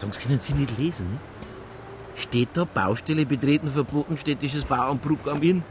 Sie, 0.00 0.06
können 0.20 0.40
Sie 0.40 0.54
nicht 0.54 0.76
lesen? 0.78 1.18
Steht 2.16 2.50
da 2.54 2.64
Baustelle 2.64 3.26
betreten 3.26 3.70
verboten, 3.70 4.18
städtisches 4.18 4.64
Bauernbruck 4.64 5.26
am 5.26 5.42
Inn? 5.42 5.62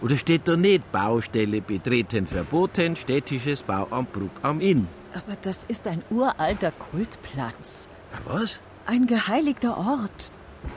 Oder 0.00 0.16
steht 0.16 0.46
da 0.46 0.56
nicht 0.56 0.90
Baustelle 0.92 1.60
betreten 1.60 2.26
verboten, 2.26 2.96
städtisches 2.96 3.62
Bauernbruck 3.62 4.32
am 4.42 4.60
Inn? 4.60 4.88
Aber 5.14 5.36
das 5.42 5.64
ist 5.68 5.86
ein 5.86 6.02
uralter 6.10 6.72
Kultplatz. 6.72 7.88
Ja, 8.12 8.32
was? 8.32 8.60
Ein 8.86 9.06
geheiligter 9.06 9.76
Ort. 9.78 10.30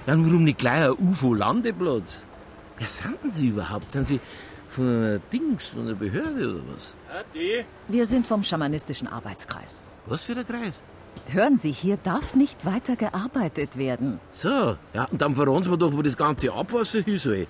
Dann 0.06 0.26
warum 0.26 0.44
nicht 0.44 0.60
gleich 0.60 0.86
ein 0.86 0.92
UFO-Landeplatz? 0.92 2.24
Wer 2.78 2.88
sind 2.88 3.18
denn 3.24 3.32
Sie 3.32 3.48
überhaupt? 3.48 3.92
Sind 3.92 4.08
Sie 4.08 4.20
von 4.70 4.86
einer 4.86 5.20
Dings, 5.20 5.68
von 5.68 5.82
einer 5.82 5.96
Behörde 5.96 6.52
oder 6.52 6.62
was? 6.76 6.94
Adi? 7.10 7.66
Wir 7.88 8.06
sind 8.06 8.28
vom 8.28 8.44
schamanistischen 8.44 9.08
Arbeitskreis. 9.08 9.84
Was 10.06 10.24
für 10.24 10.36
ein 10.38 10.46
Kreis? 10.46 10.82
Hören 11.28 11.58
Sie, 11.58 11.72
hier 11.72 11.98
darf 11.98 12.36
nicht 12.36 12.66
weiter 12.66 12.96
gearbeitet 12.96 13.78
werden. 13.78 14.20
So, 14.34 14.78
ja, 14.94 15.06
und 15.12 15.22
dann 15.22 15.36
verraten 15.36 15.64
Sie 15.64 15.70
mir 15.70 15.78
doch, 15.78 15.92
wo 15.94 16.02
das 16.02 16.16
ganze 16.16 16.54
Abwasser 16.54 17.02
hin 17.02 17.18
soll. 17.18 17.48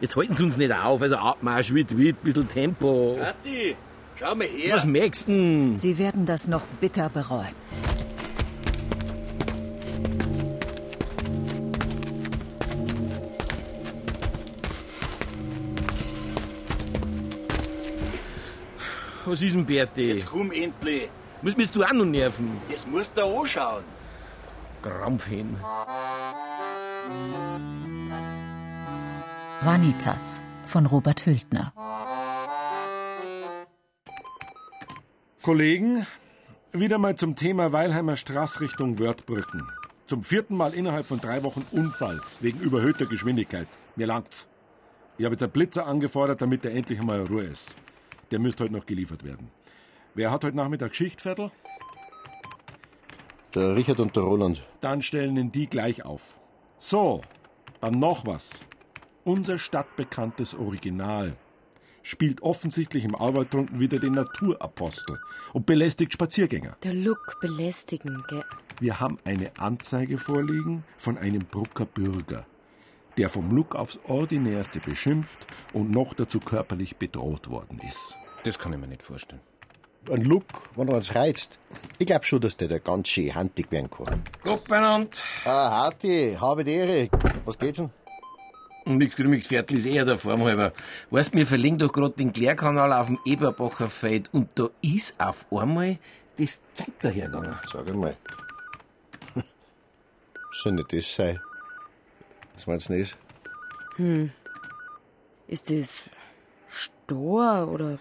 Jetzt 0.00 0.16
halten 0.16 0.34
Sie 0.34 0.44
uns 0.44 0.56
nicht 0.56 0.72
auf, 0.72 1.02
also 1.02 1.16
Abmarsch, 1.16 1.74
wit, 1.74 1.96
wit, 1.96 2.22
bisschen 2.22 2.48
Tempo. 2.48 3.18
Adi, 3.20 3.76
schau 4.18 4.34
mal 4.34 4.46
her. 4.46 4.76
Was 4.76 4.84
merkst 4.86 5.28
du? 5.28 5.72
Sie 5.76 5.98
werden 5.98 6.24
das 6.24 6.48
noch 6.48 6.66
bitter 6.80 7.08
bereuen. 7.10 7.54
Was 19.26 19.42
ist 19.42 19.54
denn, 19.54 19.66
Berti? 19.66 20.08
Jetzt 20.08 20.26
komm 20.26 20.50
endlich. 20.50 21.08
Was 21.42 21.56
willst 21.56 21.74
du 21.74 21.82
auch 21.82 21.92
noch 21.92 22.04
nerven? 22.04 22.58
Das 22.68 22.86
musst 22.86 23.16
du 23.16 23.22
anschauen. 23.24 23.84
Krampfhin. 24.82 25.56
Vanitas 29.62 30.42
von 30.66 30.84
Robert 30.84 31.24
Hültner. 31.24 31.72
Kollegen, 35.42 36.06
wieder 36.72 36.98
mal 36.98 37.16
zum 37.16 37.34
Thema 37.36 37.72
Weilheimer 37.72 38.16
Straß 38.16 38.60
Richtung 38.60 38.98
Wörthbrücken. 38.98 39.66
Zum 40.06 40.22
vierten 40.22 40.56
Mal 40.56 40.74
innerhalb 40.74 41.06
von 41.06 41.20
drei 41.20 41.42
Wochen 41.42 41.64
Unfall 41.72 42.20
wegen 42.40 42.58
überhöhter 42.60 43.06
Geschwindigkeit. 43.06 43.68
Mir 43.96 44.06
langt's. 44.06 44.48
Ich 45.16 45.24
habe 45.24 45.34
jetzt 45.34 45.42
einen 45.42 45.52
Blitzer 45.52 45.86
angefordert, 45.86 46.42
damit 46.42 46.64
er 46.66 46.72
endlich 46.72 47.00
einmal 47.00 47.24
Ruhe 47.24 47.44
ist. 47.44 47.76
Der 48.30 48.38
müsste 48.38 48.64
heute 48.64 48.74
noch 48.74 48.86
geliefert 48.86 49.24
werden. 49.24 49.50
Wer 50.14 50.32
hat 50.32 50.44
heute 50.44 50.56
Nachmittag 50.56 50.94
Schichtviertel? 50.94 51.52
Der 53.54 53.76
Richard 53.76 54.00
und 54.00 54.16
der 54.16 54.24
Roland. 54.24 54.66
Dann 54.80 55.02
stellen 55.02 55.36
ihn 55.36 55.52
die 55.52 55.68
gleich 55.68 56.04
auf. 56.04 56.36
So, 56.78 57.20
dann 57.80 57.98
noch 57.98 58.26
was. 58.26 58.64
Unser 59.24 59.58
stadtbekanntes 59.58 60.54
Original 60.54 61.36
spielt 62.02 62.42
offensichtlich 62.42 63.04
im 63.04 63.12
drunten 63.12 63.78
wieder 63.78 63.98
den 63.98 64.14
Naturapostel 64.14 65.20
und 65.52 65.66
belästigt 65.66 66.12
Spaziergänger. 66.12 66.76
Der 66.82 66.94
Look 66.94 67.38
belästigen, 67.40 68.24
gell? 68.28 68.44
Wir 68.80 68.98
haben 68.98 69.18
eine 69.24 69.52
Anzeige 69.58 70.18
vorliegen 70.18 70.82
von 70.96 71.18
einem 71.18 71.44
Brucker 71.44 71.84
Bürger, 71.84 72.46
der 73.16 73.28
vom 73.28 73.50
Look 73.50 73.76
aufs 73.76 74.00
Ordinärste 74.08 74.80
beschimpft 74.80 75.46
und 75.72 75.90
noch 75.90 76.14
dazu 76.14 76.40
körperlich 76.40 76.96
bedroht 76.96 77.48
worden 77.48 77.80
ist. 77.86 78.16
Das 78.42 78.58
kann 78.58 78.72
ich 78.72 78.78
mir 78.80 78.88
nicht 78.88 79.02
vorstellen. 79.02 79.42
Ein 80.08 80.22
Look, 80.22 80.44
wenn 80.76 80.88
er 80.88 80.96
uns 80.96 81.14
reizt. 81.14 81.58
Ich 81.98 82.06
glaube 82.06 82.24
schon, 82.24 82.40
dass 82.40 82.56
der 82.56 82.68
da 82.68 82.78
ganz 82.78 83.08
schön 83.08 83.34
handig 83.34 83.70
werden 83.70 83.90
kann. 83.90 84.22
Gut 84.42 84.66
beieinander. 84.66 85.10
Ah, 85.44 85.84
Hatti, 85.84 86.36
habe 86.40 86.64
die 86.64 86.72
Ehre. 86.72 87.08
Was 87.44 87.58
geht's 87.58 87.78
denn? 87.78 87.90
Nix 88.86 89.14
Grümmiges 89.14 89.46
Viertel 89.46 89.76
ist 89.76 89.86
eher 89.86 90.04
der 90.06 90.18
Form 90.18 90.42
halber. 90.42 90.72
Weißt, 91.10 91.34
wir 91.34 91.46
verlegen 91.46 91.78
doch 91.78 91.92
gerade 91.92 92.14
den 92.14 92.32
Klärkanal 92.32 92.92
auf 92.92 93.06
dem 93.06 93.18
Eberbacher 93.26 93.90
Feld 93.90 94.30
und 94.32 94.48
da 94.54 94.70
ist 94.80 95.14
auf 95.18 95.44
einmal 95.52 95.98
das 96.38 96.62
Zeug 96.72 96.98
dahergegangen. 97.00 97.56
Sag 97.70 97.86
einmal. 97.86 98.16
Soll 100.52 100.72
nicht 100.72 100.92
das 100.92 101.14
sein? 101.14 101.40
Was 102.54 102.66
meinst 102.66 102.88
du 102.88 102.94
nicht? 102.94 103.16
Ist 105.46 105.70
das 105.70 106.00
Stor 106.70 107.68
oder 107.68 107.98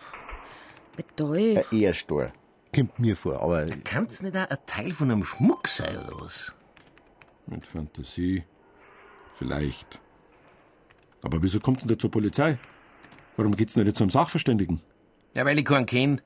Metall? 0.97 1.57
Ein 1.57 1.77
eher 1.77 1.93
Stor. 1.93 2.31
Kommt 2.73 2.99
mir 2.99 3.15
vor, 3.15 3.41
aber 3.41 3.65
Kann's 3.83 4.21
nicht 4.21 4.37
auch 4.37 4.49
ein 4.49 4.57
Teil 4.65 4.91
von 4.91 5.11
einem 5.11 5.23
Schmuck 5.23 5.67
sein 5.67 5.97
oder 5.97 6.21
was? 6.21 6.53
Mit 7.47 7.65
Fantasie. 7.65 8.43
Vielleicht. 9.35 9.99
Aber 11.21 11.41
wieso 11.41 11.59
kommt 11.59 11.81
denn 11.81 11.87
der 11.87 11.97
zur 11.97 12.11
Polizei? 12.11 12.59
Warum 13.37 13.55
geht's 13.55 13.73
denn 13.73 13.85
nicht 13.85 13.97
zum 13.97 14.09
Sachverständigen? 14.09 14.81
Ja, 15.33 15.45
weil 15.45 15.57
ich 15.57 15.65
keinen 15.65 15.85
kenn. 15.85 16.21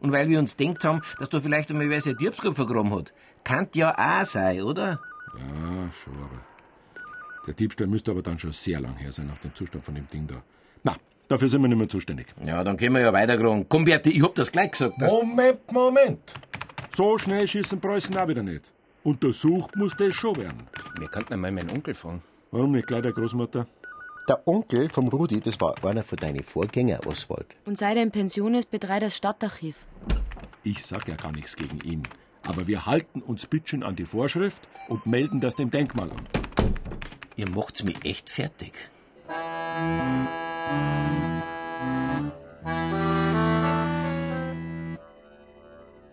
Und 0.00 0.12
weil 0.12 0.28
wir 0.28 0.38
uns 0.38 0.56
denkt 0.56 0.84
haben, 0.84 1.02
dass 1.18 1.28
da 1.28 1.40
vielleicht 1.40 1.70
einmal 1.70 1.88
wer 1.90 2.00
sein 2.00 2.16
Diebskopf 2.16 2.56
vergraben 2.56 2.92
hat. 2.94 3.12
Kann 3.44 3.68
ja 3.74 3.94
auch 3.94 4.26
sein, 4.26 4.62
oder? 4.62 5.00
Ja, 5.38 5.92
schon, 5.92 6.14
aber. 6.16 6.44
Der 7.46 7.54
Diebstahl 7.54 7.86
müsste 7.86 8.10
aber 8.10 8.22
dann 8.22 8.38
schon 8.38 8.52
sehr 8.52 8.80
lang 8.80 8.96
her 8.96 9.12
sein 9.12 9.26
nach 9.26 9.38
dem 9.38 9.54
Zustand 9.54 9.84
von 9.84 9.94
dem 9.94 10.08
Ding 10.08 10.26
da. 10.26 10.42
Dafür 11.30 11.48
sind 11.48 11.62
wir 11.62 11.68
nicht 11.68 11.78
mehr 11.78 11.88
zuständig. 11.88 12.26
Ja, 12.44 12.64
dann 12.64 12.76
können 12.76 12.94
wir 12.96 13.02
ja 13.02 13.12
weitergraben. 13.12 13.68
Komm, 13.68 13.84
Berti, 13.84 14.10
ich 14.10 14.20
hab 14.22 14.34
das 14.34 14.50
gleich 14.50 14.72
gesagt. 14.72 15.00
dass- 15.00 15.12
Moment, 15.12 15.70
Moment! 15.70 16.34
So 16.92 17.16
schnell 17.18 17.46
schießen 17.46 17.80
Preußen 17.80 18.16
auch 18.18 18.26
wieder 18.26 18.42
nicht. 18.42 18.64
Untersucht 19.04 19.76
muss 19.76 19.96
das 19.96 20.12
schon 20.12 20.36
werden. 20.36 20.66
wir 20.98 21.06
könnten 21.06 21.32
einmal 21.34 21.52
meinen 21.52 21.70
Onkel 21.70 21.94
fragen. 21.94 22.20
Warum 22.50 22.72
nicht 22.72 22.88
gleich 22.88 23.02
der 23.02 23.12
Großmutter? 23.12 23.64
Der 24.28 24.48
Onkel 24.48 24.88
vom 24.90 25.06
Rudi, 25.06 25.40
das 25.40 25.60
war 25.60 25.74
einer 25.84 26.02
von 26.02 26.18
deinen 26.18 26.42
Vorgänger, 26.42 26.98
Oswald. 27.06 27.56
Und 27.64 27.78
seit 27.78 27.96
er 27.96 28.02
in 28.02 28.10
Pension 28.10 28.54
ist, 28.56 28.68
betreibt 28.72 29.04
das 29.04 29.16
Stadtarchiv. 29.16 29.86
Ich 30.64 30.84
sag 30.84 31.06
ja 31.08 31.14
gar 31.14 31.30
nichts 31.30 31.54
gegen 31.54 31.80
ihn. 31.82 32.02
Aber 32.44 32.66
wir 32.66 32.86
halten 32.86 33.22
uns 33.22 33.46
bitteschön 33.46 33.84
an 33.84 33.94
die 33.94 34.04
Vorschrift 34.04 34.68
und 34.88 35.06
melden 35.06 35.40
das 35.40 35.54
dem 35.54 35.70
Denkmal 35.70 36.10
an. 36.10 36.26
Ihr 37.36 37.48
macht's 37.48 37.84
mich 37.84 38.04
echt 38.04 38.28
fertig. 38.30 38.72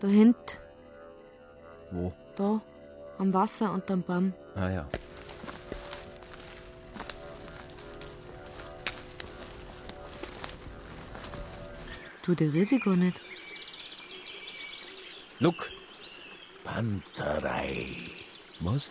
Da 0.08 0.14
hint, 0.14 0.58
Wo? 1.90 2.14
da, 2.34 2.62
am 3.18 3.34
Wasser 3.34 3.70
und 3.70 3.90
am 3.90 4.02
Baum. 4.02 4.32
Ah 4.54 4.70
ja. 4.70 4.88
Du, 12.22 12.34
der 12.34 12.54
Risiko 12.54 12.96
nicht. 12.96 13.20
Look. 15.40 15.68
Panterei. 16.64 17.88
Was? 18.60 18.90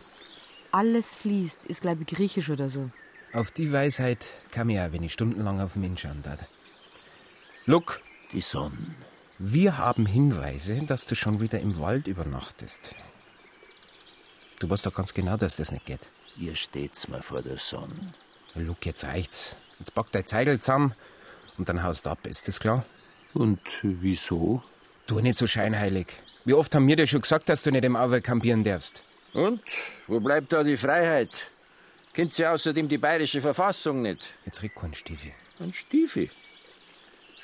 Alles 0.72 1.16
fließt, 1.16 1.66
ist, 1.66 1.82
glaube 1.82 2.04
ich, 2.04 2.16
griechisch 2.16 2.52
oder 2.52 2.70
so. 2.70 2.92
Auf 3.34 3.50
die 3.50 3.74
Weisheit 3.74 4.24
kam 4.52 4.70
ich 4.70 4.80
auch, 4.80 4.92
wenn 4.92 5.02
ich 5.02 5.14
stundenlang 5.14 5.62
auf 5.62 5.74
den 5.74 5.98
schauen 5.98 6.22
darf. 6.22 6.46
Look, 7.66 8.02
die 8.34 8.42
Sonne. 8.42 8.78
Wir 9.40 9.78
haben 9.78 10.08
Hinweise, 10.08 10.82
dass 10.88 11.06
du 11.06 11.14
schon 11.14 11.40
wieder 11.40 11.60
im 11.60 11.80
Wald 11.80 12.08
übernachtest. 12.08 12.96
Du 14.60 14.68
weißt 14.68 14.84
doch 14.88 14.94
ganz 14.96 15.14
genau, 15.14 15.38
dass 15.38 15.56
das 15.56 15.72
nicht 15.72 15.86
geht. 15.86 16.00
Ihr 16.40 16.56
steht's 16.56 17.08
mal 17.08 17.22
vor 17.22 17.44
der 17.44 17.58
Sonne. 17.58 18.14
Look, 18.56 18.88
jetzt 18.88 19.04
reicht's. 19.04 19.56
Jetzt 19.78 19.94
pack 19.94 20.12
dein 20.12 20.26
Zeigel 20.26 20.60
zusammen 20.60 20.96
und 21.60 21.70
dann 21.70 21.84
haust 21.84 22.08
ab, 22.08 22.26
ist 22.26 22.48
das 22.48 22.60
klar? 22.60 22.84
Und 23.36 23.60
wieso? 23.84 24.64
Du 25.06 25.20
nicht 25.20 25.38
so 25.38 25.46
scheinheilig. 25.46 26.08
Wie 26.44 26.56
oft 26.56 26.74
haben 26.74 26.88
wir 26.88 26.96
dir 26.96 27.06
schon 27.06 27.22
gesagt, 27.22 27.48
dass 27.48 27.62
du 27.62 27.70
nicht 27.70 27.86
im 27.86 27.96
Auwe 27.96 28.22
kampieren 28.22 28.64
darfst? 28.64 29.04
Und? 29.34 29.62
Wo 30.08 30.20
bleibt 30.20 30.52
da 30.52 30.64
die 30.64 30.78
Freiheit? 30.78 31.52
Kennt 32.14 32.34
sie 32.34 32.48
außerdem 32.48 32.90
die 32.90 32.98
bayerische 32.98 33.42
Verfassung 33.42 34.02
nicht? 34.02 34.34
Jetzt 34.48 34.64
red 34.64 34.74
kein 34.74 34.96
Stiefel. 34.96 35.34
Ein 35.60 35.74
Stiefel. 35.74 36.32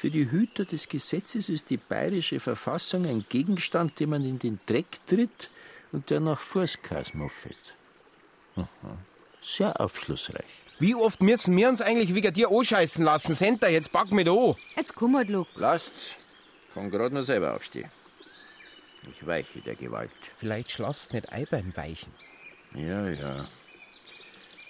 Für 0.03 0.11
die 0.11 0.29
Hüter 0.29 0.65
des 0.65 0.89
Gesetzes 0.89 1.47
ist 1.47 1.69
die 1.69 1.77
bayerische 1.77 2.41
Verfassung 2.41 3.05
ein 3.05 3.23
Gegenstand, 3.29 4.01
den 4.01 4.09
man 4.09 4.25
in 4.25 4.37
den 4.37 4.59
Dreck 4.65 4.99
tritt 5.07 5.49
und 5.93 6.09
der 6.09 6.19
nach 6.19 6.41
Forstkas 6.41 7.13
muffelt. 7.13 7.77
Aha. 8.57 8.97
Sehr 9.39 9.79
aufschlussreich. 9.79 10.61
Wie 10.77 10.93
oft 10.93 11.21
müssen 11.21 11.55
wir 11.55 11.69
uns 11.69 11.81
eigentlich 11.81 12.13
wegen 12.13 12.33
dir 12.33 12.51
anscheißen 12.51 13.05
lassen? 13.05 13.33
Senta, 13.33 13.69
jetzt 13.69 13.93
pack 13.93 14.11
mich 14.11 14.25
da. 14.25 14.57
Jetzt 14.75 14.93
komm 14.93 15.15
halt, 15.15 15.29
Luke. 15.29 15.49
Lasst's. 15.55 16.17
Kann 16.73 16.91
grad 16.91 17.13
nur 17.13 17.23
selber 17.23 17.55
aufstehen. 17.55 17.89
Ich 19.09 19.25
weiche 19.25 19.61
der 19.61 19.75
Gewalt. 19.75 20.11
Vielleicht 20.37 20.71
schlafst 20.71 21.13
nicht 21.13 21.31
ein 21.31 21.47
beim 21.49 21.73
Weichen. 21.77 22.11
Ja, 22.75 23.07
ja. 23.07 23.47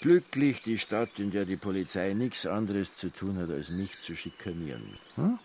Glücklich 0.03 0.61
die 0.61 0.77
Stadt, 0.77 1.17
in 1.17 1.31
der 1.31 1.45
die 1.45 1.55
Polizei 1.55 2.11
nichts 2.13 2.45
anderes 2.45 2.97
zu 2.97 3.09
tun 3.09 3.37
hat, 3.37 3.49
als 3.49 3.69
mich 3.69 3.97
zu 3.99 4.17
schikanieren. 4.17 4.99
Hm? 5.15 5.39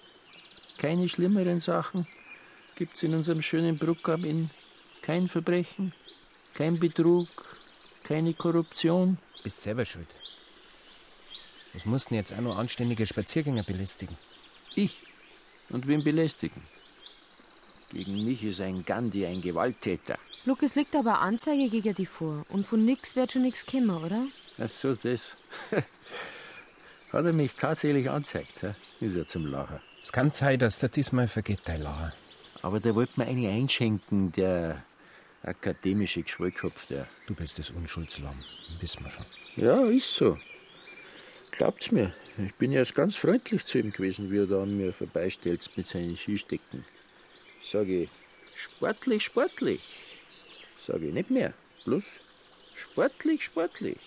Keine 0.79 1.09
schlimmeren 1.09 1.61
Sachen 1.61 2.09
gibt's 2.75 3.05
in 3.05 3.15
unserem 3.15 3.41
schönen 3.41 3.79
Bruckam 3.79 4.25
in 4.25 4.51
kein 5.01 5.29
Verbrechen, 5.29 5.93
Kein 6.55 6.81
Betrug, 6.81 7.29
keine 8.03 8.35
Korruption. 8.35 9.19
Bist 9.45 9.63
selber 9.63 9.85
schuld. 9.85 10.09
Was 11.73 11.87
mussten 11.87 12.15
jetzt 12.15 12.33
auch 12.35 12.41
noch 12.41 12.59
anständige 12.59 13.07
Spaziergänger 13.07 13.63
belästigen? 13.63 14.19
Ich? 14.75 15.05
Und 15.69 15.87
wen 15.87 16.03
belästigen? 16.03 16.63
Gegen 17.93 18.25
mich 18.25 18.43
ist 18.43 18.61
ein 18.61 18.85
Gandhi 18.85 19.25
ein 19.25 19.41
Gewalttäter. 19.41 20.19
Luke, 20.47 20.67
es 20.67 20.75
liegt 20.75 20.97
aber 20.97 21.21
Anzeige 21.21 21.69
gegen 21.69 21.95
die 21.95 22.07
vor. 22.07 22.45
Und 22.49 22.67
von 22.67 22.85
nix 22.85 23.15
wird 23.15 23.31
schon 23.31 23.43
nix 23.43 23.65
kommen, 23.65 23.91
oder? 23.91 24.27
Ach 24.61 24.69
so, 24.69 24.95
das. 24.95 25.37
Hat 27.13 27.25
er 27.25 27.33
mich 27.33 27.53
tatsächlich 27.53 28.11
angezeigt, 28.11 28.63
hä? 28.63 28.75
Ist 29.01 29.17
ja 29.17 29.25
zum 29.25 29.47
Lachen. 29.47 29.81
Es 30.03 30.13
kann 30.13 30.31
sein, 30.33 30.59
dass 30.59 30.79
der 30.79 30.89
diesmal 30.89 31.29
vergeht, 31.29 31.61
dein 31.65 31.83
Lacher. 31.83 32.13
Aber 32.63 32.81
der 32.81 32.95
wollte 32.95 33.21
mir 33.21 33.27
eine 33.27 33.49
einschenken, 33.49 34.33
der 34.33 34.83
akademische 35.43 36.23
Geschwollkopf, 36.23 36.87
der. 36.87 37.07
Du 37.27 37.35
bist 37.35 37.59
das 37.59 37.71
Unschuldslamm, 37.71 38.43
wissen 38.81 39.05
wir 39.05 39.11
schon. 39.11 39.25
Ja, 39.57 39.85
ist 39.85 40.13
so. 40.13 40.39
Glaubt's 41.53 41.93
mir, 41.93 42.13
ich 42.37 42.55
bin 42.57 42.73
ja 42.73 42.81
erst 42.81 42.95
ganz 42.95 43.17
freundlich 43.17 43.65
zu 43.65 43.79
ihm 43.79 43.93
gewesen, 43.93 44.31
wie 44.31 44.39
er 44.39 44.47
da 44.47 44.63
an 44.63 44.77
mir 44.77 44.93
vorbeistelzt 44.93 45.77
mit 45.77 45.87
seinen 45.87 46.17
Skistecken. 46.17 46.85
Sage 47.63 48.03
ich, 48.03 48.11
sportlich, 48.55 49.25
sportlich. 49.25 49.83
Sage 50.77 51.07
ich 51.07 51.15
nicht 51.15 51.31
mehr, 51.31 51.55
bloß 51.85 52.21
sportlich, 52.75 53.45
sportlich. 53.45 53.99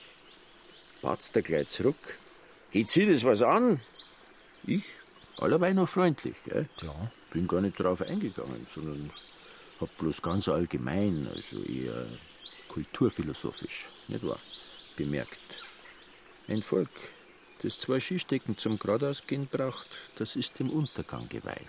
Batzt 1.01 1.35
er 1.35 1.41
gleich 1.41 1.67
zurück. 1.69 2.19
Geht 2.71 2.89
sie 2.89 3.05
das 3.05 3.23
was 3.23 3.41
an? 3.41 3.81
Ich, 4.65 4.83
allerweil 5.37 5.73
noch 5.73 5.89
freundlich, 5.89 6.35
gell? 6.45 6.69
Klar. 6.77 7.09
Bin 7.31 7.47
gar 7.47 7.61
nicht 7.61 7.79
drauf 7.79 8.01
eingegangen, 8.01 8.65
sondern 8.67 9.11
hab 9.79 9.97
bloß 9.97 10.21
ganz 10.21 10.47
allgemein, 10.47 11.27
also 11.33 11.61
eher 11.63 12.05
kulturphilosophisch, 12.67 13.87
nicht 14.07 14.25
wahr, 14.25 14.39
bemerkt. 14.95 15.39
Ein 16.47 16.61
Volk, 16.61 16.89
das 17.63 17.77
zwei 17.79 17.99
Skistecken 17.99 18.57
zum 18.57 18.77
geradeausgehen 18.77 19.47
braucht, 19.47 19.87
das 20.15 20.35
ist 20.35 20.59
dem 20.59 20.69
Untergang 20.69 21.27
geweiht. 21.29 21.67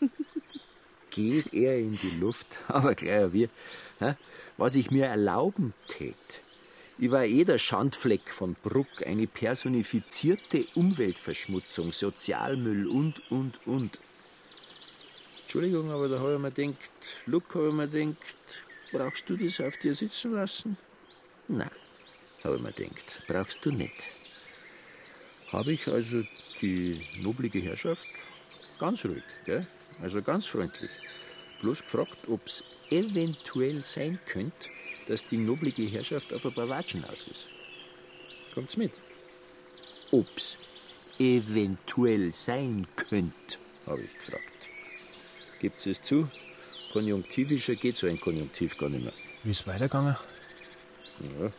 Geht 1.10 1.52
er 1.52 1.78
in 1.78 1.98
die 1.98 2.10
Luft, 2.10 2.46
aber 2.68 2.94
gleich 2.94 3.32
wie, 3.32 3.48
hä? 3.98 4.14
was 4.56 4.74
ich 4.76 4.90
mir 4.90 5.06
erlauben 5.06 5.72
tät. 5.88 6.42
Ich 6.98 7.10
war 7.10 7.24
eh 7.24 7.58
Schandfleck 7.58 8.30
von 8.30 8.54
Bruck, 8.54 9.06
eine 9.06 9.26
personifizierte 9.26 10.66
Umweltverschmutzung, 10.74 11.92
Sozialmüll 11.92 12.86
und, 12.86 13.30
und, 13.30 13.66
und. 13.66 13.98
Entschuldigung, 15.42 15.90
aber 15.90 16.08
da 16.08 16.18
habe 16.18 16.34
ich 16.34 16.38
mir 16.38 16.50
gedacht, 16.50 16.76
Luke, 17.26 17.58
habe 17.58 17.68
ich 17.68 17.74
mir 17.74 17.88
gedacht, 17.88 18.16
brauchst 18.92 19.28
du 19.28 19.36
das 19.36 19.60
auf 19.60 19.76
dir 19.78 19.94
sitzen 19.94 20.32
lassen? 20.32 20.76
Nein, 21.48 21.70
habe 22.44 22.56
ich 22.56 22.62
mir 22.62 22.72
gedacht, 22.72 23.22
brauchst 23.26 23.64
du 23.64 23.72
nicht. 23.72 24.02
Habe 25.50 25.72
ich 25.72 25.88
also 25.88 26.22
die 26.60 27.06
noblige 27.20 27.60
Herrschaft 27.60 28.06
ganz 28.78 29.04
ruhig, 29.04 29.24
gell? 29.44 29.66
also 30.00 30.22
ganz 30.22 30.46
freundlich, 30.46 30.90
bloß 31.60 31.82
gefragt, 31.82 32.16
ob 32.28 32.46
es 32.46 32.64
eventuell 32.90 33.82
sein 33.82 34.18
könnte, 34.26 34.70
dass 35.06 35.26
die 35.26 35.36
noblige 35.36 35.82
Herrschaft 35.84 36.32
auf 36.32 36.44
ein 36.44 36.54
paar 36.54 36.68
Watschen 36.68 37.04
aus 37.04 37.26
ist. 37.30 37.48
Kommt's 38.54 38.76
mit? 38.76 38.92
Ob's 40.10 40.58
eventuell 41.18 42.32
sein 42.32 42.86
könnte, 42.96 43.58
habe 43.86 44.02
ich 44.02 44.12
gefragt. 44.12 44.68
Gibt's 45.60 45.86
es 45.86 46.02
zu? 46.02 46.28
Konjunktivischer 46.92 47.76
geht 47.76 47.96
so 47.96 48.06
ein 48.06 48.20
Konjunktiv 48.20 48.76
gar 48.76 48.88
nicht 48.88 49.04
mehr. 49.04 49.12
Wie 49.42 49.50
ist 49.50 49.66
weitergegangen? 49.66 50.16
Ja, 51.20 51.52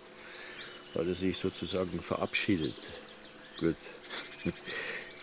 hat 0.94 1.08
er 1.08 1.16
sich 1.16 1.38
sozusagen 1.38 2.02
verabschiedet. 2.02 2.76
Gut, 3.60 3.78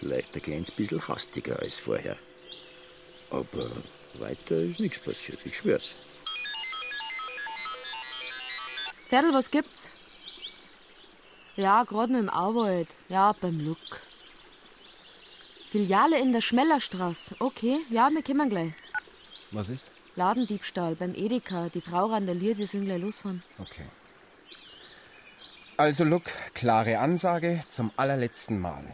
vielleicht 0.01 0.35
ein 0.35 0.43
kleines 0.43 0.71
bisschen 0.71 1.07
hastiger 1.07 1.59
als 1.61 1.79
vorher. 1.79 2.17
Aber 3.31 3.71
weiter 4.15 4.61
ist 4.61 4.81
nichts 4.81 4.99
passiert, 4.99 5.39
ich 5.45 5.57
schwör's. 5.57 5.95
Ferdl, 9.11 9.35
was 9.35 9.51
gibt's? 9.51 9.91
Ja, 11.57 11.83
gerade 11.83 12.13
nur 12.13 12.21
im 12.21 12.29
Auwald. 12.31 12.87
Ja, 13.09 13.33
beim 13.33 13.59
Luck. 13.59 14.03
Filiale 15.71 16.21
in 16.21 16.33
der 16.33 16.41
Schmellerstraße. 16.41 17.35
Okay, 17.41 17.79
ja, 17.91 18.09
wir 18.11 18.23
kommen 18.23 18.49
gleich. 18.49 18.73
Was 19.51 19.69
ist? 19.69 19.91
Ladendiebstahl 20.15 20.95
beim 20.95 21.13
Edeka. 21.17 21.71
Die 21.71 21.81
Frau 21.81 22.07
randaliert, 22.07 22.59
wir 22.59 22.69
sollen 22.69 22.85
gleich 22.85 23.03
losfahren. 23.03 23.43
Okay. 23.59 23.87
Also, 25.77 26.05
Look, 26.05 26.31
klare 26.55 27.01
Ansage 27.01 27.63
zum 27.69 27.91
allerletzten 27.97 28.61
Mal. 28.61 28.85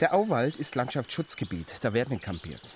Der 0.00 0.14
Auwald 0.14 0.56
ist 0.56 0.74
Landschaftsschutzgebiet, 0.74 1.76
da 1.82 1.92
werden 1.92 2.14
nicht 2.14 2.24
kampiert. 2.24 2.74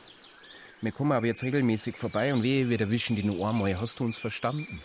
Wir 0.81 0.93
kommen 0.93 1.11
aber 1.11 1.27
jetzt 1.27 1.43
regelmäßig 1.43 1.97
vorbei 1.97 2.33
und 2.33 2.45
wehe, 2.45 2.71
wir 2.71 2.79
erwischen 2.79 3.17
die 3.17 3.25
nur 3.25 3.49
einmal. 3.49 3.81
Hast 3.81 3.99
du 3.99 4.05
uns 4.05 4.17
verstanden? 4.17 4.81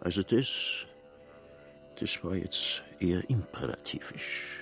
Also 0.00 0.22
das, 0.22 0.86
das 1.98 2.24
war 2.24 2.34
jetzt 2.34 2.82
eher 3.00 3.28
imperativisch. 3.28 4.58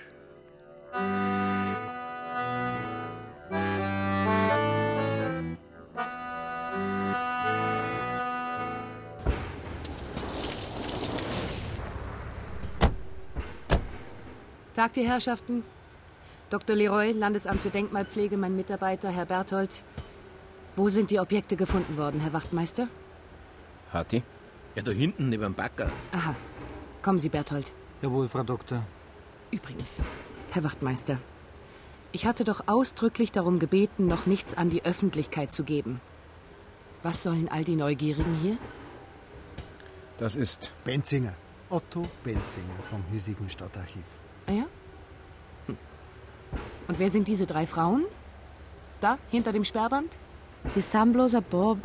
Tag, 14.75 14.93
die 14.93 15.07
Herrschaften. 15.07 15.63
Dr. 16.49 16.75
Leroy, 16.75 17.11
Landesamt 17.11 17.61
für 17.61 17.69
Denkmalpflege, 17.69 18.37
mein 18.37 18.55
Mitarbeiter, 18.55 19.09
Herr 19.09 19.25
Berthold. 19.25 19.83
Wo 20.75 20.89
sind 20.89 21.09
die 21.09 21.19
Objekte 21.19 21.55
gefunden 21.55 21.97
worden, 21.97 22.21
Herr 22.21 22.33
Wachtmeister? 22.33 22.87
Hati? 23.91 24.21
Ja, 24.77 24.83
da 24.83 24.91
hinten 24.91 25.29
neben 25.29 25.41
dem 25.41 25.55
Backer. 25.55 25.89
Aha. 26.11 26.35
Kommen 27.01 27.17
Sie, 27.17 27.29
Berthold. 27.29 27.73
Jawohl, 28.03 28.27
Frau 28.27 28.43
Doktor. 28.43 28.83
Übrigens, 29.49 30.01
Herr 30.51 30.63
Wachtmeister, 30.63 31.17
ich 32.11 32.27
hatte 32.27 32.43
doch 32.43 32.67
ausdrücklich 32.67 33.31
darum 33.31 33.57
gebeten, 33.57 34.05
noch 34.05 34.27
nichts 34.27 34.53
an 34.53 34.69
die 34.69 34.85
Öffentlichkeit 34.85 35.51
zu 35.51 35.63
geben. 35.63 35.99
Was 37.01 37.23
sollen 37.23 37.49
all 37.49 37.63
die 37.63 37.75
Neugierigen 37.75 38.37
hier? 38.43 38.59
Das 40.19 40.35
ist 40.35 40.71
Benzinger. 40.83 41.33
Otto 41.71 42.07
Benzinger 42.23 42.77
vom 42.91 43.03
hiesigen 43.11 43.49
Stadtarchiv. 43.49 44.03
Ah 44.45 44.51
ja? 44.51 44.65
Hm. 45.65 45.77
Und 46.87 46.99
wer 46.99 47.09
sind 47.09 47.27
diese 47.27 47.47
drei 47.47 47.65
Frauen? 47.65 48.05
Da, 49.01 49.17
hinter 49.31 49.53
dem 49.53 49.65
Sperrband? 49.65 50.15
Die 50.75 50.97
ein 50.97 51.43
paar 51.49 51.77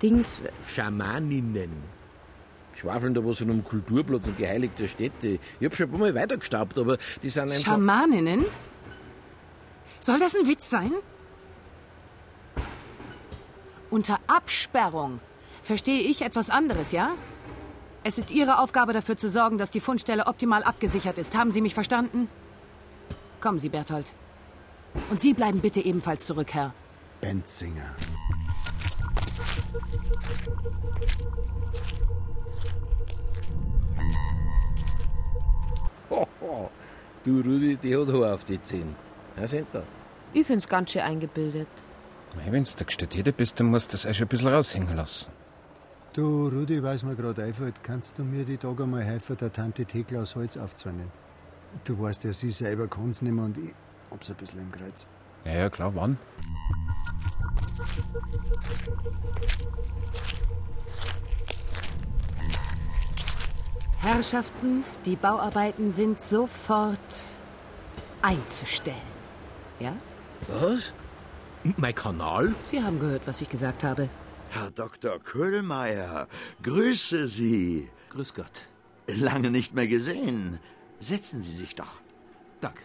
Dings. 0.00 0.40
Schamaninnen. 0.68 1.97
Schwafeln 2.78 3.12
da 3.12 3.24
was 3.24 3.40
um 3.40 3.64
Kulturplatz 3.64 4.28
und 4.28 4.38
geheiligte 4.38 4.86
Städte. 4.86 5.40
Ich 5.58 5.66
hab 5.66 5.74
schon 5.74 5.86
ein 5.86 5.90
paar 5.90 6.00
Mal 6.00 6.14
weitergestaubt, 6.14 6.78
aber 6.78 6.98
die 7.22 7.28
sind 7.28 7.50
einfach... 7.50 7.72
Schamaninnen? 7.72 8.44
Soll 10.00 10.20
das 10.20 10.36
ein 10.36 10.46
Witz 10.46 10.70
sein? 10.70 10.92
Unter 13.90 14.20
Absperrung 14.28 15.18
verstehe 15.62 16.00
ich 16.00 16.22
etwas 16.22 16.50
anderes, 16.50 16.92
ja? 16.92 17.12
Es 18.04 18.16
ist 18.16 18.30
Ihre 18.30 18.60
Aufgabe 18.60 18.92
dafür 18.92 19.16
zu 19.16 19.28
sorgen, 19.28 19.58
dass 19.58 19.72
die 19.72 19.80
Fundstelle 19.80 20.26
optimal 20.26 20.62
abgesichert 20.62 21.18
ist. 21.18 21.36
Haben 21.36 21.50
Sie 21.50 21.60
mich 21.60 21.74
verstanden? 21.74 22.28
Kommen 23.40 23.58
Sie, 23.58 23.68
Berthold. 23.68 24.12
Und 25.10 25.20
Sie 25.20 25.34
bleiben 25.34 25.60
bitte 25.60 25.80
ebenfalls 25.80 26.26
zurück, 26.26 26.54
Herr. 26.54 26.72
Benzinger. 27.20 27.96
du 37.24 37.40
Rudi, 37.40 37.76
die 37.76 37.96
hat 37.96 38.08
Haar 38.08 38.34
auf 38.34 38.44
die 38.44 38.62
Zehen. 38.62 38.94
Ja, 39.36 39.46
sind 39.46 39.66
da. 39.72 39.82
Ich 40.32 40.46
find's 40.46 40.68
ganz 40.68 40.92
schön 40.92 41.02
eingebildet. 41.02 41.68
Wenn 42.50 42.64
du 42.64 42.70
der 42.70 42.90
Studierter 42.90 43.32
bist, 43.32 43.58
dann 43.58 43.68
musst 43.68 43.92
du 43.92 43.92
das 43.92 44.06
auch 44.06 44.14
schon 44.14 44.26
ein 44.26 44.28
bisschen 44.28 44.48
raushängen 44.48 44.96
lassen. 44.96 45.32
Du, 46.12 46.48
Rudi, 46.48 46.82
was 46.82 47.02
mir 47.04 47.16
gerade 47.16 47.44
einfällt, 47.44 47.82
kannst 47.82 48.18
du 48.18 48.24
mir 48.24 48.44
die 48.44 48.56
Tage 48.56 48.86
mal 48.86 49.02
helfen, 49.02 49.36
der 49.36 49.52
Tante 49.52 49.84
Thekla 49.84 50.22
aus 50.22 50.34
Holz 50.34 50.56
aufzunehmen? 50.56 51.12
Du 51.84 52.00
weißt 52.00 52.24
ja, 52.24 52.32
sie 52.32 52.50
selber 52.50 52.88
kann's 52.88 53.22
nicht 53.22 53.32
mehr 53.32 53.44
und 53.44 53.58
ich 53.58 53.74
hab's 54.10 54.30
ein 54.30 54.36
bisschen 54.36 54.60
im 54.60 54.72
Kreuz. 54.72 55.06
Ja, 55.44 55.52
ja, 55.52 55.70
klar, 55.70 55.94
wann? 55.94 56.18
Herrschaften, 64.00 64.84
die 65.04 65.16
Bauarbeiten 65.16 65.90
sind 65.90 66.22
sofort 66.22 67.22
einzustellen. 68.22 68.96
Ja? 69.80 69.92
Was? 70.46 70.92
Mein 71.76 71.94
Kanal? 71.94 72.54
Sie 72.64 72.80
haben 72.80 73.00
gehört, 73.00 73.26
was 73.26 73.40
ich 73.40 73.48
gesagt 73.48 73.82
habe. 73.82 74.08
Herr 74.50 74.70
Dr. 74.70 75.18
Köhlmeier, 75.18 76.28
grüße 76.62 77.26
Sie. 77.26 77.90
Grüß 78.10 78.34
Gott. 78.34 78.62
Lange 79.08 79.50
nicht 79.50 79.74
mehr 79.74 79.88
gesehen. 79.88 80.60
Setzen 81.00 81.40
Sie 81.40 81.52
sich 81.52 81.74
doch. 81.74 82.00
Dank. 82.60 82.78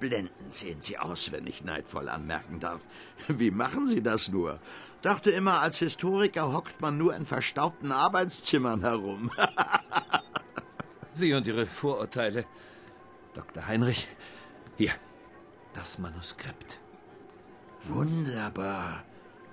Blendend 0.00 0.52
sehen 0.52 0.80
Sie 0.80 0.98
aus, 0.98 1.30
wenn 1.30 1.46
ich 1.46 1.62
neidvoll 1.62 2.08
anmerken 2.08 2.58
darf. 2.58 2.80
Wie 3.28 3.52
machen 3.52 3.88
Sie 3.88 4.02
das 4.02 4.28
nur? 4.28 4.58
Dachte 5.00 5.30
immer, 5.30 5.60
als 5.60 5.78
Historiker 5.78 6.52
hockt 6.52 6.80
man 6.80 6.98
nur 6.98 7.14
in 7.14 7.24
verstaubten 7.24 7.92
Arbeitszimmern 7.92 8.80
herum. 8.80 9.30
Sie 11.16 11.32
und 11.32 11.46
Ihre 11.46 11.66
Vorurteile. 11.66 12.44
Dr. 13.32 13.66
Heinrich, 13.66 14.06
hier, 14.76 14.92
das 15.74 15.98
Manuskript. 15.98 16.78
Wunderbar. 17.84 19.02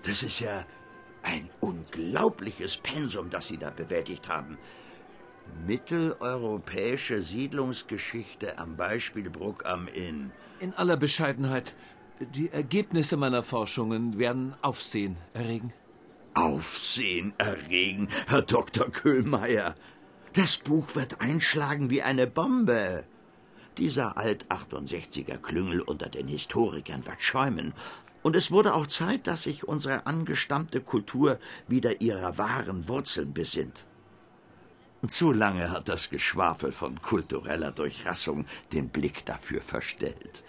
Das 0.06 0.24
ist 0.24 0.42
ja 0.42 0.66
ein 1.22 1.50
unglaubliches 1.62 2.78
Pensum, 2.78 3.30
das 3.30 3.48
Sie 3.48 3.58
da 3.58 3.70
bewältigt 3.70 4.28
haben. 4.28 4.58
Mitteleuropäische 5.66 7.22
Siedlungsgeschichte 7.22 8.58
am 8.58 8.76
Beispiel 8.76 9.30
Bruck 9.30 9.66
am 9.66 9.88
Inn. 9.88 10.32
In 10.60 10.74
aller 10.74 10.98
Bescheidenheit, 10.98 11.76
die 12.20 12.50
Ergebnisse 12.50 13.16
meiner 13.16 13.44
Forschungen 13.44 14.18
werden 14.20 14.56
Aufsehen 14.62 15.16
erregen. 15.34 15.74
Aufsehen 16.34 17.34
erregen, 17.38 18.10
Herr 18.28 18.42
Dr. 18.42 18.90
Köhlmeier. 18.90 19.76
Das 20.34 20.58
Buch 20.58 20.96
wird 20.96 21.22
einschlagen 21.22 21.92
wie 21.92 22.02
eine 22.02 22.26
Bombe. 22.26 23.04
Dieser 23.78 24.18
Alt-68er 24.18 25.38
Klüngel 25.38 25.80
unter 25.80 26.10
den 26.10 26.28
Historikern 26.28 27.06
wird 27.06 27.22
schäumen. 27.22 27.74
Und 28.24 28.36
es 28.36 28.50
wurde 28.50 28.74
auch 28.74 28.88
Zeit, 28.88 29.28
dass 29.28 29.44
sich 29.44 29.68
unsere 29.68 30.08
angestammte 30.08 30.82
Kultur 30.82 31.40
wieder 31.68 32.02
ihrer 32.02 32.40
wahren 32.40 32.88
Wurzeln 32.88 33.34
besinnt. 33.34 33.86
Zu 35.06 35.32
lange 35.32 35.70
hat 35.70 35.88
das 35.88 36.10
Geschwafel 36.10 36.72
von 36.72 37.00
kultureller 37.00 37.72
Durchrassung 37.72 38.46
den 38.72 38.90
Blick 38.90 39.26
dafür 39.26 39.62
verstellt. 39.62 40.44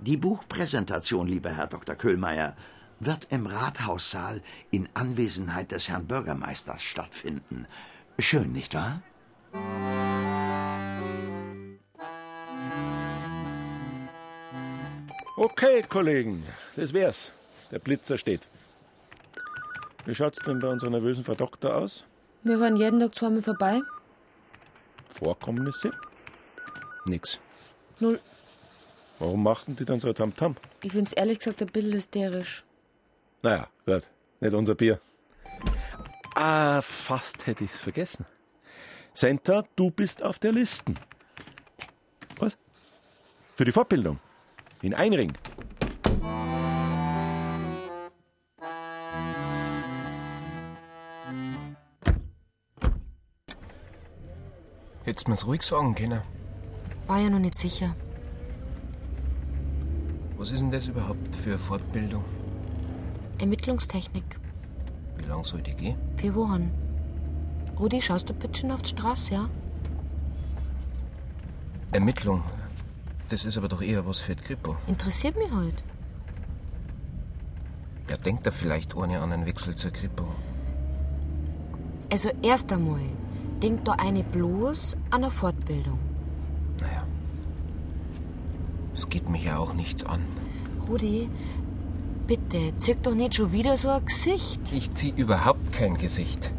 Die 0.00 0.18
Buchpräsentation, 0.18 1.28
lieber 1.28 1.50
Herr 1.50 1.68
Dr. 1.68 1.94
Köhlmeier, 1.94 2.56
wird 3.00 3.28
im 3.30 3.46
Rathaussaal 3.46 4.42
in 4.70 4.86
Anwesenheit 4.92 5.70
des 5.70 5.88
Herrn 5.88 6.06
Bürgermeisters 6.06 6.82
stattfinden. 6.82 7.66
Schön, 8.18 8.52
nicht 8.52 8.74
wahr? 8.74 9.00
Okay, 15.36 15.82
Kollegen, 15.88 16.44
das 16.76 16.92
wär's. 16.92 17.32
Der 17.70 17.78
Blitzer 17.78 18.18
steht. 18.18 18.48
Wie 20.04 20.14
schaut's 20.14 20.38
denn 20.38 20.60
bei 20.60 20.68
unserer 20.68 20.90
nervösen 20.90 21.24
Frau 21.24 21.34
Doktor 21.34 21.74
aus? 21.74 22.04
Wir 22.42 22.60
waren 22.60 22.76
jeden 22.76 23.00
Tag 23.00 23.14
zweimal 23.14 23.42
vorbei. 23.42 23.80
Vorkommnisse? 25.08 25.92
Nix. 27.06 27.38
Null. 28.00 28.20
Warum 29.18 29.42
machten 29.42 29.76
die 29.76 29.84
dann 29.84 30.00
so 30.00 30.08
ein 30.08 30.14
Tamtam? 30.14 30.56
Ich 30.82 30.92
find's 30.92 31.12
ehrlich 31.12 31.38
gesagt 31.38 31.62
ein 31.62 31.68
bisschen 31.68 31.92
hysterisch. 31.92 32.64
Naja, 33.42 33.68
gut. 33.86 34.02
Nicht 34.40 34.54
unser 34.54 34.74
Bier. 34.74 35.00
Ah, 36.34 36.80
fast 36.80 37.46
hätte 37.46 37.64
ich's 37.64 37.80
vergessen. 37.80 38.26
Senta, 39.16 39.64
du 39.76 39.92
bist 39.92 40.24
auf 40.24 40.40
der 40.40 40.50
Listen. 40.50 40.96
Was? 42.40 42.58
Für 43.54 43.64
die 43.64 43.70
Fortbildung. 43.70 44.18
In 44.82 44.92
Einring. 44.92 45.32
Hättest 55.04 55.28
mir's 55.28 55.46
ruhig 55.46 55.62
sagen 55.62 55.94
können. 55.94 56.20
War 57.06 57.20
ja 57.20 57.30
noch 57.30 57.38
nicht 57.38 57.56
sicher. 57.56 57.94
Was 60.36 60.50
ist 60.50 60.60
denn 60.60 60.72
das 60.72 60.88
überhaupt 60.88 61.36
für 61.36 61.50
eine 61.50 61.58
Fortbildung? 61.58 62.24
Ermittlungstechnik. 63.38 64.40
Wie 65.18 65.24
lang 65.26 65.44
soll 65.44 65.62
die 65.62 65.74
gehen? 65.74 65.96
Vier 66.16 66.34
Wochen. 66.34 66.83
Rudi, 67.78 68.00
schaust 68.00 68.28
du 68.28 68.34
bitte 68.34 68.72
auf 68.72 68.82
die 68.82 68.90
Straße, 68.90 69.34
ja? 69.34 69.48
Ermittlung. 71.92 72.42
Das 73.28 73.44
ist 73.44 73.56
aber 73.56 73.68
doch 73.68 73.82
eher 73.82 74.06
was 74.06 74.18
für 74.18 74.36
die 74.36 74.42
Kripo. 74.42 74.76
Interessiert 74.86 75.36
mich 75.36 75.50
halt. 75.50 75.82
Ja, 78.08 78.16
denkt 78.16 78.46
er 78.46 78.52
vielleicht 78.52 78.94
ohne 78.94 79.20
an 79.20 79.32
einen 79.32 79.46
Wechsel 79.46 79.74
zur 79.74 79.90
Kripo. 79.90 80.26
Also 82.12 82.30
erst 82.42 82.72
einmal, 82.72 83.00
denkt 83.62 83.88
da 83.88 83.92
eine 83.92 84.22
bloß 84.22 84.96
an 85.10 85.24
eine 85.24 85.30
Fortbildung. 85.30 85.98
Es 88.94 89.08
geht 89.08 89.28
mich 89.28 89.44
ja 89.44 89.58
auch 89.58 89.74
nichts 89.74 90.04
an. 90.04 90.22
Rudi, 90.88 91.28
bitte, 92.26 92.76
zieh 92.76 92.96
doch 93.02 93.14
nicht 93.14 93.34
schon 93.34 93.52
wieder 93.52 93.76
so 93.76 93.88
ein 93.88 94.04
Gesicht. 94.04 94.60
Ich 94.72 94.92
zieh 94.92 95.12
überhaupt 95.16 95.72
kein 95.72 95.96
Gesicht. 95.96 96.52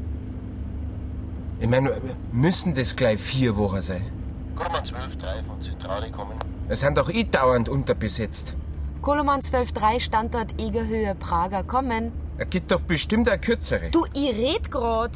Ich 1.59 1.69
meine, 1.69 1.91
müssen 2.31 2.73
das 2.75 2.95
gleich 2.95 3.19
vier 3.19 3.55
Wochen 3.55 3.81
sein? 3.81 4.11
Kommen 4.55 4.85
12, 4.85 5.17
3 5.17 5.43
von 5.43 5.61
Zentrale 5.61 6.11
kommen. 6.11 6.37
Es 6.67 6.79
sind 6.81 6.97
doch 6.97 7.09
eh 7.09 7.23
dauernd 7.23 7.69
unterbesetzt. 7.69 8.53
Koloman 9.01 9.41
12.3, 9.41 9.99
Standort 9.99 10.59
Egerhöhe, 10.59 11.13
Prager, 11.15 11.63
kommen. 11.63 12.11
Es 12.37 12.49
gibt 12.49 12.71
doch 12.71 12.81
bestimmt 12.81 13.29
eine 13.29 13.39
kürzere. 13.39 13.89
Du, 13.91 14.05
ich 14.13 14.35
red 14.35 14.69
grad. 14.71 15.11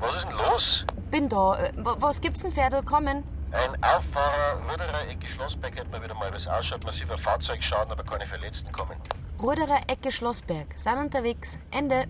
Was 0.00 0.16
ist 0.16 0.24
denn 0.28 0.36
los? 0.52 0.84
Bin 1.10 1.28
da. 1.28 1.56
Äh, 1.58 1.72
wa- 1.76 1.96
Was 2.00 2.20
gibt's 2.20 2.42
denn, 2.42 2.52
Pferdl, 2.52 2.82
kommen? 2.82 3.22
Ein 3.52 3.82
Auffahrer, 3.82 4.60
Röderer 4.70 5.08
Ecke 5.10 5.26
Schlossberg 5.28 5.76
hätten 5.78 5.92
wir 5.92 6.02
wieder 6.02 6.14
mal 6.14 6.30
was 6.32 6.46
ausschaut. 6.48 6.84
Massiver 6.84 7.16
Fahrzeugschaden, 7.18 7.92
aber 7.92 8.02
keine 8.02 8.26
Verletzten 8.26 8.72
kommen. 8.72 8.96
Ruderer 9.42 9.80
Ecke 9.86 10.10
Schlossberg. 10.10 10.66
Sind 10.76 10.98
unterwegs. 10.98 11.58
Ende. 11.70 12.04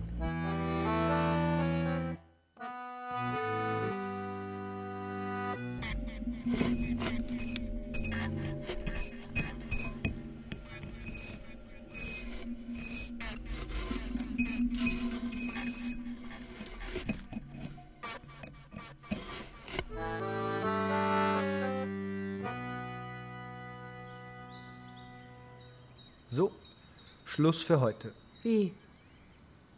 Schluss 27.37 27.61
für 27.61 27.81
heute. 27.81 28.15
Wie? 28.41 28.73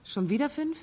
Schon 0.06 0.30
wieder 0.30 0.50
fünf? 0.50 0.78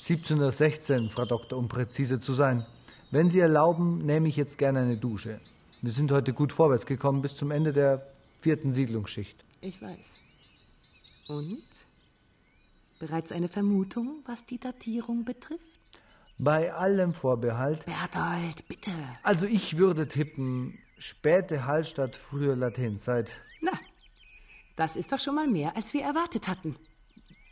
17.16 0.00 1.04
Uhr, 1.04 1.10
Frau 1.12 1.26
Doktor, 1.26 1.56
um 1.56 1.68
präzise 1.68 2.18
zu 2.18 2.32
sein. 2.32 2.66
Wenn 3.12 3.30
Sie 3.30 3.38
erlauben, 3.38 4.04
nehme 4.04 4.26
ich 4.26 4.34
jetzt 4.34 4.58
gerne 4.58 4.80
eine 4.80 4.96
Dusche. 4.96 5.38
Wir 5.80 5.92
sind 5.92 6.10
heute 6.10 6.32
gut 6.32 6.50
vorwärts 6.50 6.86
gekommen 6.86 7.22
bis 7.22 7.36
zum 7.36 7.52
Ende 7.52 7.72
der 7.72 8.04
vierten 8.40 8.72
Siedlungsschicht. 8.72 9.44
Ich 9.60 9.80
weiß. 9.80 10.14
Und? 11.28 11.62
Bereits 12.98 13.30
eine 13.30 13.46
Vermutung, 13.46 14.24
was 14.26 14.44
die 14.44 14.58
Datierung 14.58 15.24
betrifft? 15.24 15.68
Bei 16.36 16.74
allem 16.74 17.14
Vorbehalt. 17.14 17.86
Berthold, 17.86 18.66
bitte. 18.66 18.90
Also 19.22 19.46
ich 19.46 19.78
würde 19.78 20.08
tippen, 20.08 20.80
späte 20.98 21.64
Hallstatt, 21.64 22.16
frühe 22.16 22.56
Latenzeit. 22.56 23.40
Das 24.76 24.96
ist 24.96 25.12
doch 25.12 25.18
schon 25.18 25.34
mal 25.34 25.46
mehr, 25.46 25.76
als 25.76 25.92
wir 25.94 26.02
erwartet 26.02 26.48
hatten. 26.48 26.76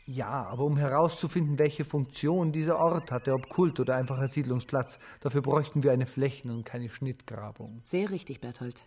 Ja, 0.07 0.47
aber 0.47 0.65
um 0.65 0.77
herauszufinden, 0.77 1.59
welche 1.59 1.85
Funktion 1.85 2.51
dieser 2.51 2.81
Ort 2.81 3.13
hatte, 3.13 3.33
ob 3.33 3.49
Kult 3.49 3.79
oder 3.79 3.95
einfacher 3.95 4.27
Siedlungsplatz, 4.27 4.99
dafür 5.21 5.41
bräuchten 5.41 5.83
wir 5.85 5.93
eine 5.93 6.07
Flächen- 6.07 6.51
und 6.51 6.65
keine 6.65 6.89
Schnittgrabung. 6.89 7.81
Sehr 7.85 8.11
richtig, 8.11 8.41
Berthold. 8.41 8.83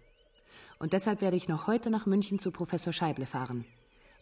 Und 0.80 0.92
deshalb 0.92 1.22
werde 1.22 1.38
ich 1.38 1.48
noch 1.48 1.68
heute 1.68 1.90
nach 1.90 2.06
München 2.06 2.40
zu 2.40 2.52
Professor 2.52 2.92
Scheible 2.92 3.26
fahren. 3.26 3.64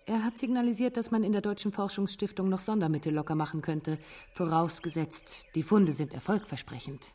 Er 0.06 0.24
hat 0.24 0.38
signalisiert, 0.38 0.98
dass 0.98 1.10
man 1.10 1.24
in 1.24 1.32
der 1.32 1.41
Deutschen 1.41 1.72
Forschungsstiftung 1.72 2.50
noch 2.50 2.60
Sondermittel 2.60 3.13
locker 3.13 3.36
machen 3.36 3.62
könnte, 3.62 3.98
vorausgesetzt, 4.34 5.48
die 5.56 5.63
Funde 5.63 5.94
sind 5.94 6.13
erfolgversprechend. 6.13 7.08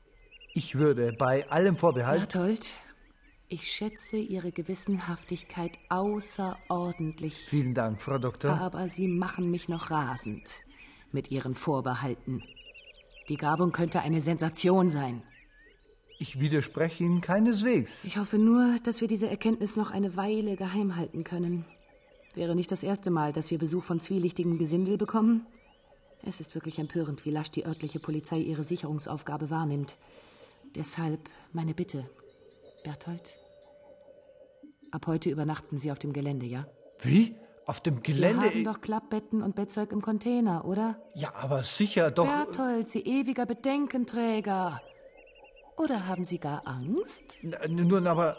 Ich 0.54 0.76
würde 0.76 1.12
bei 1.12 1.48
allem 1.50 1.76
Vorbehalt. 1.76 2.32
Berthold, 2.32 2.74
ich 3.48 3.70
schätze 3.70 4.16
Ihre 4.16 4.52
Gewissenhaftigkeit 4.52 5.78
außerordentlich. 5.88 7.34
Vielen 7.34 7.74
Dank, 7.74 8.02
Frau 8.02 8.18
Doktor. 8.18 8.58
Aber 8.60 8.88
Sie 8.88 9.08
machen 9.08 9.50
mich 9.50 9.68
noch 9.68 9.90
rasend 9.90 10.62
mit 11.12 11.30
Ihren 11.30 11.54
Vorbehalten. 11.54 12.42
Die 13.28 13.36
Grabung 13.36 13.72
könnte 13.72 14.00
eine 14.00 14.20
Sensation 14.20 14.90
sein. 14.90 15.22
Ich 16.18 16.40
widerspreche 16.40 17.04
Ihnen 17.04 17.20
keineswegs. 17.20 18.04
Ich 18.04 18.18
hoffe 18.18 18.38
nur, 18.38 18.78
dass 18.82 19.00
wir 19.00 19.08
diese 19.08 19.28
Erkenntnis 19.28 19.76
noch 19.76 19.90
eine 19.90 20.16
Weile 20.16 20.56
geheim 20.56 20.96
halten 20.96 21.24
können. 21.24 21.64
Wäre 22.34 22.54
nicht 22.54 22.72
das 22.72 22.82
erste 22.82 23.10
Mal, 23.10 23.32
dass 23.32 23.50
wir 23.50 23.58
Besuch 23.58 23.84
von 23.84 24.00
zwielichtigem 24.00 24.58
Gesindel 24.58 24.96
bekommen. 24.96 25.46
Es 26.22 26.40
ist 26.40 26.54
wirklich 26.54 26.78
empörend, 26.78 27.24
wie 27.24 27.30
lasch 27.30 27.50
die 27.50 27.66
örtliche 27.66 28.00
Polizei 28.00 28.38
ihre 28.38 28.64
Sicherungsaufgabe 28.64 29.50
wahrnimmt. 29.50 29.96
Deshalb 30.74 31.20
meine 31.52 31.74
Bitte. 31.74 32.04
Berthold, 32.86 33.36
ab 34.92 35.08
heute 35.08 35.28
übernachten 35.28 35.76
Sie 35.76 35.90
auf 35.90 35.98
dem 35.98 36.12
Gelände, 36.12 36.46
ja? 36.46 36.68
Wie? 37.00 37.34
Auf 37.66 37.80
dem 37.80 38.00
Gelände? 38.00 38.44
Wir 38.44 38.50
haben 38.50 38.64
doch 38.64 38.80
Klappbetten 38.80 39.42
und 39.42 39.56
Bettzeug 39.56 39.90
im 39.90 40.00
Container, 40.00 40.64
oder? 40.64 41.02
Ja, 41.14 41.34
aber 41.34 41.64
sicher 41.64 42.12
doch. 42.12 42.28
Berthold, 42.28 42.88
Sie 42.88 43.00
ewiger 43.00 43.44
Bedenkenträger. 43.44 44.80
Oder 45.76 46.06
haben 46.06 46.24
Sie 46.24 46.38
gar 46.38 46.64
Angst? 46.64 47.36
N- 47.42 47.88
Nun, 47.88 48.06
aber 48.06 48.36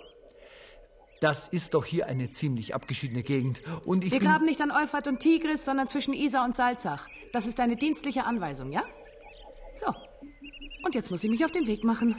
das 1.19 1.49
ist 1.49 1.73
doch 1.73 1.83
hier 1.83 2.05
eine 2.07 2.31
ziemlich 2.31 2.73
abgeschiedene 2.73 3.23
Gegend. 3.23 3.61
Und 3.85 4.05
ich 4.05 4.11
Wir 4.11 4.19
graben 4.21 4.45
nicht 4.45 4.61
an 4.61 4.71
Euphrat 4.71 5.07
und 5.07 5.19
Tigris, 5.19 5.65
sondern 5.65 5.89
zwischen 5.89 6.13
Isar 6.13 6.45
und 6.45 6.55
Salzach. 6.55 7.09
Das 7.33 7.47
ist 7.47 7.59
eine 7.59 7.75
dienstliche 7.75 8.23
Anweisung, 8.23 8.71
ja? 8.71 8.85
So. 9.75 9.93
Und 10.85 10.95
jetzt 10.95 11.11
muss 11.11 11.21
ich 11.25 11.29
mich 11.29 11.43
auf 11.43 11.51
den 11.51 11.67
Weg 11.67 11.83
machen. 11.83 12.15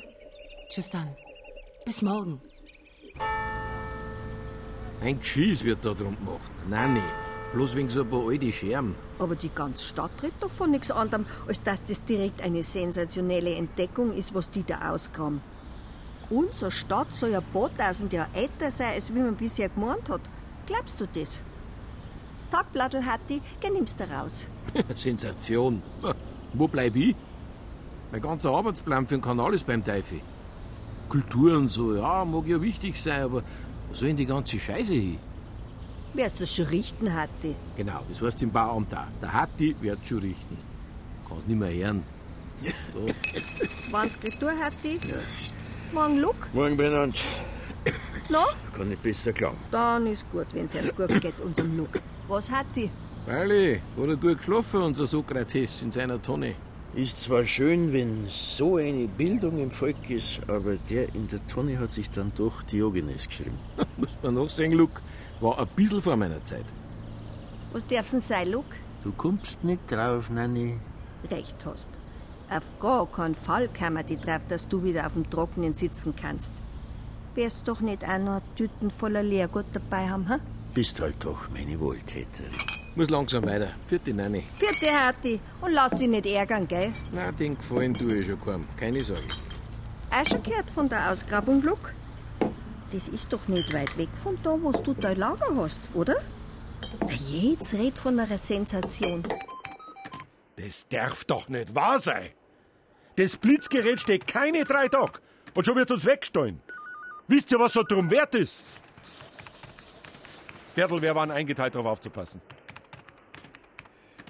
Tschüss 0.68 0.90
dann. 0.90 1.16
Bis 1.88 2.02
morgen. 2.02 2.38
Ein 5.00 5.18
Geschiss 5.20 5.64
wird 5.64 5.86
da 5.86 5.94
drum 5.94 6.18
gemacht. 6.18 6.50
Nein, 6.68 6.92
nicht. 6.92 7.04
Bloß 7.54 7.74
wegen 7.74 7.88
so 7.88 8.02
ein 8.02 8.10
paar 8.10 8.28
alte 8.28 8.52
Scherben. 8.52 8.94
Aber 9.18 9.34
die 9.34 9.48
ganze 9.48 9.86
Stadt 9.86 10.10
redet 10.22 10.42
doch 10.42 10.50
von 10.50 10.70
nichts 10.70 10.90
anderem, 10.90 11.24
als 11.46 11.62
dass 11.62 11.82
das 11.86 12.04
direkt 12.04 12.42
eine 12.42 12.62
sensationelle 12.62 13.54
Entdeckung 13.54 14.12
ist, 14.12 14.34
was 14.34 14.50
die 14.50 14.64
da 14.64 14.90
ausgraben. 14.90 15.40
Unsere 16.28 16.70
Stadt 16.70 17.16
soll 17.16 17.30
ja 17.30 17.38
ein 17.38 17.52
paar 17.54 17.74
tausend 17.74 18.12
Jahre 18.12 18.34
älter 18.34 18.70
sein, 18.70 18.92
als 18.92 19.14
wie 19.14 19.20
man 19.20 19.36
bisher 19.36 19.70
gemeint 19.70 20.10
hat. 20.10 20.20
Glaubst 20.66 21.00
du 21.00 21.06
das? 21.06 21.40
Das 22.36 22.50
Tagblattl 22.50 23.02
hat 23.06 23.20
die, 23.30 23.40
geh 23.60 23.70
nimmst 23.70 23.98
du 23.98 24.04
raus. 24.04 24.46
Sensation. 24.94 25.82
Wo 26.52 26.68
bleib 26.68 26.96
ich? 26.96 27.16
Mein 28.12 28.20
ganzer 28.20 28.50
Arbeitsplan 28.50 29.06
für 29.06 29.14
den 29.14 29.22
Kanal 29.22 29.54
ist 29.54 29.66
beim 29.66 29.82
Teufel. 29.82 30.20
Kultur 31.08 31.56
und 31.56 31.68
so, 31.68 31.96
ja, 31.96 32.24
mag 32.24 32.46
ja 32.46 32.60
wichtig 32.60 33.00
sein, 33.00 33.22
aber 33.22 33.42
wo 33.88 33.94
soll 33.94 34.08
denn 34.08 34.16
die 34.16 34.26
ganze 34.26 34.58
Scheiße 34.58 34.92
hin? 34.92 35.18
Wer 36.14 36.30
das 36.30 36.54
schon 36.54 36.66
richten 36.66 37.14
hatte. 37.14 37.54
Genau, 37.76 38.02
das 38.08 38.20
heißt 38.20 38.42
im 38.42 38.50
Bauamt 38.50 38.92
da. 38.92 39.08
Der 39.20 39.32
Hatti 39.32 39.76
wird 39.80 40.06
schon 40.06 40.18
richten. 40.18 40.56
Kann's 41.28 41.46
nicht 41.46 41.58
mehr 41.58 41.72
hören. 41.72 42.02
Da. 42.62 42.70
20 43.90 44.24
Retour 44.24 44.50
hat 44.50 44.72
die. 44.82 44.98
Morgen 45.94 46.18
Luck. 46.18 46.48
Morgen 46.52 46.76
benannt. 46.76 47.22
No? 48.28 48.40
Kann 48.74 48.88
nicht 48.88 49.02
besser 49.02 49.32
klagen. 49.32 49.56
Dann 49.70 50.06
ist 50.06 50.30
gut, 50.30 50.46
wenn's 50.52 50.74
ihm 50.74 50.90
gut 50.96 51.20
geht, 51.20 51.40
unserem 51.40 51.76
Luck. 51.76 52.02
Was 52.26 52.50
hat 52.50 52.66
die? 52.74 52.90
Freilich, 53.24 53.80
hat 53.96 54.08
er 54.08 54.16
gut 54.16 54.38
geschlafen, 54.38 54.82
unser 54.82 55.06
Sokrates 55.06 55.82
in 55.82 55.92
seiner 55.92 56.20
Tonne. 56.20 56.54
Ist 56.94 57.22
zwar 57.22 57.44
schön, 57.44 57.92
wenn 57.92 58.26
so 58.28 58.76
eine 58.76 59.06
Bildung 59.06 59.58
im 59.58 59.70
Volk 59.70 60.08
ist, 60.08 60.40
aber 60.48 60.76
der 60.88 61.14
in 61.14 61.28
der 61.28 61.46
Tonne 61.46 61.78
hat 61.78 61.92
sich 61.92 62.10
dann 62.10 62.32
doch 62.34 62.62
Diogenes 62.62 63.28
geschrieben. 63.28 63.58
Muss 63.96 64.16
man 64.22 64.34
noch 64.34 64.48
sagen, 64.48 64.72
Luke, 64.72 65.00
war 65.40 65.58
ein 65.58 65.68
bisschen 65.76 66.00
vor 66.00 66.16
meiner 66.16 66.42
Zeit. 66.44 66.64
Was 67.72 67.86
darf's 67.86 68.12
denn 68.12 68.20
sein, 68.20 68.50
Luck? 68.50 68.64
Du 69.04 69.12
kommst 69.12 69.62
nicht 69.62 69.82
drauf, 69.90 70.30
Nanni. 70.30 70.80
Recht 71.30 71.56
hast. 71.64 71.90
Auf 72.50 72.66
gar 72.80 73.06
keinen 73.06 73.34
Fall 73.34 73.68
kämen 73.68 74.04
die 74.06 74.16
drauf, 74.16 74.42
dass 74.48 74.66
du 74.66 74.82
wieder 74.82 75.06
auf 75.06 75.12
dem 75.12 75.28
Trockenen 75.28 75.74
sitzen 75.74 76.14
kannst. 76.16 76.52
Wärst 77.34 77.68
doch 77.68 77.80
nicht 77.80 78.02
auch 78.08 78.18
noch 78.18 78.40
Tüten 78.56 78.90
voller 78.90 79.22
Leergut 79.22 79.66
dabei 79.74 80.08
haben, 80.08 80.28
hm? 80.28 80.40
Bist 80.72 81.00
halt 81.00 81.22
doch 81.22 81.48
meine 81.50 81.78
Wohltäterin. 81.78 82.77
Muss 82.98 83.10
langsam 83.10 83.46
weiter. 83.46 83.68
Vierte 83.86 84.12
Neine. 84.12 84.42
Vierte 84.58 84.92
Hatti 84.92 85.38
und 85.60 85.70
lass 85.70 85.92
dich 85.92 86.08
nicht 86.08 86.26
ärgern, 86.26 86.66
gell? 86.66 86.92
Na, 87.12 87.30
den 87.30 87.56
gefallen 87.56 87.94
tue 87.94 88.16
ich 88.16 88.26
schon 88.26 88.40
kaum. 88.40 88.66
Keine 88.76 89.04
Sorge. 89.04 89.22
Auch 90.10 90.26
schon 90.28 90.42
gehört 90.42 90.68
von 90.68 90.88
der 90.88 91.08
Ausgrabung, 91.08 91.62
Luck? 91.62 91.94
Das 92.90 93.06
ist 93.06 93.32
doch 93.32 93.46
nicht 93.46 93.72
weit 93.72 93.96
weg 93.96 94.08
von 94.14 94.36
da, 94.42 94.50
wo 94.60 94.72
du 94.72 94.94
dein 94.94 95.16
Lager 95.16 95.46
hast, 95.54 95.88
oder? 95.94 96.16
Na, 97.00 97.12
Jetzt 97.12 97.72
red 97.74 97.96
von 97.96 98.18
einer 98.18 98.36
Sensation. 98.36 99.22
Das 100.56 100.88
darf 100.88 101.22
doch 101.22 101.48
nicht 101.48 101.72
wahr 101.76 102.00
sein. 102.00 102.30
Das 103.14 103.36
Blitzgerät 103.36 104.00
steht 104.00 104.26
keine 104.26 104.64
drei 104.64 104.88
Tage 104.88 105.20
und 105.54 105.64
schon 105.64 105.76
wird 105.76 105.92
uns 105.92 106.04
weggestohlen. 106.04 106.60
Wisst 107.28 107.52
ihr, 107.52 107.60
was 107.60 107.74
so 107.74 107.84
drum 107.84 108.10
wert 108.10 108.34
ist? 108.34 108.64
Viertel, 110.74 111.00
wer 111.00 111.14
waren 111.14 111.30
eingeteilt, 111.30 111.76
darauf 111.76 111.92
aufzupassen? 111.92 112.40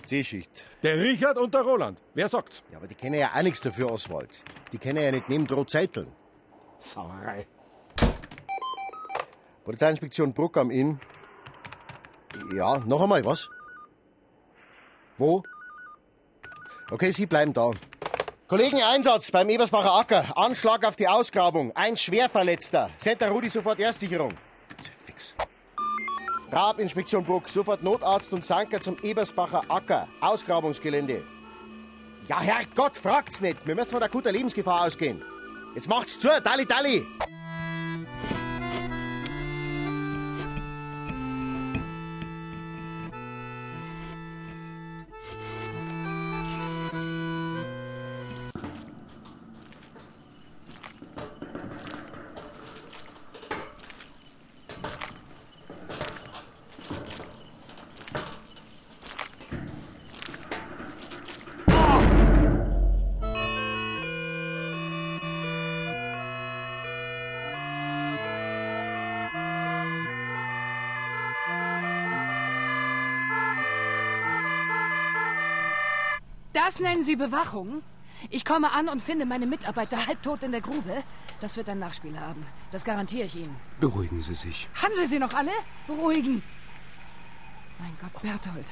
C-Schicht. 0.09 0.51
Der 0.83 0.99
Richard 0.99 1.37
und 1.37 1.53
der 1.55 1.61
Roland. 1.61 1.99
Wer 2.15 2.29
sagt's? 2.29 2.63
Ja, 2.73 2.79
aber 2.79 2.87
die 2.87 2.95
kennen 2.95 3.21
ja 3.21 3.31
auch 3.35 3.43
nichts 3.43 3.61
dafür, 3.61 3.93
Oswald. 3.93 4.43
Die 4.73 4.79
kennen 4.79 5.03
ja 5.03 5.11
nicht 5.11 5.29
neben 5.29 5.47
Drohzeiteln. 5.47 6.11
Sauerei. 6.81 7.47
Polizeiinspektion 9.65 10.33
Bruck 10.33 10.57
am 10.57 10.71
Inn. 10.71 10.99
Ja, 12.55 12.79
noch 12.79 13.03
einmal, 13.03 13.25
was? 13.25 13.49
Wo? 15.19 15.43
Okay, 16.91 17.11
Sie 17.11 17.27
bleiben 17.27 17.53
da. 17.53 17.71
Kollegen, 18.47 18.83
Einsatz 18.83 19.31
beim 19.31 19.51
Ebersbacher 19.51 19.93
Acker. 19.93 20.25
Anschlag 20.37 20.87
auf 20.87 20.97
die 20.97 21.07
Ausgrabung. 21.07 21.77
Ein 21.77 21.99
Schwerverletzter. 21.99 22.89
Send 22.97 23.21
der 23.21 23.31
Rudi 23.31 23.51
sofort 23.51 23.79
Erstsicherung. 23.79 24.33
Fix. 25.05 25.35
Rabinspektion 26.51 27.25
Bruck, 27.25 27.49
sofort 27.49 27.83
Notarzt 27.83 28.33
und 28.33 28.45
Sanker 28.45 28.81
zum 28.81 28.97
Ebersbacher 29.03 29.63
Acker. 29.69 30.09
Ausgrabungsgelände. 30.21 31.25
Ja, 32.27 32.41
Herrgott, 32.41 32.97
fragt's 32.97 33.41
nicht. 33.41 33.67
Wir 33.67 33.75
müssen 33.75 33.91
von 33.91 34.03
akuter 34.03 34.33
Lebensgefahr 34.33 34.87
ausgehen. 34.87 35.23
Jetzt 35.75 35.89
macht's 35.89 36.19
zu, 36.19 36.29
Dalli, 36.43 36.67
Dalli! 36.67 37.07
Das 76.67 76.81
nennen 76.81 77.05
Sie 77.05 77.15
Bewachung? 77.15 77.83
Ich 78.31 78.45
komme 78.45 78.73
an 78.73 78.89
und 78.89 79.01
finde 79.01 79.27
meine 79.27 79.47
Mitarbeiter 79.47 80.09
halbtot 80.09 80.43
in 80.43 80.51
der 80.51 80.61
Grube. 80.61 81.05
Das 81.41 81.57
wird 81.57 81.69
ein 81.69 81.79
Nachspiel 81.79 82.19
haben. 82.19 82.45
Das 82.73 82.83
garantiere 82.83 83.27
ich 83.27 83.37
Ihnen. 83.37 83.55
Beruhigen 83.79 84.21
Sie 84.23 84.35
sich. 84.35 84.67
Haben 84.75 84.93
Sie 84.97 85.07
sie 85.07 85.21
noch 85.21 85.33
alle? 85.35 85.53
Beruhigen. 85.87 86.43
Mein 87.79 87.97
Gott, 88.01 88.23
Berthold. 88.23 88.67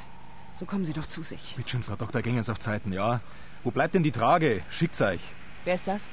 So 0.56 0.66
kommen 0.66 0.84
Sie 0.84 0.92
doch 0.92 1.06
zu 1.06 1.22
sich. 1.22 1.54
Bitte 1.56 1.68
schön, 1.70 1.84
Frau 1.84 1.94
Dr. 1.94 2.22
Gengens 2.22 2.48
auf 2.48 2.58
Zeiten, 2.58 2.92
ja. 2.92 3.20
Wo 3.62 3.70
bleibt 3.70 3.94
denn 3.94 4.02
die 4.02 4.10
Trage? 4.10 4.64
Schickt's 4.68 5.00
euch. 5.00 5.20
Wer 5.64 5.76
ist 5.76 5.86
das? 5.86 6.08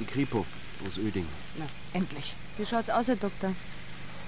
Die 0.00 0.06
Kripo 0.06 0.46
aus 0.86 0.96
Öding. 0.96 1.26
Na, 1.58 1.66
endlich. 1.92 2.34
Wie 2.56 2.64
schaut's 2.64 2.88
aus, 2.88 3.08
Herr 3.08 3.16
Doktor? 3.16 3.52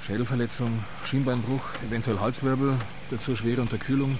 Schädelverletzung, 0.02 0.84
Schienbeinbruch, 1.04 1.64
eventuell 1.88 2.20
Halswirbel, 2.20 2.76
dazu 3.10 3.34
schwere 3.34 3.62
Unterkühlung. 3.62 4.18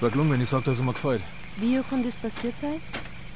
War 0.00 0.10
gelungen, 0.10 0.32
wenn 0.32 0.42
ich 0.42 0.50
sage, 0.50 0.64
dass 0.64 0.80
er 0.80 0.84
mir 0.84 0.92
gefällt. 0.92 1.22
Wie 1.56 1.80
kann 1.88 2.02
das 2.02 2.14
passiert 2.16 2.56
sein? 2.56 2.80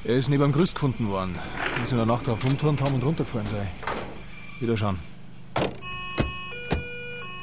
Er 0.04 0.16
ist 0.16 0.28
neben 0.28 0.42
dem 0.42 0.52
Gerüst 0.52 0.74
gefunden 0.74 1.08
worden. 1.08 1.38
Die 1.76 1.86
sind 1.86 1.92
in 1.92 1.96
der 1.98 2.06
Nacht 2.06 2.26
drauf 2.26 2.44
rumturnt 2.44 2.80
haben 2.82 2.94
und 2.94 3.04
runtergefallen 3.04 3.46
sei. 3.46 3.66
Wieder 4.60 4.76
schauen. 4.76 4.98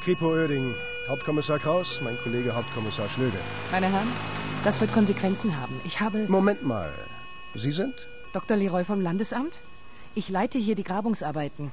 Kripo 0.04 0.26
Oerding, 0.30 0.74
Hauptkommissar 1.08 1.58
Kraus, 1.58 2.00
mein 2.02 2.16
Kollege 2.18 2.54
Hauptkommissar 2.54 3.08
Schlöde. 3.08 3.38
Meine 3.72 3.90
Herren, 3.90 4.08
das 4.64 4.80
wird 4.80 4.92
Konsequenzen 4.92 5.60
haben. 5.60 5.80
Ich 5.84 6.00
habe. 6.00 6.26
Moment 6.28 6.64
mal. 6.64 6.92
Sie 7.54 7.72
sind? 7.72 7.94
Dr. 8.32 8.56
Leroy 8.56 8.84
vom 8.84 9.00
Landesamt? 9.00 9.52
Ich 10.14 10.28
leite 10.28 10.58
hier 10.58 10.74
die 10.76 10.84
Grabungsarbeiten. 10.84 11.72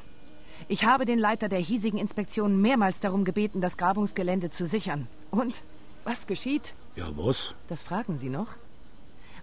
Ich 0.68 0.86
habe 0.86 1.06
den 1.06 1.20
Leiter 1.20 1.48
der 1.48 1.60
hiesigen 1.60 2.00
Inspektion 2.00 2.60
mehrmals 2.60 3.02
darum 3.02 3.24
gebeten, 3.24 3.62
das 3.62 3.78
Grabungsgelände 3.78 4.50
zu 4.50 4.66
sichern. 4.66 5.08
Und 5.32 5.56
was 6.06 6.28
geschieht? 6.28 6.74
Ja, 6.96 7.06
was? 7.16 7.54
Das 7.68 7.84
fragen 7.84 8.18
Sie 8.18 8.30
noch? 8.30 8.48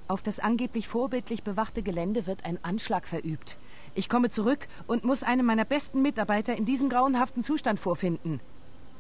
Auf 0.09 0.23
das 0.23 0.41
angeblich 0.41 0.89
vorbildlich 0.89 1.43
bewachte 1.43 1.83
Gelände 1.83 2.27
wird 2.27 2.45
ein 2.45 2.59
Anschlag 2.63 3.07
verübt. 3.07 3.57
Ich 3.95 4.09
komme 4.09 4.31
zurück 4.31 4.67
und 4.87 5.05
muss 5.05 5.23
einen 5.23 5.45
meiner 5.45 5.65
besten 5.65 6.03
Mitarbeiter 6.03 6.57
in 6.57 6.65
diesem 6.65 6.89
grauenhaften 6.89 7.43
Zustand 7.43 7.79
vorfinden. 7.79 8.41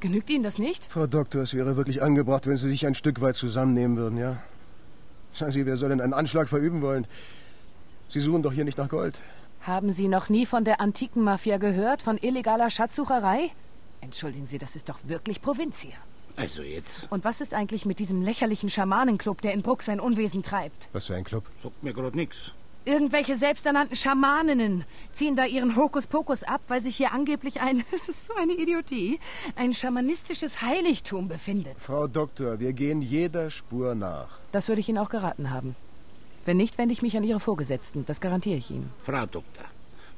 Genügt 0.00 0.30
Ihnen 0.30 0.42
das 0.42 0.58
nicht? 0.58 0.86
Frau 0.86 1.06
Doktor, 1.06 1.42
es 1.42 1.54
wäre 1.54 1.76
wirklich 1.76 2.02
angebracht, 2.02 2.46
wenn 2.46 2.56
Sie 2.56 2.68
sich 2.68 2.86
ein 2.86 2.94
Stück 2.94 3.20
weit 3.20 3.36
zusammennehmen 3.36 3.96
würden, 3.96 4.18
ja? 4.18 4.36
Sagen 5.32 5.52
Sie, 5.52 5.64
wer 5.64 5.76
soll 5.76 5.90
denn 5.90 6.00
einen 6.00 6.12
Anschlag 6.12 6.48
verüben 6.48 6.82
wollen? 6.82 7.06
Sie 8.08 8.20
suchen 8.20 8.42
doch 8.42 8.52
hier 8.52 8.64
nicht 8.64 8.76
nach 8.78 8.88
Gold. 8.88 9.14
Haben 9.62 9.90
Sie 9.90 10.08
noch 10.08 10.28
nie 10.28 10.44
von 10.44 10.64
der 10.64 10.80
antiken 10.80 11.22
Mafia 11.22 11.56
gehört, 11.56 12.02
von 12.02 12.18
illegaler 12.18 12.68
Schatzsucherei? 12.68 13.50
Entschuldigen 14.00 14.46
Sie, 14.46 14.58
das 14.58 14.76
ist 14.76 14.88
doch 14.88 14.98
wirklich 15.04 15.40
Provinz 15.40 15.78
hier. 15.78 15.94
Also 16.36 16.62
jetzt. 16.62 17.06
Und 17.10 17.24
was 17.24 17.40
ist 17.40 17.54
eigentlich 17.54 17.84
mit 17.84 17.98
diesem 17.98 18.22
lächerlichen 18.22 18.70
Schamanenclub, 18.70 19.42
der 19.42 19.52
in 19.52 19.62
Bruck 19.62 19.82
sein 19.82 20.00
Unwesen 20.00 20.42
treibt? 20.42 20.88
Was 20.92 21.06
für 21.06 21.14
ein 21.14 21.24
Club? 21.24 21.44
Sagt 21.62 21.82
mir 21.82 21.92
grad 21.92 22.14
nix. 22.14 22.52
Irgendwelche 22.84 23.36
selbsternannten 23.36 23.94
Schamaninnen 23.94 24.84
ziehen 25.12 25.36
da 25.36 25.44
ihren 25.44 25.76
Hokuspokus 25.76 26.42
ab, 26.42 26.62
weil 26.66 26.82
sich 26.82 26.96
hier 26.96 27.12
angeblich 27.12 27.60
ein, 27.60 27.84
es 27.92 28.08
ist 28.08 28.26
so 28.26 28.34
eine 28.34 28.54
Idiotie, 28.54 29.20
ein 29.54 29.72
schamanistisches 29.72 30.62
Heiligtum 30.62 31.28
befindet. 31.28 31.76
Frau 31.78 32.08
Doktor, 32.08 32.58
wir 32.58 32.72
gehen 32.72 33.00
jeder 33.00 33.50
Spur 33.50 33.94
nach. 33.94 34.40
Das 34.50 34.66
würde 34.66 34.80
ich 34.80 34.88
Ihnen 34.88 34.98
auch 34.98 35.10
geraten 35.10 35.50
haben. 35.50 35.76
Wenn 36.44 36.56
nicht, 36.56 36.76
wende 36.76 36.92
ich 36.92 37.02
mich 37.02 37.16
an 37.16 37.22
Ihre 37.22 37.38
Vorgesetzten. 37.38 38.04
Das 38.06 38.20
garantiere 38.20 38.56
ich 38.56 38.70
Ihnen. 38.72 38.90
Frau 39.04 39.26
Doktor, 39.26 39.64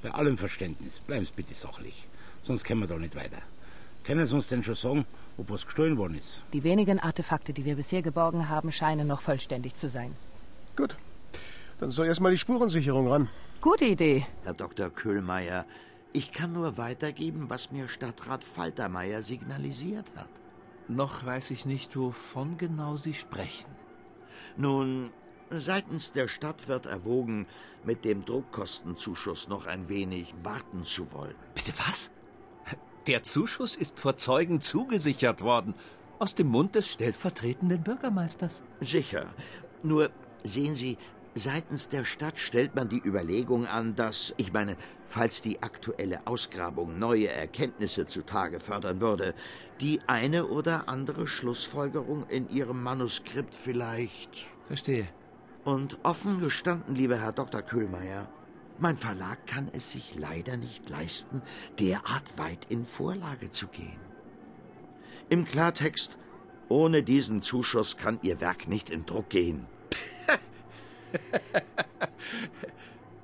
bei 0.02 0.10
allem 0.10 0.38
Verständnis, 0.38 1.00
bleiben 1.00 1.26
Sie 1.26 1.32
bitte 1.36 1.54
sachlich. 1.54 2.06
Sonst 2.46 2.64
kommen 2.64 2.80
wir 2.80 2.88
da 2.88 2.96
nicht 2.96 3.14
weiter. 3.14 3.42
Können 4.04 4.26
Sie 4.26 4.34
uns 4.34 4.48
denn 4.48 4.62
schon 4.62 4.74
sagen, 4.74 5.06
ob 5.38 5.50
was 5.50 5.64
gestohlen 5.64 5.96
worden 5.96 6.18
ist? 6.18 6.42
Die 6.52 6.62
wenigen 6.62 7.00
Artefakte, 7.00 7.54
die 7.54 7.64
wir 7.64 7.76
bisher 7.76 8.02
geborgen 8.02 8.50
haben, 8.50 8.70
scheinen 8.70 9.06
noch 9.06 9.22
vollständig 9.22 9.76
zu 9.76 9.88
sein. 9.88 10.14
Gut. 10.76 10.96
Dann 11.80 11.90
soll 11.90 12.06
erst 12.06 12.20
mal 12.20 12.30
die 12.30 12.38
Spurensicherung 12.38 13.08
ran. 13.08 13.28
Gute 13.62 13.86
Idee. 13.86 14.26
Herr 14.44 14.52
Dr. 14.52 14.90
Köhlmeier, 14.90 15.64
ich 16.12 16.32
kann 16.32 16.52
nur 16.52 16.76
weitergeben, 16.76 17.48
was 17.48 17.72
mir 17.72 17.88
Stadtrat 17.88 18.44
Faltermeier 18.44 19.22
signalisiert 19.22 20.12
hat. 20.16 20.30
Noch 20.86 21.24
weiß 21.24 21.50
ich 21.50 21.64
nicht, 21.64 21.96
wovon 21.96 22.58
genau 22.58 22.96
Sie 22.96 23.14
sprechen. 23.14 23.70
Nun, 24.58 25.10
seitens 25.50 26.12
der 26.12 26.28
Stadt 26.28 26.68
wird 26.68 26.84
erwogen, 26.84 27.46
mit 27.84 28.04
dem 28.04 28.24
Druckkostenzuschuss 28.24 29.48
noch 29.48 29.66
ein 29.66 29.88
wenig 29.88 30.34
warten 30.42 30.84
zu 30.84 31.10
wollen. 31.12 31.34
Bitte 31.54 31.72
was? 31.78 32.10
Der 33.06 33.22
Zuschuss 33.22 33.76
ist 33.76 33.98
vor 33.98 34.16
Zeugen 34.16 34.62
zugesichert 34.62 35.42
worden. 35.42 35.74
Aus 36.18 36.34
dem 36.34 36.46
Mund 36.46 36.74
des 36.74 36.88
stellvertretenden 36.88 37.82
Bürgermeisters. 37.82 38.62
Sicher. 38.80 39.26
Nur 39.82 40.10
sehen 40.42 40.74
Sie, 40.74 40.96
seitens 41.34 41.90
der 41.90 42.06
Stadt 42.06 42.38
stellt 42.38 42.74
man 42.74 42.88
die 42.88 43.02
Überlegung 43.04 43.66
an, 43.66 43.94
dass, 43.94 44.32
ich 44.38 44.54
meine, 44.54 44.78
falls 45.04 45.42
die 45.42 45.62
aktuelle 45.62 46.26
Ausgrabung 46.26 46.98
neue 46.98 47.28
Erkenntnisse 47.28 48.06
zutage 48.06 48.58
fördern 48.58 49.02
würde, 49.02 49.34
die 49.82 50.00
eine 50.06 50.46
oder 50.46 50.88
andere 50.88 51.26
Schlussfolgerung 51.26 52.26
in 52.28 52.48
Ihrem 52.48 52.82
Manuskript 52.82 53.54
vielleicht. 53.54 54.46
Verstehe. 54.66 55.08
Und 55.64 55.98
offen 56.04 56.40
gestanden, 56.40 56.94
lieber 56.94 57.18
Herr 57.18 57.32
Dr. 57.32 57.60
Köhlmeier, 57.60 58.28
mein 58.78 58.96
Verlag 58.96 59.46
kann 59.46 59.68
es 59.72 59.90
sich 59.90 60.14
leider 60.16 60.56
nicht 60.56 60.88
leisten, 60.90 61.42
derart 61.78 62.36
weit 62.38 62.66
in 62.68 62.84
Vorlage 62.84 63.50
zu 63.50 63.68
gehen. 63.68 64.00
Im 65.28 65.44
Klartext, 65.44 66.18
ohne 66.68 67.02
diesen 67.02 67.40
Zuschuss 67.40 67.96
kann 67.96 68.18
Ihr 68.22 68.40
Werk 68.40 68.68
nicht 68.68 68.90
in 68.90 69.06
Druck 69.06 69.30
gehen. 69.30 69.66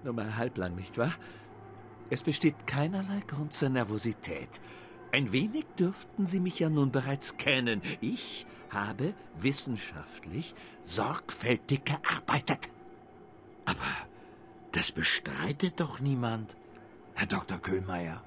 Nur 0.04 0.14
mal 0.14 0.36
halblang, 0.36 0.76
nicht 0.76 0.96
wahr? 0.98 1.14
Es 2.08 2.22
besteht 2.22 2.66
keinerlei 2.66 3.20
Grund 3.26 3.52
zur 3.52 3.68
Nervosität. 3.68 4.60
Ein 5.12 5.32
wenig 5.32 5.66
dürften 5.78 6.26
Sie 6.26 6.40
mich 6.40 6.58
ja 6.58 6.70
nun 6.70 6.92
bereits 6.92 7.36
kennen. 7.36 7.82
Ich 8.00 8.46
habe 8.70 9.14
wissenschaftlich 9.36 10.54
sorgfältig 10.84 11.84
gearbeitet. 11.84 12.70
Aber 13.64 13.80
das 14.72 14.92
bestreitet 14.92 15.80
doch 15.80 16.00
niemand, 16.00 16.56
Herr 17.14 17.26
Dr. 17.26 17.58
Köhlmeier. 17.58 18.22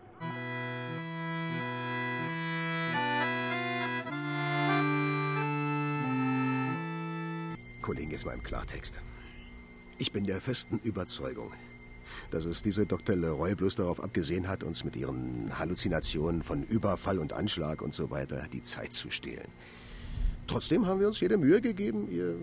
Kollegen, 7.82 8.12
jetzt 8.12 8.26
mal 8.26 8.34
im 8.34 8.44
Klartext. 8.44 9.02
Ich 9.98 10.12
bin 10.12 10.26
der 10.26 10.42
festen 10.42 10.80
Überzeugung, 10.80 11.52
dass 12.32 12.46
es 12.46 12.64
diese 12.64 12.86
Dr. 12.86 13.16
Leroy 13.16 13.56
bloß 13.56 13.76
darauf 13.76 14.02
abgesehen 14.02 14.48
hat, 14.48 14.64
uns 14.64 14.84
mit 14.84 14.96
ihren 14.96 15.58
Halluzinationen 15.60 16.44
von 16.44 16.64
Überfall 16.64 17.20
und 17.20 17.34
Anschlag 17.34 17.82
und 17.82 17.94
so 17.94 18.10
weiter 18.10 18.48
die 18.52 18.64
Zeit 18.64 18.94
zu 18.94 19.12
stehlen. 19.12 19.48
Trotzdem 20.48 20.86
haben 20.86 21.00
wir 21.00 21.08
uns 21.08 21.20
jede 21.20 21.38
Mühe 21.38 21.62
gegeben, 21.62 22.10
ihr, 22.10 22.36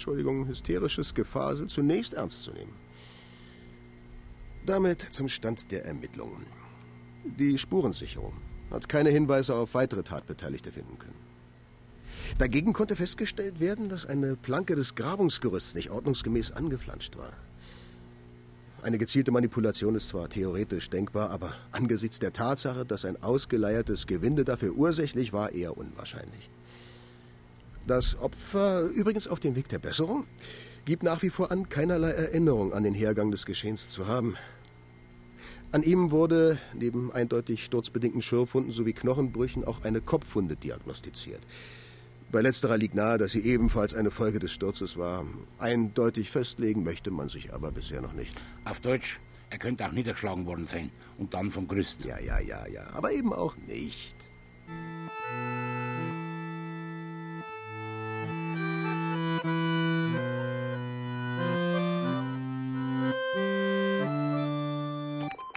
Entschuldigung, 0.00 0.46
hysterisches 0.46 1.14
Gefasel 1.14 1.66
zunächst 1.66 2.14
ernst 2.14 2.44
zu 2.44 2.52
nehmen. 2.52 2.72
Damit 4.64 5.06
zum 5.10 5.28
Stand 5.28 5.70
der 5.70 5.84
Ermittlungen. 5.84 6.46
Die 7.38 7.58
Spurensicherung 7.58 8.32
hat 8.70 8.88
keine 8.88 9.10
Hinweise 9.10 9.54
auf 9.54 9.74
weitere 9.74 10.02
Tatbeteiligte 10.02 10.72
finden 10.72 10.98
können. 10.98 11.20
Dagegen 12.38 12.72
konnte 12.72 12.96
festgestellt 12.96 13.60
werden, 13.60 13.90
dass 13.90 14.06
eine 14.06 14.36
Planke 14.36 14.74
des 14.74 14.94
Grabungsgerüsts 14.94 15.74
nicht 15.74 15.90
ordnungsgemäß 15.90 16.52
angeflanscht 16.52 17.18
war. 17.18 17.34
Eine 18.80 18.96
gezielte 18.96 19.32
Manipulation 19.32 19.96
ist 19.96 20.08
zwar 20.08 20.30
theoretisch 20.30 20.88
denkbar, 20.88 21.28
aber 21.28 21.52
angesichts 21.72 22.20
der 22.20 22.32
Tatsache, 22.32 22.86
dass 22.86 23.04
ein 23.04 23.22
ausgeleiertes 23.22 24.06
Gewinde 24.06 24.46
dafür 24.46 24.72
ursächlich 24.72 25.34
war, 25.34 25.52
eher 25.52 25.76
unwahrscheinlich. 25.76 26.48
Das 27.86 28.18
Opfer, 28.18 28.82
übrigens 28.82 29.26
auf 29.26 29.40
dem 29.40 29.56
Weg 29.56 29.68
der 29.68 29.78
Besserung, 29.78 30.26
gibt 30.84 31.02
nach 31.02 31.22
wie 31.22 31.30
vor 31.30 31.50
an, 31.50 31.68
keinerlei 31.68 32.10
Erinnerung 32.10 32.72
an 32.72 32.84
den 32.84 32.94
Hergang 32.94 33.30
des 33.30 33.46
Geschehens 33.46 33.88
zu 33.88 34.06
haben. 34.06 34.36
An 35.72 35.82
ihm 35.82 36.10
wurde 36.10 36.58
neben 36.74 37.12
eindeutig 37.12 37.64
sturzbedingten 37.64 38.22
Schürfwunden 38.22 38.72
sowie 38.72 38.92
Knochenbrüchen 38.92 39.64
auch 39.64 39.84
eine 39.84 40.00
Kopfwunde 40.00 40.56
diagnostiziert. 40.56 41.40
Bei 42.32 42.42
letzterer 42.42 42.76
liegt 42.76 42.94
nahe, 42.94 43.18
dass 43.18 43.32
sie 43.32 43.40
ebenfalls 43.40 43.94
eine 43.94 44.10
Folge 44.10 44.38
des 44.38 44.52
Sturzes 44.52 44.96
war. 44.96 45.24
Eindeutig 45.58 46.30
festlegen 46.30 46.84
möchte 46.84 47.10
man 47.10 47.28
sich 47.28 47.52
aber 47.52 47.72
bisher 47.72 48.00
noch 48.00 48.12
nicht. 48.12 48.36
Auf 48.64 48.80
Deutsch, 48.80 49.20
er 49.48 49.58
könnte 49.58 49.86
auch 49.86 49.92
niedergeschlagen 49.92 50.46
worden 50.46 50.66
sein 50.66 50.90
und 51.18 51.34
dann 51.34 51.50
vom 51.50 51.66
Größten. 51.66 52.08
Ja, 52.08 52.20
ja, 52.20 52.38
ja, 52.40 52.66
ja, 52.68 52.88
aber 52.92 53.12
eben 53.12 53.32
auch 53.32 53.56
nicht. 53.56 54.30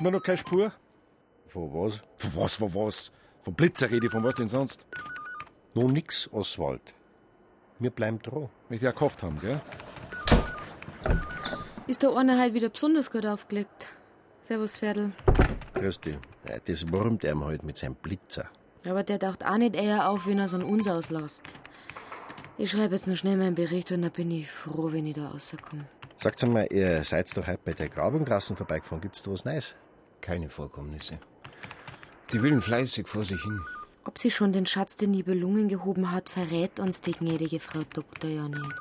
Immer 0.04 0.12
noch 0.12 0.22
keine 0.22 0.38
Spur? 0.38 0.74
Von 1.48 1.74
was? 1.74 2.02
Von 2.18 2.36
was, 2.36 2.56
von 2.56 2.76
was? 2.76 3.10
Von 3.42 3.54
Blitzer 3.54 3.90
rede 3.90 4.08
ich, 4.08 4.12
von 4.12 4.22
was 4.22 4.36
denn 4.36 4.50
sonst? 4.50 4.86
Noch 5.76 5.90
nix, 5.90 6.30
Oswald. 6.34 6.82
Wir 7.80 7.90
bleiben 7.90 8.20
dran. 8.22 8.50
Wenn 8.68 8.76
ich 8.76 8.84
ja 8.84 8.92
gehofft 8.92 9.24
haben, 9.24 9.40
gell? 9.40 9.62
Ist 11.88 12.04
der 12.04 12.14
eine 12.18 12.38
halt 12.38 12.54
wieder 12.54 12.68
besonders 12.68 13.10
gut 13.10 13.26
aufgelegt. 13.26 13.88
Servus, 14.42 14.76
Pferdl. 14.76 15.14
Grüß 15.76 16.02
dich. 16.02 16.18
Ja, 16.50 16.58
Das 16.66 16.92
wurmt 16.92 17.24
ihm 17.24 17.46
halt 17.46 17.64
mit 17.64 17.78
seinem 17.78 17.96
Blitzer. 17.96 18.50
Aber 18.86 19.04
der 19.04 19.20
taucht 19.20 19.46
auch 19.46 19.56
nicht 19.56 19.74
eher 19.74 20.10
auf, 20.10 20.28
wenn 20.28 20.38
er 20.38 20.50
so 20.50 20.58
uns 20.58 20.86
auslässt. 20.86 21.44
Ich 22.58 22.72
schreibe 22.72 22.96
jetzt 22.96 23.08
noch 23.08 23.16
schnell 23.16 23.38
meinen 23.38 23.56
Bericht 23.56 23.90
und 23.94 24.02
dann 24.02 24.12
bin 24.12 24.32
ich 24.32 24.52
froh, 24.52 24.92
wenn 24.92 25.08
ich 25.08 25.14
da 25.14 25.30
rauskomme. 25.30 25.86
Sagt 26.18 26.46
mal, 26.46 26.68
ihr 26.74 27.06
seid 27.06 27.36
doch 27.38 27.48
heute 27.48 27.62
bei 27.64 27.72
der 27.72 27.88
Grabung 27.88 28.26
draußen 28.26 28.58
vorbeigefahren. 28.58 29.00
Gibt's 29.00 29.24
da 29.24 29.32
was 29.32 29.46
Neues? 29.46 29.76
Keine 30.24 30.50
Vorkommnisse. 30.50 31.20
Die 32.32 32.42
willen 32.42 32.62
fleißig 32.62 33.10
vor 33.10 33.26
sich 33.26 33.44
hin. 33.44 33.60
Ob 34.06 34.18
sie 34.18 34.32
schon 34.32 34.54
den 34.54 34.66
Schatz 34.66 34.96
der 34.96 35.10
Nibelungen 35.10 35.68
gehoben 35.68 36.14
hat, 36.14 36.30
verrät 36.30 36.80
uns 36.80 37.02
die 37.02 37.12
gnädige 37.12 37.60
Frau 37.60 37.82
Doktor 37.94 38.30
ja 38.30 38.48
nicht. 38.48 38.76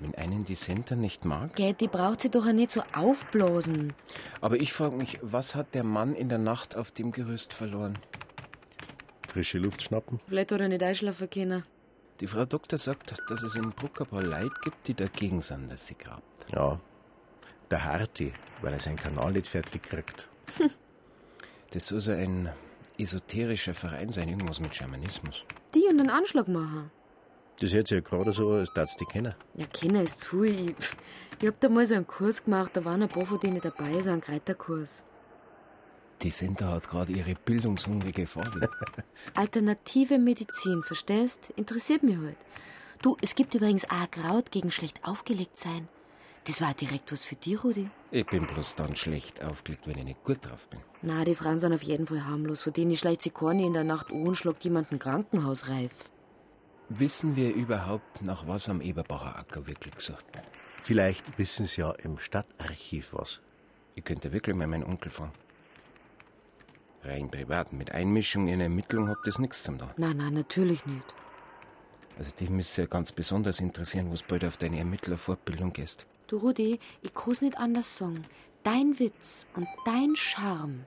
Wenn 0.00 0.14
einen 0.16 0.44
die 0.44 0.54
Center 0.54 0.96
nicht 0.96 1.24
mag? 1.24 1.56
Gell, 1.56 1.72
die 1.72 1.88
braucht 1.88 2.20
sie 2.20 2.30
doch 2.30 2.46
auch 2.46 2.52
nicht 2.52 2.72
so 2.72 2.82
aufblasen. 2.94 3.94
Aber 4.42 4.56
ich 4.56 4.74
frage 4.74 4.96
mich, 4.96 5.18
was 5.22 5.54
hat 5.54 5.74
der 5.74 5.82
Mann 5.82 6.14
in 6.14 6.28
der 6.28 6.36
Nacht 6.36 6.76
auf 6.76 6.90
dem 6.90 7.10
Gerüst 7.10 7.54
verloren? 7.54 7.98
Frische 9.26 9.56
Luft 9.56 9.80
schnappen? 9.80 10.20
Vielleicht 10.26 10.52
hat 10.52 10.60
er 10.60 10.68
nicht 10.68 10.82
einschlafen 10.82 11.30
können. 11.30 11.64
Die 12.20 12.26
Frau 12.26 12.44
Doktor 12.44 12.76
sagt, 12.76 13.14
dass 13.30 13.42
es 13.42 13.56
in 13.56 13.70
Bruck 13.70 13.98
ein 14.02 14.08
paar 14.08 14.22
Leute 14.22 14.54
gibt, 14.62 14.88
die 14.88 14.94
dagegen 14.94 15.40
sind, 15.40 15.72
dass 15.72 15.86
sie 15.86 15.96
grabt. 15.96 16.52
Ja. 16.52 16.78
Der 17.70 17.82
Harti, 17.82 18.34
weil 18.60 18.74
er 18.74 18.80
seinen 18.80 18.96
Kanal 18.96 19.32
nicht 19.32 19.48
fertig 19.48 19.82
kriegt. 19.84 20.28
Das 21.70 21.88
soll 21.88 22.00
so 22.00 22.12
ein 22.12 22.50
esoterischer 22.98 23.74
Verein 23.74 24.10
sein, 24.12 24.28
irgendwas 24.28 24.60
mit 24.60 24.72
Schamanismus. 24.72 25.42
Die 25.74 25.82
und 25.90 25.98
einen 25.98 26.08
Anschlag 26.08 26.46
machen. 26.46 26.92
Das 27.60 27.72
hört 27.72 27.88
sich 27.88 27.96
ja 27.96 28.00
gerade 28.00 28.32
so, 28.32 28.50
als 28.50 28.72
darfst 28.72 29.00
die 29.00 29.04
kennen. 29.04 29.34
Ja, 29.54 29.66
keiner 29.66 30.02
ist 30.02 30.20
zu. 30.20 30.44
Ich, 30.44 30.74
ich 31.40 31.46
hab 31.48 31.58
da 31.58 31.68
mal 31.68 31.84
so 31.84 31.94
einen 31.96 32.06
Kurs 32.06 32.44
gemacht, 32.44 32.70
da 32.74 32.84
waren 32.84 33.02
ein 33.02 33.08
paar 33.08 33.26
von 33.26 33.40
denen 33.40 33.60
dabei, 33.60 34.00
so 34.00 34.10
einen 34.10 34.20
Kräuterkurs. 34.20 35.04
Die 36.22 36.30
Senta 36.30 36.70
hat 36.70 36.88
gerade 36.88 37.12
ihre 37.12 37.34
bildungshungrige 37.34 38.26
Frage. 38.26 38.70
Alternative 39.34 40.18
Medizin, 40.18 40.82
verstehst? 40.82 41.52
Interessiert 41.56 42.02
mich 42.02 42.16
halt. 42.16 42.38
Du, 43.02 43.16
es 43.20 43.34
gibt 43.34 43.54
übrigens 43.54 43.84
auch 43.90 44.10
Kraut 44.10 44.50
gegen 44.50 44.70
schlecht 44.70 45.00
aufgelegt 45.04 45.56
sein. 45.56 45.88
Das 46.46 46.60
war 46.60 46.74
direkt 46.74 47.10
was 47.10 47.24
für 47.24 47.36
dich, 47.36 47.64
Rudi. 47.64 47.88
Ich 48.10 48.26
bin 48.26 48.46
bloß 48.46 48.74
dann 48.74 48.94
schlecht 48.96 49.42
aufgelegt, 49.42 49.86
wenn 49.86 49.96
ich 49.96 50.04
nicht 50.04 50.24
gut 50.24 50.44
drauf 50.44 50.68
bin. 50.68 50.80
Na, 51.00 51.24
die 51.24 51.34
Frauen 51.34 51.58
sind 51.58 51.72
auf 51.72 51.82
jeden 51.82 52.06
Fall 52.06 52.26
harmlos. 52.26 52.62
Von 52.62 52.74
denen 52.74 52.96
schleicht 52.96 53.22
sich 53.22 53.32
keine 53.32 53.64
in 53.64 53.72
der 53.72 53.84
Nacht 53.84 54.12
an 54.12 54.26
und 54.26 54.34
schlägt 54.36 54.62
jemanden 54.64 54.98
krankenhausreif. 54.98 56.10
Wissen 56.90 57.34
wir 57.34 57.54
überhaupt, 57.54 58.22
nach 58.22 58.46
was 58.46 58.68
am 58.68 58.82
Eberbacher 58.82 59.38
Acker 59.38 59.66
wirklich 59.66 59.94
gesucht 59.94 60.26
wird? 60.34 60.44
Vielleicht 60.82 61.38
wissen 61.38 61.64
Sie 61.64 61.80
ja 61.80 61.92
im 61.92 62.18
Stadtarchiv 62.18 63.14
was. 63.14 63.40
Ich 63.94 64.04
könnte 64.04 64.32
wirklich 64.32 64.54
mal 64.54 64.66
meinen 64.66 64.84
Onkel 64.84 65.10
fragen. 65.10 65.32
Rein 67.02 67.30
privat, 67.30 67.72
mit 67.72 67.92
Einmischung 67.92 68.48
in 68.48 68.60
Ermittlung 68.60 69.08
hat 69.08 69.18
das 69.24 69.38
nichts 69.38 69.62
zum 69.62 69.78
tun. 69.78 69.88
Nein, 69.96 70.18
nein, 70.18 70.34
natürlich 70.34 70.84
nicht. 70.84 71.06
Also 72.18 72.30
dich 72.30 72.50
müsste 72.50 72.82
ja 72.82 72.86
ganz 72.86 73.12
besonders 73.12 73.60
interessieren, 73.60 74.12
was 74.12 74.22
bald 74.22 74.44
auf 74.44 74.58
deine 74.58 74.78
Ermittlerfortbildung 74.78 75.72
gehst. 75.72 76.06
Du, 76.26 76.38
Rudi, 76.38 76.80
ich 77.02 77.12
kann's 77.12 77.42
nicht 77.42 77.58
anders 77.58 77.98
sagen. 77.98 78.24
Dein 78.62 78.98
Witz 78.98 79.46
und 79.56 79.68
dein 79.84 80.16
Charme 80.16 80.86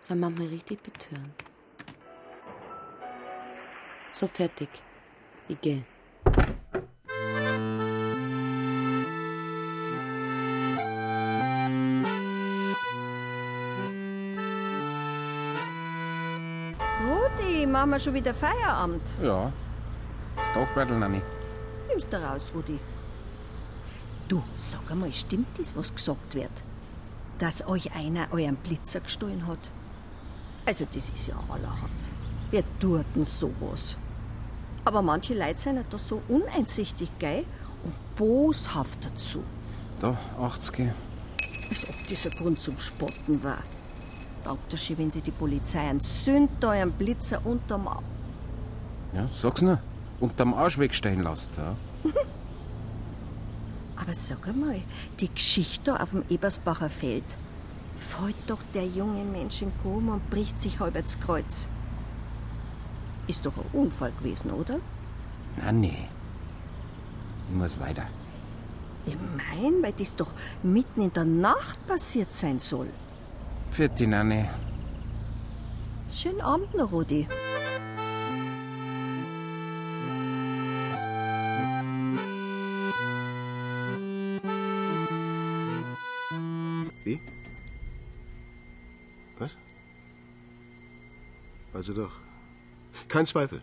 sind 0.00 0.20
manchmal 0.20 0.46
richtig 0.46 0.80
betörend. 0.84 1.34
So, 4.12 4.28
fertig. 4.28 4.68
Ich 5.48 5.60
geh. 5.60 5.82
Rudi, 17.04 17.66
machen 17.66 17.90
wir 17.90 17.98
schon 17.98 18.14
wieder 18.14 18.32
Feierabend. 18.32 19.02
Ja. 19.20 19.52
Das 20.36 20.52
Tagbeutel, 20.52 20.98
Nanni. 20.98 21.20
Nimm's 21.88 22.08
da 22.08 22.30
raus, 22.30 22.52
Rudi. 22.54 22.78
Du, 24.28 24.42
sag 24.56 24.90
einmal, 24.90 25.12
stimmt 25.12 25.46
das, 25.56 25.76
was 25.76 25.94
gesagt 25.94 26.34
wird? 26.34 26.50
Dass 27.38 27.66
euch 27.66 27.94
einer 27.94 28.26
euren 28.32 28.56
Blitzer 28.56 29.00
gestohlen 29.00 29.46
hat? 29.46 29.70
Also, 30.64 30.84
das 30.92 31.10
ist 31.10 31.28
ja 31.28 31.36
allerhand. 31.48 31.92
Wer 32.50 32.64
tut 32.80 33.04
denn 33.14 33.24
sowas? 33.24 33.96
Aber 34.84 35.00
manche 35.02 35.34
Leute 35.34 35.58
sind 35.58 35.76
ja 35.76 35.82
da 35.88 35.98
so 35.98 36.22
uneinsichtig, 36.28 37.10
gell? 37.18 37.44
Und 37.84 37.94
boshaft 38.16 39.04
dazu. 39.04 39.44
Da, 40.00 40.16
80. 40.40 40.90
Als 41.70 41.88
ob 41.88 42.06
dieser 42.08 42.30
Grund 42.30 42.60
zum 42.60 42.76
Spotten 42.78 43.42
war. 43.44 43.62
Dankt 44.42 44.72
der 44.72 44.76
schön, 44.76 44.98
wenn 44.98 45.10
sie 45.10 45.20
die 45.20 45.30
Polizei 45.30 45.88
entzündet 45.88 46.64
euren 46.64 46.92
Blitzer 46.92 47.44
unterm 47.44 47.88
Au 47.88 48.02
Ja, 49.12 49.28
sag's 49.40 49.62
nur. 49.62 49.78
Unterm 50.18 50.54
Arsch 50.54 50.78
wegstehen 50.78 51.22
lässt, 51.22 51.56
ja. 51.56 51.76
Aber 54.06 54.14
sag 54.14 54.46
einmal, 54.46 54.80
die 55.18 55.34
Geschichte 55.34 56.00
auf 56.00 56.10
dem 56.10 56.22
Ebersbacher 56.28 56.88
Feld. 56.88 57.24
Fällt 57.96 58.36
doch 58.46 58.62
der 58.72 58.86
junge 58.86 59.24
Mensch 59.24 59.62
in 59.62 59.72
Koma 59.82 60.14
und 60.14 60.30
bricht 60.30 60.60
sich 60.60 60.78
halb 60.78 60.94
ins 60.94 61.18
Kreuz. 61.18 61.68
Ist 63.26 63.44
doch 63.44 63.56
ein 63.56 63.64
Unfall 63.72 64.12
gewesen, 64.12 64.52
oder? 64.52 64.78
Nanni. 65.56 66.06
Ich 67.48 67.56
muss 67.56 67.80
weiter. 67.80 68.04
Ich 69.06 69.16
mein, 69.36 69.82
weil 69.82 69.92
das 69.92 70.14
doch 70.14 70.30
mitten 70.62 71.02
in 71.02 71.12
der 71.12 71.24
Nacht 71.24 71.84
passiert 71.88 72.32
sein 72.32 72.60
soll. 72.60 72.88
Für 73.72 73.88
die 73.88 74.06
Nanni. 74.06 74.44
Schönen 76.12 76.42
Abend 76.42 76.72
noch, 76.74 76.92
Rudi. 76.92 77.26
Also 91.88 92.02
doch. 92.02 92.10
Kein 93.06 93.26
Zweifel. 93.26 93.60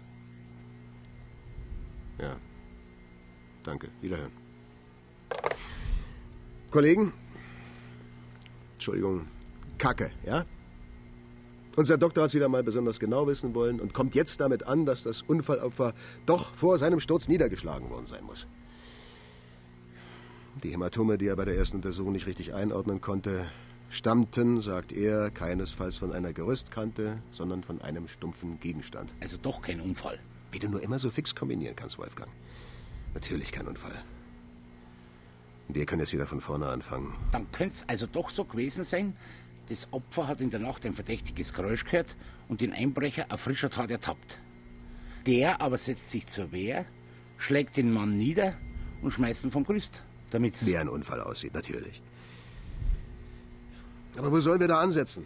Ja. 2.17 2.37
Danke. 3.63 3.89
Wiederhören. 3.99 4.31
Kollegen? 6.71 7.11
Entschuldigung. 8.75 9.27
Kacke, 9.77 10.11
ja? 10.25 10.45
Unser 11.75 11.97
Doktor 11.97 12.21
hat 12.21 12.29
es 12.29 12.33
wieder 12.33 12.47
mal 12.47 12.63
besonders 12.63 12.97
genau 12.97 13.27
wissen 13.27 13.53
wollen 13.55 13.81
und 13.81 13.93
kommt 13.93 14.15
jetzt 14.15 14.39
damit 14.39 14.63
an, 14.67 14.85
dass 14.85 15.03
das 15.03 15.21
Unfallopfer 15.23 15.93
doch 16.25 16.55
vor 16.55 16.77
seinem 16.77 17.01
Sturz 17.01 17.27
niedergeschlagen 17.27 17.89
worden 17.89 18.05
sein 18.05 18.23
muss. 18.23 18.47
Die 20.63 20.69
Hämatome, 20.69 21.17
die 21.17 21.27
er 21.27 21.35
bei 21.35 21.43
der 21.43 21.57
ersten 21.57 21.77
Untersuchung 21.77 22.13
nicht 22.13 22.27
richtig 22.27 22.53
einordnen 22.53 23.01
konnte, 23.01 23.47
stammten, 23.89 24.61
sagt 24.61 24.91
er, 24.91 25.29
keinesfalls 25.31 25.97
von 25.97 26.11
einer 26.11 26.33
Gerüstkante, 26.33 27.21
sondern 27.31 27.63
von 27.63 27.81
einem 27.81 28.07
stumpfen 28.07 28.59
Gegenstand. 28.59 29.13
Also 29.21 29.37
doch 29.37 29.61
kein 29.61 29.79
Unfall. 29.79 30.19
Wie 30.51 30.59
du 30.59 30.69
nur 30.69 30.81
immer 30.81 30.99
so 30.99 31.09
fix 31.09 31.35
kombinieren 31.35 31.75
kannst, 31.75 31.97
Wolfgang. 31.97 32.31
Natürlich 33.13 33.51
kein 33.51 33.67
Unfall. 33.67 34.03
Wir 35.67 35.85
können 35.85 36.01
jetzt 36.01 36.13
wieder 36.13 36.27
von 36.27 36.41
vorne 36.41 36.67
anfangen. 36.67 37.15
Dann 37.31 37.51
könnte 37.51 37.75
es 37.75 37.89
also 37.89 38.05
doch 38.05 38.29
so 38.29 38.45
gewesen 38.45 38.83
sein, 38.83 39.15
das 39.69 39.87
Opfer 39.91 40.27
hat 40.27 40.41
in 40.41 40.49
der 40.49 40.59
Nacht 40.59 40.85
ein 40.85 40.93
verdächtiges 40.93 41.53
Geräusch 41.53 41.85
gehört 41.85 42.15
und 42.49 42.61
den 42.61 42.73
Einbrecher 42.73 43.27
auf 43.29 43.41
frischer 43.41 43.69
Tat 43.69 43.89
ertappt. 43.89 44.39
Der 45.25 45.61
aber 45.61 45.77
setzt 45.77 46.11
sich 46.11 46.27
zur 46.27 46.51
Wehr, 46.51 46.85
schlägt 47.37 47.77
den 47.77 47.93
Mann 47.93 48.17
nieder 48.17 48.55
und 49.01 49.11
schmeißt 49.11 49.45
ihn 49.45 49.51
vom 49.51 49.63
Gerüst, 49.63 50.03
damit 50.31 50.65
Wie 50.65 50.77
ein 50.77 50.89
Unfall 50.89 51.21
aussieht, 51.21 51.53
natürlich. 51.53 52.01
Aber 54.17 54.31
wo 54.31 54.39
sollen 54.39 54.59
wir 54.59 54.67
da 54.67 54.79
ansetzen? 54.79 55.25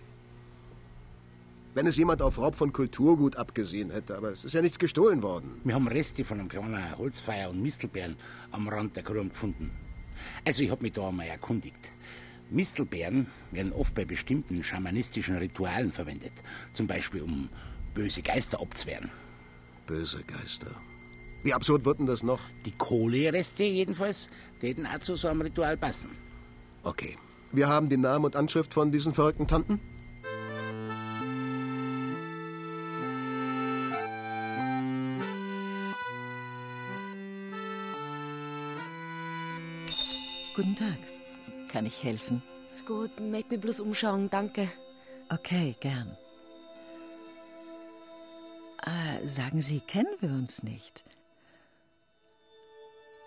Wenn 1.74 1.86
es 1.86 1.98
jemand 1.98 2.22
auf 2.22 2.40
Raub 2.40 2.56
von 2.56 2.74
Kulturgut 2.74 3.36
abgesehen 3.36 3.92
hätte, 3.92 4.18
aber 4.18 4.32
es 4.32 4.44
ist 4.44 4.54
ja 4.54 4.62
nichts 4.62 4.80
gestohlen 4.80 5.22
worden. 5.22 5.62
Wir 5.64 5.76
haben 5.76 5.88
Reste 5.88 6.24
von 6.24 6.40
einem 6.40 6.50
kleinen 6.50 6.98
Holzfeuer 6.98 7.50
und 7.50 7.62
Mistelbeeren 7.62 8.16
am 8.52 8.68
Rand 8.68 8.96
der 8.96 9.04
Gruben 9.04 9.30
gefunden. 9.30 9.72
Also 10.44 10.64
ich 10.64 10.72
habe 10.72 10.82
mich 10.82 10.94
da 10.94 11.08
einmal 11.08 11.28
erkundigt. 11.28 11.92
Mistelbeeren 12.50 13.28
werden 13.52 13.74
oft 13.74 13.94
bei 13.94 14.06
bestimmten 14.06 14.64
schamanistischen 14.64 15.38
Ritualen 15.38 15.92
verwendet. 15.92 16.34
Zum 16.74 16.88
Beispiel 16.88 17.22
um 17.22 17.50
böse 17.94 18.22
Geister 18.22 18.60
abzuwehren. 18.60 19.12
Böse 19.86 20.24
Geister. 20.24 20.72
Wie 21.44 21.54
absurd 21.54 21.86
wird 21.86 22.00
denn 22.00 22.08
das 22.08 22.24
noch? 22.24 22.40
Die 22.66 22.72
Kohlereste 22.72 23.64
jedenfalls, 23.64 24.30
die 24.62 24.70
hätten 24.70 24.88
auch 24.88 25.00
zu 25.00 25.16
so 25.16 25.28
einem 25.28 25.42
Ritual 25.42 25.78
passen. 25.78 26.10
Okay. 26.84 27.18
Wir 27.52 27.68
haben 27.68 27.90
den 27.90 28.02
Namen 28.02 28.26
und 28.26 28.36
Anschrift 28.36 28.74
von 28.74 28.92
diesen 28.92 29.14
verrückten 29.14 29.48
Tanten? 29.48 29.80
Guten 40.56 40.76
Tag. 40.76 40.98
Kann 41.72 41.86
ich 41.86 42.04
helfen? 42.04 42.42
Ist 42.72 42.86
gut, 42.86 43.12
möchte 43.20 43.52
mich 43.52 43.62
bloß 43.62 43.80
umschauen, 43.80 44.30
danke. 44.30 44.70
Okay, 45.30 45.76
gern. 45.80 46.18
Ah, 48.82 49.26
sagen 49.26 49.62
Sie, 49.62 49.82
kennen 49.82 50.16
wir 50.20 50.30
uns 50.30 50.64
nicht? 50.64 51.04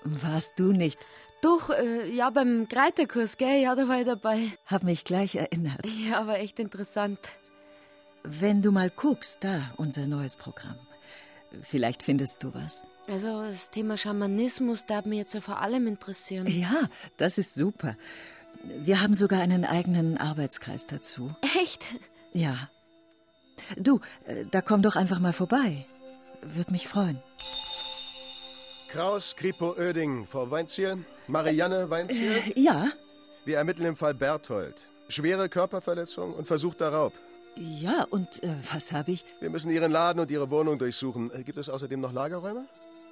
Warst 0.05 0.59
du 0.59 0.73
nicht? 0.73 0.99
Doch, 1.43 1.71
äh, 1.71 2.11
ja, 2.11 2.31
beim 2.31 2.69
Kreitekurs, 2.69 3.37
gell? 3.39 3.63
Ja, 3.63 3.75
da 3.75 3.89
war 3.89 4.01
ich 4.01 4.07
dabei. 4.07 4.53
Hab 4.67 4.83
mich 4.83 5.05
gleich 5.05 5.37
erinnert. 5.37 5.87
Ja, 5.87 6.21
aber 6.21 6.39
echt 6.39 6.59
interessant. 6.59 7.19
Wenn 8.23 8.61
du 8.61 8.73
mal 8.73 8.91
guckst, 8.91 9.43
da, 9.43 9.73
unser 9.77 10.07
neues 10.07 10.37
Programm. 10.37 10.77
Vielleicht 11.63 12.03
findest 12.03 12.43
du 12.43 12.55
was. 12.55 12.83
Also, 13.09 13.43
das 13.43 13.71
Thema 13.71 13.97
Schamanismus 13.97 14.87
darf 14.87 15.07
mich 15.07 15.19
jetzt 15.19 15.35
ja 15.35 15.41
vor 15.41 15.61
allem 15.61 15.87
interessieren. 15.87 16.47
Ja, 16.47 16.89
das 17.17 17.39
ist 17.39 17.55
super. 17.55 17.97
Wir 18.63 19.01
haben 19.01 19.15
sogar 19.15 19.41
einen 19.41 19.65
eigenen 19.65 20.19
Arbeitskreis 20.19 20.87
dazu. 20.87 21.29
Echt? 21.61 21.87
Ja. 22.33 22.69
Du, 23.77 24.01
äh, 24.27 24.45
da 24.51 24.61
komm 24.61 24.83
doch 24.83 24.97
einfach 24.97 25.19
mal 25.19 25.33
vorbei. 25.33 25.87
Würde 26.43 26.73
mich 26.73 26.87
freuen. 26.87 27.21
Kraus, 28.93 29.37
Kripo, 29.37 29.77
Oeding, 29.79 30.27
Frau 30.27 30.51
Weinziel, 30.51 31.05
Marianne 31.29 31.89
Weinziel. 31.91 32.43
Äh, 32.57 32.61
ja? 32.61 32.91
Wir 33.45 33.59
ermitteln 33.59 33.87
im 33.87 33.97
Fall 33.97 34.15
Berthold. 34.15 34.89
Schwere 35.09 35.49
Körperverletzung 35.49 36.35
und 36.35 36.47
versuchter 36.49 36.93
Raub. 36.93 37.13
Ja, 37.55 38.05
und 38.11 38.43
äh, 38.43 38.55
was 38.73 38.91
habe 38.91 39.13
ich? 39.13 39.25
Wir 39.39 39.49
müssen 39.49 39.71
Ihren 39.71 39.93
Laden 39.93 40.19
und 40.19 40.31
Ihre 40.31 40.51
Wohnung 40.51 40.79
durchsuchen. 40.79 41.31
Äh, 41.33 41.45
Gibt 41.45 41.59
es 41.59 41.69
außerdem 41.69 42.01
noch 42.01 42.13
Lagerräume? 42.13 42.67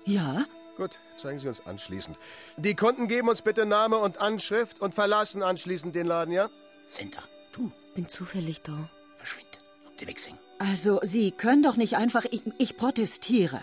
Ja. 0.04 0.46
Gut, 0.76 0.98
zeigen 1.14 1.38
Sie 1.38 1.46
uns 1.46 1.64
anschließend. 1.64 2.16
Die 2.56 2.74
Kunden 2.74 3.06
geben 3.06 3.28
uns 3.28 3.42
bitte 3.42 3.64
Name 3.64 3.98
und 3.98 4.20
Anschrift 4.20 4.80
und 4.80 4.94
verlassen 4.94 5.44
anschließend 5.44 5.94
den 5.94 6.06
Laden, 6.06 6.32
ja? 6.32 6.50
Senta, 6.88 7.22
du. 7.52 7.70
Bin 7.94 8.08
zufällig 8.08 8.62
da. 8.62 8.88
Verschwind. 9.18 9.60
Und 9.88 10.00
die 10.00 10.08
wegsehen. 10.08 10.38
Also, 10.58 10.98
Sie 11.02 11.30
können 11.30 11.62
doch 11.62 11.76
nicht 11.76 11.96
einfach. 11.96 12.24
Ich, 12.30 12.42
ich 12.58 12.76
protestiere. 12.76 13.60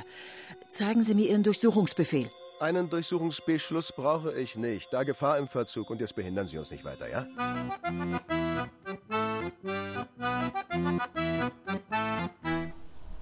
Zeigen 0.69 1.03
Sie 1.03 1.13
mir 1.13 1.29
Ihren 1.29 1.43
Durchsuchungsbefehl. 1.43 2.29
Einen 2.59 2.89
Durchsuchungsbeschluss 2.89 3.91
brauche 3.91 4.33
ich 4.33 4.55
nicht. 4.55 4.93
Da 4.93 5.03
Gefahr 5.03 5.37
im 5.37 5.47
Verzug 5.47 5.89
und 5.89 5.99
jetzt 5.99 6.15
behindern 6.15 6.47
Sie 6.47 6.57
uns 6.57 6.71
nicht 6.71 6.85
weiter, 6.85 7.09
ja? 7.09 7.27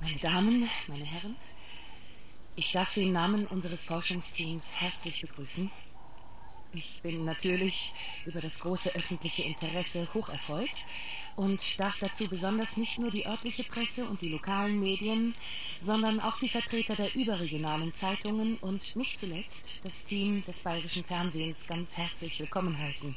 Meine 0.01 0.19
Damen, 0.21 0.69
meine 0.87 1.05
Herren, 1.05 1.35
ich 2.55 2.71
darf 2.71 2.89
Sie 2.89 3.03
im 3.03 3.11
Namen 3.11 3.47
unseres 3.47 3.83
Forschungsteams 3.83 4.71
herzlich 4.71 5.21
begrüßen. 5.21 5.71
Ich 6.75 7.01
bin 7.01 7.25
natürlich 7.25 7.91
über 8.25 8.39
das 8.39 8.59
große 8.59 8.93
öffentliche 8.93 9.43
Interesse 9.43 10.07
hocherfreut 10.13 10.69
und 11.35 11.79
darf 11.79 11.97
dazu 11.99 12.27
besonders 12.27 12.77
nicht 12.77 12.99
nur 12.99 13.11
die 13.11 13.25
örtliche 13.25 13.63
Presse 13.63 14.05
und 14.05 14.21
die 14.21 14.29
lokalen 14.29 14.79
Medien, 14.79 15.33
sondern 15.81 16.19
auch 16.19 16.39
die 16.39 16.49
Vertreter 16.49 16.95
der 16.95 17.15
überregionalen 17.15 17.91
Zeitungen 17.91 18.57
und 18.57 18.95
nicht 18.95 19.17
zuletzt 19.17 19.69
das 19.83 20.01
Team 20.03 20.43
des 20.45 20.59
bayerischen 20.59 21.03
Fernsehens 21.03 21.65
ganz 21.65 21.97
herzlich 21.97 22.39
willkommen 22.39 22.77
heißen. 22.77 23.15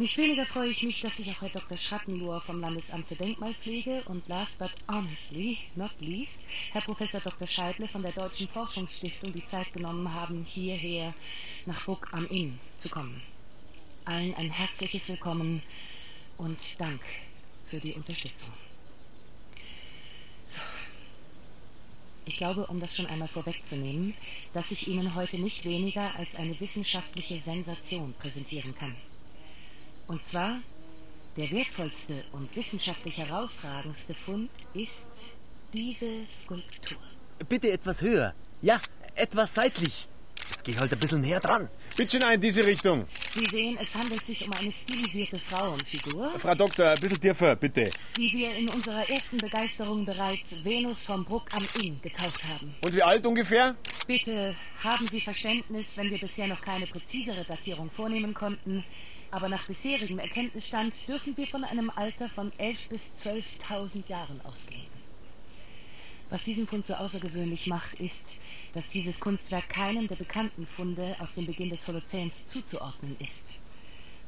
Nicht 0.00 0.16
weniger 0.16 0.46
freue 0.46 0.70
ich 0.70 0.82
mich, 0.82 1.00
dass 1.00 1.18
sich 1.18 1.30
auch 1.30 1.42
Herr 1.42 1.50
Dr. 1.50 1.76
Schrattenlohr 1.76 2.40
vom 2.40 2.58
Landesamt 2.58 3.06
für 3.06 3.16
Denkmalpflege 3.16 4.02
und 4.06 4.26
last 4.28 4.58
but 4.58 4.70
honestly, 4.88 5.58
not 5.74 5.90
least, 6.00 6.32
Herr 6.72 6.80
Professor 6.80 7.20
Dr. 7.20 7.46
Scheible 7.46 7.86
von 7.86 8.00
der 8.00 8.12
Deutschen 8.12 8.48
Forschungsstiftung 8.48 9.34
die 9.34 9.44
Zeit 9.44 9.70
genommen 9.74 10.14
haben, 10.14 10.46
hierher 10.48 11.12
nach 11.66 11.84
Burg 11.84 12.08
am 12.12 12.26
Inn 12.28 12.58
zu 12.76 12.88
kommen. 12.88 13.20
Allen 14.06 14.34
ein 14.36 14.50
herzliches 14.50 15.06
Willkommen 15.06 15.62
und 16.40 16.58
Dank 16.78 17.00
für 17.66 17.78
die 17.78 17.92
Unterstützung. 17.92 18.48
So. 20.46 20.60
Ich 22.24 22.36
glaube, 22.36 22.66
um 22.66 22.80
das 22.80 22.96
schon 22.96 23.06
einmal 23.06 23.28
vorwegzunehmen, 23.28 24.14
dass 24.52 24.70
ich 24.70 24.88
Ihnen 24.88 25.14
heute 25.14 25.38
nicht 25.38 25.64
weniger 25.64 26.14
als 26.16 26.34
eine 26.34 26.58
wissenschaftliche 26.58 27.38
Sensation 27.38 28.14
präsentieren 28.14 28.74
kann. 28.74 28.96
Und 30.06 30.24
zwar, 30.26 30.60
der 31.36 31.50
wertvollste 31.50 32.24
und 32.32 32.54
wissenschaftlich 32.56 33.18
herausragendste 33.18 34.14
Fund 34.14 34.50
ist 34.74 35.02
diese 35.72 36.26
Skulptur. 36.26 36.98
Bitte 37.48 37.70
etwas 37.70 38.02
höher. 38.02 38.34
Ja, 38.62 38.80
etwas 39.14 39.54
seitlich. 39.54 40.08
Jetzt 40.50 40.64
geh 40.64 40.72
ich 40.72 40.78
halt 40.78 40.92
ein 40.92 40.98
bisschen 40.98 41.20
näher 41.20 41.40
dran. 41.40 41.68
Bitte 41.96 42.18
schön 42.20 42.32
in 42.32 42.40
diese 42.40 42.64
Richtung. 42.64 43.06
Sie 43.34 43.46
sehen, 43.46 43.78
es 43.80 43.94
handelt 43.94 44.24
sich 44.24 44.44
um 44.44 44.52
eine 44.52 44.72
stilisierte 44.72 45.38
Frauenfigur, 45.38 46.38
Frau 46.38 46.54
Doktor, 46.54 46.90
ein 46.90 47.00
bisschen 47.00 47.20
tiefer, 47.20 47.56
bitte. 47.56 47.90
die 48.16 48.32
wir 48.32 48.54
in 48.54 48.68
unserer 48.68 49.08
ersten 49.08 49.38
Begeisterung 49.38 50.04
bereits 50.04 50.54
Venus 50.64 51.02
vom 51.02 51.24
Bruck 51.24 51.48
am 51.52 51.64
Inn 51.82 52.00
getauft 52.02 52.44
haben. 52.44 52.74
Und 52.82 52.94
wie 52.94 53.02
alt 53.02 53.24
ungefähr? 53.26 53.76
Bitte 54.06 54.56
haben 54.82 55.06
Sie 55.08 55.20
Verständnis, 55.20 55.96
wenn 55.96 56.10
wir 56.10 56.18
bisher 56.18 56.46
noch 56.46 56.60
keine 56.60 56.86
präzisere 56.86 57.44
Datierung 57.44 57.90
vornehmen 57.90 58.34
konnten. 58.34 58.84
Aber 59.30 59.48
nach 59.48 59.66
bisherigem 59.66 60.18
Erkenntnisstand 60.18 61.06
dürfen 61.06 61.36
wir 61.36 61.46
von 61.46 61.62
einem 61.62 61.90
Alter 61.94 62.28
von 62.28 62.50
11.000 62.52 62.76
bis 62.88 63.02
12.000 63.22 64.08
Jahren 64.08 64.40
ausgehen. 64.42 64.90
Was 66.30 66.42
diesen 66.42 66.66
Fund 66.66 66.86
so 66.86 66.94
außergewöhnlich 66.94 67.66
macht, 67.66 68.00
ist, 68.00 68.30
dass 68.72 68.86
dieses 68.88 69.20
Kunstwerk 69.20 69.68
keinem 69.68 70.08
der 70.08 70.16
bekannten 70.16 70.66
Funde 70.66 71.16
aus 71.18 71.32
dem 71.32 71.46
Beginn 71.46 71.70
des 71.70 71.86
Holozäns 71.86 72.44
zuzuordnen 72.44 73.16
ist. 73.18 73.40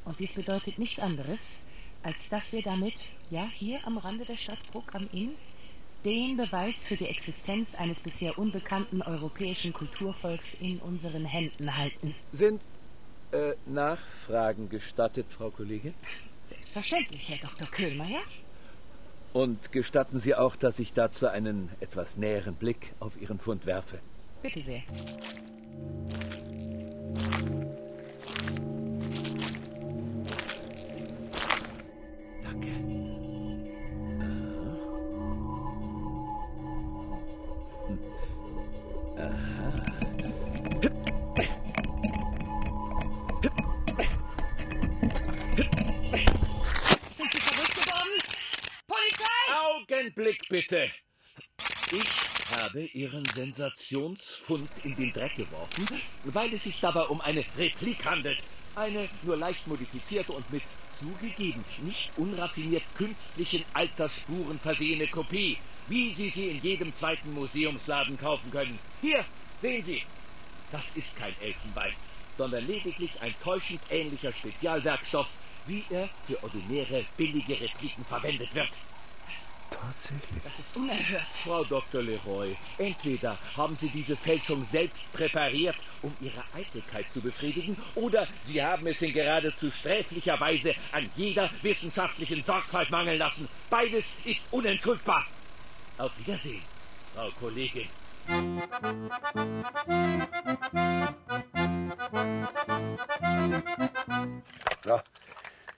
Und 0.05 0.19
dies 0.21 0.33
bedeutet 0.33 0.79
nichts 0.79 0.99
anderes, 0.99 1.51
als 2.03 2.27
dass 2.29 2.53
wir 2.53 2.63
damit, 2.63 2.95
ja, 3.31 3.47
hier 3.53 3.87
am 3.87 3.99
Rande 3.99 4.25
der 4.25 4.37
Stadt 4.37 4.59
Bruck 4.73 4.95
am 4.95 5.09
Inn, 5.13 5.31
den 6.05 6.37
Beweis 6.37 6.83
für 6.83 6.97
die 6.97 7.07
Existenz 7.07 7.75
eines 7.75 8.01
bisher 8.01 8.39
unbekannten 8.39 9.03
europäischen 9.03 9.73
Kulturvolks 9.73 10.55
in 10.55 10.79
unseren 10.79 11.25
Händen 11.25 11.77
halten. 11.77 12.15
Sind 12.33 12.61
äh, 13.31 13.55
Nachfragen 13.67 14.69
gestattet, 14.69 15.27
Frau 15.31 15.51
Kollegin? 15.51 15.95
Selbstverständlich, 16.49 17.29
Herr 17.29 17.39
Dr. 17.39 17.69
Köhlmeier. 17.69 18.21
Und 19.33 19.73
gestatten 19.73 20.19
Sie 20.19 20.35
auch, 20.35 20.57
dass 20.57 20.79
ich 20.79 20.93
dazu 20.93 21.29
einen 21.29 21.71
etwas 21.81 22.17
näheren 22.17 22.55
Blick 22.55 22.93
auf 23.01 23.21
Ihren 23.21 23.39
Fund 23.39 23.65
werfe? 23.65 23.99
Bitte 24.43 24.61
sehr. 24.61 24.83
Sind 47.17 47.33
Sie 47.33 47.41
verrückt 47.41 47.75
geworden? 47.77 48.19
Polizei! 48.89 49.55
Augenblick 49.55 50.49
bitte. 50.49 50.91
Sensationsfund 53.43 54.71
in 54.85 54.95
den 54.95 55.13
Dreck 55.13 55.35
geworfen, 55.35 55.85
weil 56.25 56.53
es 56.55 56.63
sich 56.63 56.79
dabei 56.81 57.03
um 57.03 57.21
eine 57.21 57.45
Replik 57.59 58.05
handelt. 58.05 58.39
Eine 58.77 59.09
nur 59.25 59.37
leicht 59.37 59.67
modifizierte 59.67 60.33
und 60.33 60.51
mit 60.53 60.63
zugegeben 60.99 61.65
nicht 61.83 62.11
unraffiniert 62.17 62.85
künstlichen 62.97 63.65
Altersspuren 63.75 64.61
versehene 64.61 65.09
Kopie, 65.09 65.59
wie 65.89 66.15
Sie 66.15 66.31
sie 66.31 66.51
in 66.51 66.63
jedem 66.63 66.95
zweiten 66.95 67.35
Museumsladen 67.35 68.17
kaufen 68.17 68.51
können. 68.53 68.79
Hier, 69.01 69.25
sehen 69.61 69.83
Sie. 69.83 70.05
Das 70.71 70.85
ist 70.95 71.15
kein 71.17 71.35
Elfenbein, 71.41 71.93
sondern 72.39 72.65
lediglich 72.65 73.11
ein 73.21 73.35
täuschend 73.43 73.81
ähnlicher 73.91 74.33
Spezialwerkstoff, 74.33 75.29
wie 75.67 75.85
er 75.91 76.09
für 76.27 76.43
ordinäre, 76.45 77.05
billige 77.17 77.61
Repliken 77.61 78.05
verwendet 78.05 78.55
wird. 78.55 78.71
Tatsächlich. 79.81 80.43
Das 80.43 80.59
ist 80.59 80.77
unerhört. 80.77 81.27
Frau 81.45 81.65
Dr. 81.65 82.03
Leroy, 82.03 82.57
entweder 82.79 83.39
haben 83.57 83.77
Sie 83.77 83.89
diese 83.89 84.17
Fälschung 84.17 84.65
selbst 84.65 85.13
präpariert, 85.13 85.77
um 86.03 86.15
Ihre 86.21 86.43
Eitelkeit 86.55 87.11
zu 87.11 87.21
befriedigen, 87.21 87.77
oder 87.95 88.27
Sie 88.47 88.63
haben 88.63 88.87
es 88.87 89.03
in 89.03 89.13
geradezu 89.13 89.71
sträflicher 89.71 90.39
Weise 90.41 90.75
an 90.93 91.09
jeder 91.17 91.49
wissenschaftlichen 91.63 92.43
Sorgfalt 92.43 92.91
mangeln 92.91 93.19
lassen. 93.19 93.49
Beides 93.71 94.07
ist 94.25 94.41
unentschuldbar. 94.51 95.25
Auf 95.99 96.19
Wiedersehen, 96.19 96.63
Frau 97.15 97.29
Kollegin. 97.39 97.89
So, 104.85 105.01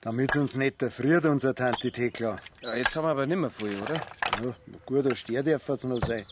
damit 0.04 0.36
uns 0.36 0.56
nicht 0.56 0.82
erfriert, 0.82 1.24
unser 1.24 1.54
Tante 1.54 1.90
Thekla. 1.90 2.38
Ja, 2.60 2.76
jetzt 2.76 2.94
haben 2.94 3.04
wir 3.04 3.10
aber 3.10 3.26
nimmer 3.26 3.48
viel, 3.48 3.80
oder? 3.80 3.94
Ja, 3.94 4.54
gut, 4.84 5.06
ein 5.06 5.16
Stier 5.16 5.42
darf 5.42 5.66
es 5.70 5.84
noch 5.84 6.00
sein. 6.00 6.26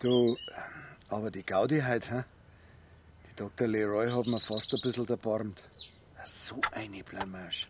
Du, 0.00 0.36
aber 1.08 1.30
die 1.30 1.44
Gaudi 1.44 1.80
heute, 1.80 2.10
hä? 2.10 2.24
Die 3.30 3.36
Dr. 3.36 3.68
Leroy 3.68 4.10
hat 4.10 4.26
mir 4.26 4.40
fast 4.40 4.74
ein 4.74 4.80
bisschen 4.82 5.08
erbarmt. 5.08 5.56
So 6.24 6.60
eine 6.72 7.04
Blamage. 7.04 7.68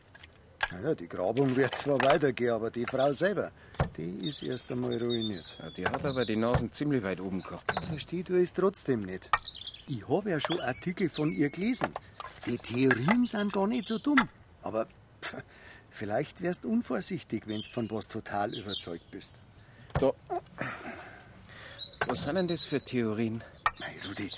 Naja, 0.72 0.94
die 0.94 1.08
Grabung 1.08 1.54
wird 1.54 1.74
zwar 1.76 2.00
weitergehen, 2.00 2.52
aber 2.52 2.70
die 2.70 2.86
Frau 2.86 3.12
selber, 3.12 3.50
die 3.98 4.26
ist 4.26 4.42
erst 4.42 4.70
einmal 4.70 4.96
ruiniert. 5.02 5.54
Ja, 5.58 5.70
die 5.70 5.86
hat 5.86 6.04
aber 6.06 6.24
die 6.24 6.36
Nasen 6.36 6.72
ziemlich 6.72 7.02
weit 7.02 7.20
oben 7.20 7.42
gehabt. 7.42 7.70
Versteh 7.88 8.22
du 8.22 8.40
es 8.40 8.54
trotzdem 8.54 9.00
nicht. 9.00 9.30
Ich 9.86 10.08
habe 10.08 10.30
ja 10.30 10.40
schon 10.40 10.60
Artikel 10.60 11.10
von 11.10 11.32
ihr 11.32 11.50
gelesen. 11.50 11.92
Die 12.46 12.56
Theorien 12.56 13.26
sind 13.26 13.52
gar 13.52 13.66
nicht 13.66 13.86
so 13.86 13.98
dumm. 13.98 14.28
Aber 14.62 14.86
pff, 15.22 15.36
vielleicht 15.90 16.42
wärst 16.42 16.64
unvorsichtig, 16.64 17.46
wenn 17.46 17.60
du 17.60 17.68
von 17.70 17.90
was 17.90 18.08
total 18.08 18.54
überzeugt 18.54 19.10
bist. 19.10 19.34
Da. 19.94 20.12
Was 22.06 22.22
sind 22.22 22.36
denn 22.36 22.48
das 22.48 22.64
für 22.64 22.80
Theorien? 22.80 23.42
Mei, 23.78 23.94
Rudi, 24.08 24.30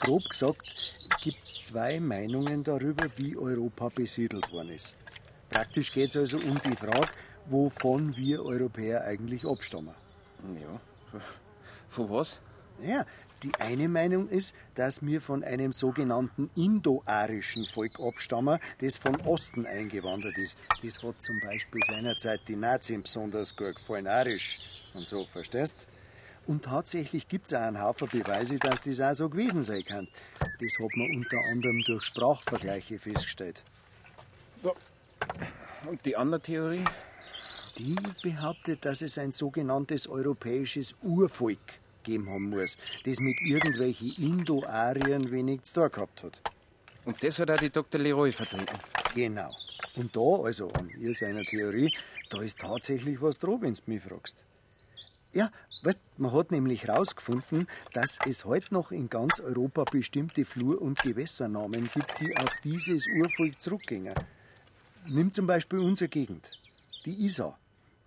grob 0.00 0.28
gesagt 0.28 0.74
gibt's 1.22 1.64
zwei 1.64 2.00
Meinungen 2.00 2.64
darüber, 2.64 3.06
wie 3.16 3.36
Europa 3.36 3.90
besiedelt 3.94 4.50
worden 4.52 4.70
ist. 4.70 4.94
Praktisch 5.50 5.92
geht's 5.92 6.16
also 6.16 6.38
um 6.38 6.60
die 6.62 6.76
Frage, 6.76 7.08
wovon 7.46 8.16
wir 8.16 8.44
Europäer 8.44 9.04
eigentlich 9.04 9.44
abstammen. 9.44 9.94
Ja. 10.60 11.20
Von 11.88 12.10
was? 12.10 12.40
Ja, 12.82 13.04
die 13.42 13.54
eine 13.58 13.88
Meinung 13.88 14.28
ist, 14.28 14.54
dass 14.74 15.04
wir 15.04 15.20
von 15.20 15.44
einem 15.44 15.72
sogenannten 15.72 16.50
indoarischen 16.54 17.66
Volk 17.66 17.98
abstammen, 18.00 18.58
das 18.80 18.98
von 18.98 19.20
Osten 19.22 19.66
eingewandert 19.66 20.36
ist. 20.38 20.58
Das 20.82 21.02
hat 21.02 21.22
zum 21.22 21.40
Beispiel 21.40 21.80
seinerzeit 21.86 22.40
die 22.48 22.56
Nazis 22.56 23.02
besonders 23.02 23.56
gut 23.56 23.76
gefallen, 23.76 24.06
arisch 24.06 24.58
und 24.94 25.06
so, 25.06 25.24
verstehst? 25.24 25.86
Und 26.46 26.64
tatsächlich 26.64 27.28
gibt 27.28 27.46
es 27.46 27.54
auch 27.54 27.60
einen 27.60 27.80
Haufen 27.80 28.08
Beweise, 28.08 28.58
dass 28.58 28.80
das 28.80 29.00
auch 29.00 29.14
so 29.14 29.28
gewesen 29.28 29.62
sein 29.62 29.84
kann. 29.84 30.08
Das 30.38 30.78
hat 30.78 30.96
man 30.96 31.10
unter 31.16 31.38
anderem 31.50 31.82
durch 31.86 32.04
Sprachvergleiche 32.04 32.98
festgestellt. 32.98 33.62
So. 34.58 34.74
Und 35.86 36.04
die 36.06 36.16
andere 36.16 36.40
Theorie? 36.40 36.84
die 37.80 37.96
behauptet, 38.22 38.84
dass 38.84 39.00
es 39.00 39.16
ein 39.16 39.32
sogenanntes 39.32 40.06
europäisches 40.06 40.96
Urvolk 41.02 41.79
geben 42.02 42.28
haben 42.30 42.50
muss, 42.50 42.78
das 43.04 43.20
mit 43.20 43.40
irgendwelchen 43.42 44.12
Indo-Arien 44.16 45.30
wenig 45.30 45.62
zu 45.62 45.74
tun 45.74 45.90
gehabt 45.90 46.22
hat. 46.22 46.40
Und 47.04 47.22
das 47.22 47.38
hat 47.38 47.50
auch 47.50 47.58
die 47.58 47.70
Dr. 47.70 48.00
Leroy 48.00 48.32
vertreten. 48.32 48.78
Genau. 49.14 49.50
Und 49.96 50.14
da, 50.14 50.44
also 50.44 50.70
an 50.72 50.90
ihr 50.98 51.14
seiner 51.14 51.42
Theorie, 51.42 51.92
da 52.28 52.40
ist 52.42 52.58
tatsächlich 52.58 53.20
was 53.20 53.38
dran, 53.38 53.62
wenn 53.62 53.74
du 53.74 53.80
mich 53.86 54.02
fragst. 54.02 54.44
Ja, 55.32 55.50
weißt, 55.82 56.00
man 56.18 56.32
hat 56.32 56.50
nämlich 56.50 56.84
herausgefunden, 56.84 57.68
dass 57.92 58.18
es 58.26 58.44
heute 58.44 58.74
noch 58.74 58.90
in 58.90 59.08
ganz 59.08 59.40
Europa 59.40 59.84
bestimmte 59.84 60.44
Flur- 60.44 60.82
und 60.82 61.00
Gewässernamen 61.02 61.88
gibt, 61.94 62.20
die 62.20 62.36
auf 62.36 62.50
dieses 62.64 63.06
Urvolk 63.06 63.60
zurückgehen. 63.60 64.14
Nimm 65.06 65.32
zum 65.32 65.46
Beispiel 65.46 65.78
unsere 65.78 66.08
Gegend, 66.08 66.50
die 67.06 67.24
Isar, 67.24 67.58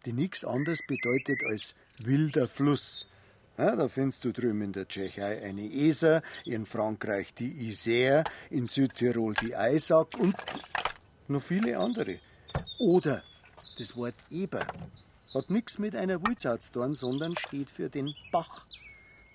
die 0.05 0.13
nichts 0.13 0.45
anderes 0.45 0.85
bedeutet 0.85 1.43
als 1.45 1.75
wilder 1.99 2.47
Fluss. 2.47 3.07
Ja, 3.55 3.75
da 3.75 3.87
findest 3.87 4.25
du 4.25 4.31
drüben 4.31 4.63
in 4.63 4.73
der 4.73 4.87
Tschechei 4.87 5.43
eine 5.43 5.61
Eser, 5.61 6.23
in 6.43 6.65
Frankreich 6.65 7.35
die 7.35 7.71
Isère, 7.71 8.23
in 8.49 8.65
Südtirol 8.65 9.35
die 9.35 9.55
Eisack 9.55 10.17
und 10.17 10.35
noch 11.27 11.41
viele 11.41 11.77
andere. 11.77 12.19
Oder 12.79 13.21
das 13.77 13.95
Wort 13.95 14.15
Eber 14.31 14.65
hat 15.35 15.51
nichts 15.51 15.77
mit 15.77 15.95
einer 15.95 16.19
Wulzau 16.25 16.57
zu 16.57 16.71
tun, 16.71 16.95
sondern 16.95 17.35
steht 17.35 17.69
für 17.69 17.89
den 17.89 18.15
Bach. 18.31 18.65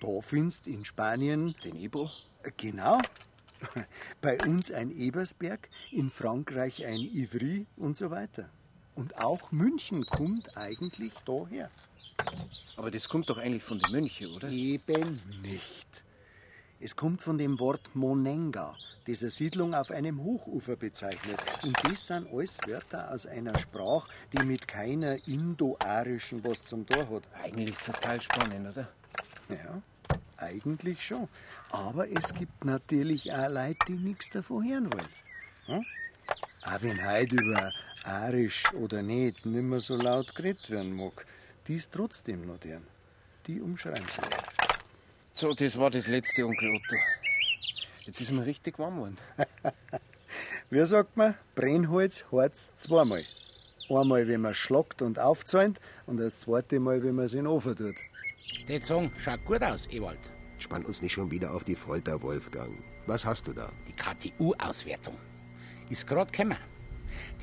Da 0.01 0.21
findest 0.21 0.67
in 0.67 0.83
Spanien 0.83 1.55
den 1.63 1.77
Ebro. 1.77 2.09
Genau. 2.57 2.99
Bei 4.21 4.37
uns 4.41 4.69
ein 4.69 4.91
Ebersberg, 4.91 5.69
in 5.91 6.09
Frankreich 6.09 6.85
ein 6.85 6.99
Ivry 6.99 7.67
und 7.77 7.95
so 7.95 8.11
weiter. 8.11 8.49
Und 8.95 9.17
auch 9.17 9.53
München 9.53 10.05
kommt 10.05 10.57
eigentlich 10.57 11.13
daher. 11.25 11.71
Aber 12.77 12.91
das 12.91 13.09
kommt 13.09 13.29
doch 13.29 13.37
eigentlich 13.37 13.63
von 13.63 13.79
den 13.79 13.91
Mönchen, 13.91 14.33
oder? 14.33 14.49
Eben 14.49 15.21
nicht. 15.41 16.03
Es 16.79 16.95
kommt 16.95 17.21
von 17.21 17.37
dem 17.37 17.59
Wort 17.59 17.93
Monenga, 17.93 18.77
das 19.05 19.21
eine 19.21 19.31
Siedlung 19.31 19.73
auf 19.73 19.91
einem 19.91 20.23
Hochufer 20.23 20.77
bezeichnet. 20.77 21.37
Und 21.61 21.77
das 21.83 22.07
sind 22.07 22.31
alles 22.31 22.57
Wörter 22.65 23.11
aus 23.11 23.25
einer 23.25 23.57
Sprache, 23.59 24.09
die 24.31 24.43
mit 24.43 24.65
keiner 24.65 25.27
indo-arischen 25.27 26.41
was 26.45 26.63
zum 26.63 26.85
Tor 26.87 27.09
hat. 27.09 27.23
Eigentlich 27.43 27.77
total 27.79 28.21
spannend, 28.21 28.69
oder? 28.69 28.87
Ja, 29.49 29.81
eigentlich 30.37 31.05
schon. 31.05 31.27
Aber 31.71 32.09
es 32.09 32.33
gibt 32.33 32.63
natürlich 32.63 33.29
auch 33.33 33.49
Leute, 33.49 33.79
die 33.89 33.97
nichts 33.97 34.29
davon 34.29 34.65
hören 34.65 34.93
wollen. 34.93 35.09
Hm? 35.65 35.85
Auch 36.61 36.81
wenn 36.81 37.05
heute 37.05 37.35
über 37.35 37.73
arisch 38.03 38.71
oder 38.73 39.01
nicht 39.01 39.45
nicht 39.45 39.63
mehr 39.63 39.81
so 39.81 39.95
laut 39.95 40.33
geredet 40.33 40.69
werden 40.69 40.95
mag, 40.95 41.25
die 41.69 41.75
ist 41.75 41.93
trotzdem 41.93 42.47
noch 42.47 42.57
deren. 42.57 42.87
Die 43.45 43.61
umschreiben 43.61 44.03
sie. 44.07 44.21
So, 45.33 45.53
das 45.53 45.77
war 45.77 45.91
das 45.91 46.07
letzte, 46.07 46.43
Onkel 46.43 46.75
Otto. 46.75 46.95
Jetzt 48.05 48.19
ist 48.19 48.31
mir 48.31 48.43
richtig 48.45 48.79
warm 48.79 48.95
geworden. 48.95 49.17
Wie 50.71 50.83
sagt 50.83 51.15
man? 51.15 51.35
Brennholz 51.53 52.25
harzt 52.31 52.81
zweimal. 52.81 53.23
Einmal, 53.87 54.27
wenn 54.27 54.41
man 54.41 54.55
schlagt 54.55 55.03
und 55.03 55.19
aufzäunt, 55.19 55.79
und 56.07 56.17
das 56.17 56.37
zweite 56.37 56.79
Mal, 56.79 57.03
wenn 57.03 57.15
man 57.15 57.25
es 57.25 57.33
in 57.33 57.41
den 57.43 57.47
Ofen 57.47 57.75
tut. 57.75 57.95
Der 58.67 58.81
Song 58.81 59.11
schaut 59.19 59.45
gut 59.45 59.61
aus, 59.61 59.87
Ewald. 59.91 60.19
Spann 60.57 60.83
uns 60.85 61.03
nicht 61.03 61.13
schon 61.13 61.29
wieder 61.29 61.53
auf 61.53 61.63
die 61.63 61.75
Folter, 61.75 62.19
Wolfgang. 62.23 62.71
Was 63.05 63.25
hast 63.25 63.47
du 63.47 63.53
da? 63.53 63.71
Die 63.87 63.93
KTU-Auswertung. 63.93 65.17
Ist 65.89 66.07
gerade 66.07 66.31
gekommen. 66.31 66.57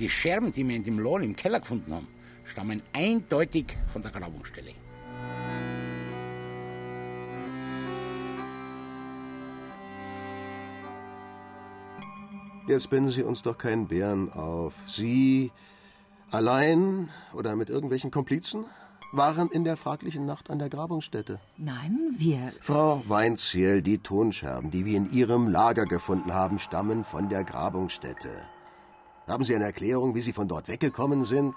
Die 0.00 0.08
Scherben, 0.08 0.52
die 0.52 0.66
wir 0.66 0.74
in 0.74 0.84
dem 0.84 0.98
Lohn 0.98 1.22
im 1.22 1.36
Keller 1.36 1.60
gefunden 1.60 1.94
haben, 1.94 2.08
stammen 2.47 2.82
eindeutig 2.92 3.76
von 3.92 4.03
der 4.03 4.11
Grabungsstelle. 4.11 4.72
Jetzt 12.66 12.90
binden 12.90 13.11
Sie 13.11 13.22
uns 13.22 13.42
doch 13.42 13.59
keinen 13.59 13.86
Bären 13.86 14.32
auf. 14.32 14.74
Sie 14.88 15.53
allein 16.32 17.11
oder 17.32 17.55
mit 17.55 17.70
irgendwelchen 17.70 18.11
Komplizen 18.11 18.64
waren 19.12 19.49
in 19.51 19.62
der 19.62 19.76
fraglichen 19.76 20.26
Nacht 20.26 20.51
an 20.51 20.59
der 20.59 20.68
Grabungsstätte. 20.68 21.38
Nein, 21.57 22.16
wir. 22.18 22.53
Frau 22.61 23.03
Weinziel, 23.07 23.82
die 23.82 23.99
Tonscherben, 23.99 24.72
die 24.72 24.84
wir 24.84 24.97
in 24.97 25.12
Ihrem 25.12 25.49
Lager 25.49 25.84
gefunden 25.84 26.34
haben, 26.34 26.59
stammen 26.59 27.05
von 27.05 27.28
der 27.28 27.44
Grabungsstätte. 27.44 28.30
Haben 29.28 29.44
Sie 29.44 29.55
eine 29.55 29.64
Erklärung, 29.64 30.16
wie 30.16 30.20
Sie 30.20 30.32
von 30.32 30.49
dort 30.49 30.68
weggekommen 30.68 31.24
sind? 31.24 31.55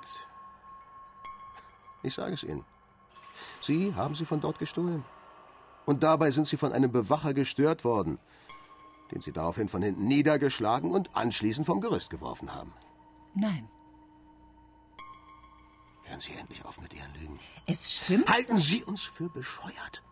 Ich 2.03 2.13
sage 2.13 2.33
es 2.33 2.43
Ihnen. 2.43 2.65
Sie 3.61 3.95
haben 3.95 4.15
sie 4.15 4.25
von 4.25 4.41
dort 4.41 4.59
gestohlen. 4.59 5.05
Und 5.85 6.03
dabei 6.03 6.31
sind 6.31 6.45
Sie 6.45 6.57
von 6.57 6.71
einem 6.71 6.91
Bewacher 6.91 7.33
gestört 7.33 7.83
worden, 7.83 8.19
den 9.11 9.21
Sie 9.21 9.31
daraufhin 9.31 9.69
von 9.69 9.81
hinten 9.81 10.07
niedergeschlagen 10.07 10.91
und 10.91 11.15
anschließend 11.15 11.65
vom 11.65 11.81
Gerüst 11.81 12.09
geworfen 12.09 12.53
haben. 12.53 12.73
Nein. 13.33 13.67
Hören 16.03 16.19
Sie 16.19 16.33
endlich 16.33 16.63
auf 16.65 16.79
mit 16.81 16.93
Ihren 16.93 17.13
Lügen. 17.13 17.39
Es 17.65 17.93
stimmt. 17.93 18.29
Halten 18.29 18.57
Sie 18.57 18.83
uns 18.83 19.03
für 19.03 19.29
bescheuert. 19.29 20.03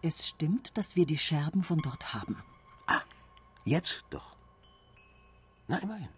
Es 0.00 0.28
stimmt, 0.28 0.78
dass 0.78 0.96
wir 0.96 1.06
die 1.06 1.18
Scherben 1.18 1.62
von 1.62 1.78
dort 1.78 2.14
haben. 2.14 2.42
Jetzt 3.68 4.06
doch. 4.08 4.34
Na, 5.66 5.76
immerhin. 5.76 6.08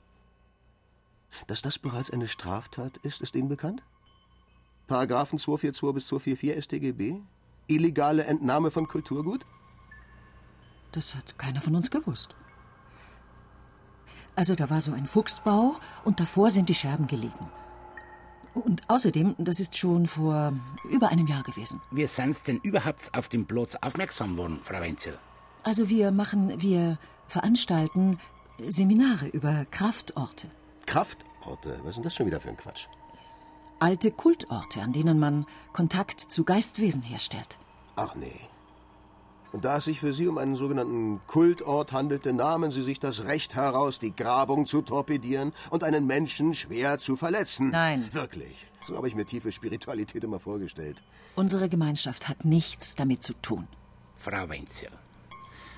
Dass 1.48 1.62
das 1.62 1.80
bereits 1.80 2.10
eine 2.12 2.28
Straftat 2.28 2.98
ist, 2.98 3.20
ist 3.20 3.34
Ihnen 3.34 3.48
bekannt? 3.48 3.82
Paragraphen 4.90 5.38
242 5.38 5.94
bis 5.94 6.06
244 6.08 6.64
StGB? 6.64 7.20
Illegale 7.68 8.24
Entnahme 8.24 8.72
von 8.72 8.88
Kulturgut? 8.88 9.46
Das 10.90 11.14
hat 11.14 11.38
keiner 11.38 11.60
von 11.60 11.76
uns 11.76 11.92
gewusst. 11.92 12.34
Also 14.34 14.56
da 14.56 14.68
war 14.68 14.80
so 14.80 14.92
ein 14.92 15.06
Fuchsbau 15.06 15.76
und 16.04 16.18
davor 16.18 16.50
sind 16.50 16.68
die 16.68 16.74
Scherben 16.74 17.06
gelegen. 17.06 17.48
Und 18.52 18.82
außerdem, 18.88 19.36
das 19.38 19.60
ist 19.60 19.78
schon 19.78 20.08
vor 20.08 20.54
über 20.90 21.10
einem 21.10 21.28
Jahr 21.28 21.44
gewesen. 21.44 21.80
Wie 21.92 22.08
sind 22.08 22.48
denn 22.48 22.58
überhaupt 22.58 23.14
auf 23.14 23.28
den 23.28 23.46
Platz 23.46 23.76
aufmerksam 23.76 24.36
worden, 24.36 24.58
Frau 24.64 24.80
Wenzel? 24.80 25.16
Also 25.62 25.88
wir 25.88 26.10
machen, 26.10 26.60
wir 26.60 26.98
veranstalten 27.28 28.18
Seminare 28.68 29.28
über 29.28 29.66
Kraftorte. 29.70 30.48
Kraftorte? 30.86 31.78
Was 31.84 31.90
ist 31.90 31.96
denn 31.98 32.02
das 32.02 32.14
schon 32.16 32.26
wieder 32.26 32.40
für 32.40 32.48
ein 32.48 32.56
Quatsch? 32.56 32.88
Alte 33.80 34.10
Kultorte, 34.10 34.82
an 34.82 34.92
denen 34.92 35.18
man 35.18 35.46
Kontakt 35.72 36.20
zu 36.20 36.44
Geistwesen 36.44 37.00
herstellt. 37.00 37.58
Ach 37.96 38.14
nee. 38.14 38.40
Und 39.52 39.64
da 39.64 39.78
es 39.78 39.86
sich 39.86 40.00
für 40.00 40.12
Sie 40.12 40.28
um 40.28 40.36
einen 40.36 40.54
sogenannten 40.54 41.20
Kultort 41.26 41.90
handelte, 41.90 42.34
nahmen 42.34 42.70
Sie 42.70 42.82
sich 42.82 43.00
das 43.00 43.24
Recht 43.24 43.54
heraus, 43.54 43.98
die 43.98 44.14
Grabung 44.14 44.66
zu 44.66 44.82
torpedieren 44.82 45.52
und 45.70 45.82
einen 45.82 46.06
Menschen 46.06 46.52
schwer 46.52 46.98
zu 46.98 47.16
verletzen. 47.16 47.70
Nein. 47.70 48.06
Wirklich. 48.12 48.66
So 48.86 48.96
habe 48.96 49.08
ich 49.08 49.14
mir 49.14 49.24
tiefe 49.24 49.50
Spiritualität 49.50 50.22
immer 50.24 50.38
vorgestellt. 50.38 51.02
Unsere 51.34 51.70
Gemeinschaft 51.70 52.28
hat 52.28 52.44
nichts 52.44 52.96
damit 52.96 53.22
zu 53.22 53.32
tun. 53.32 53.66
Frau 54.16 54.48
Wenzel, 54.50 54.90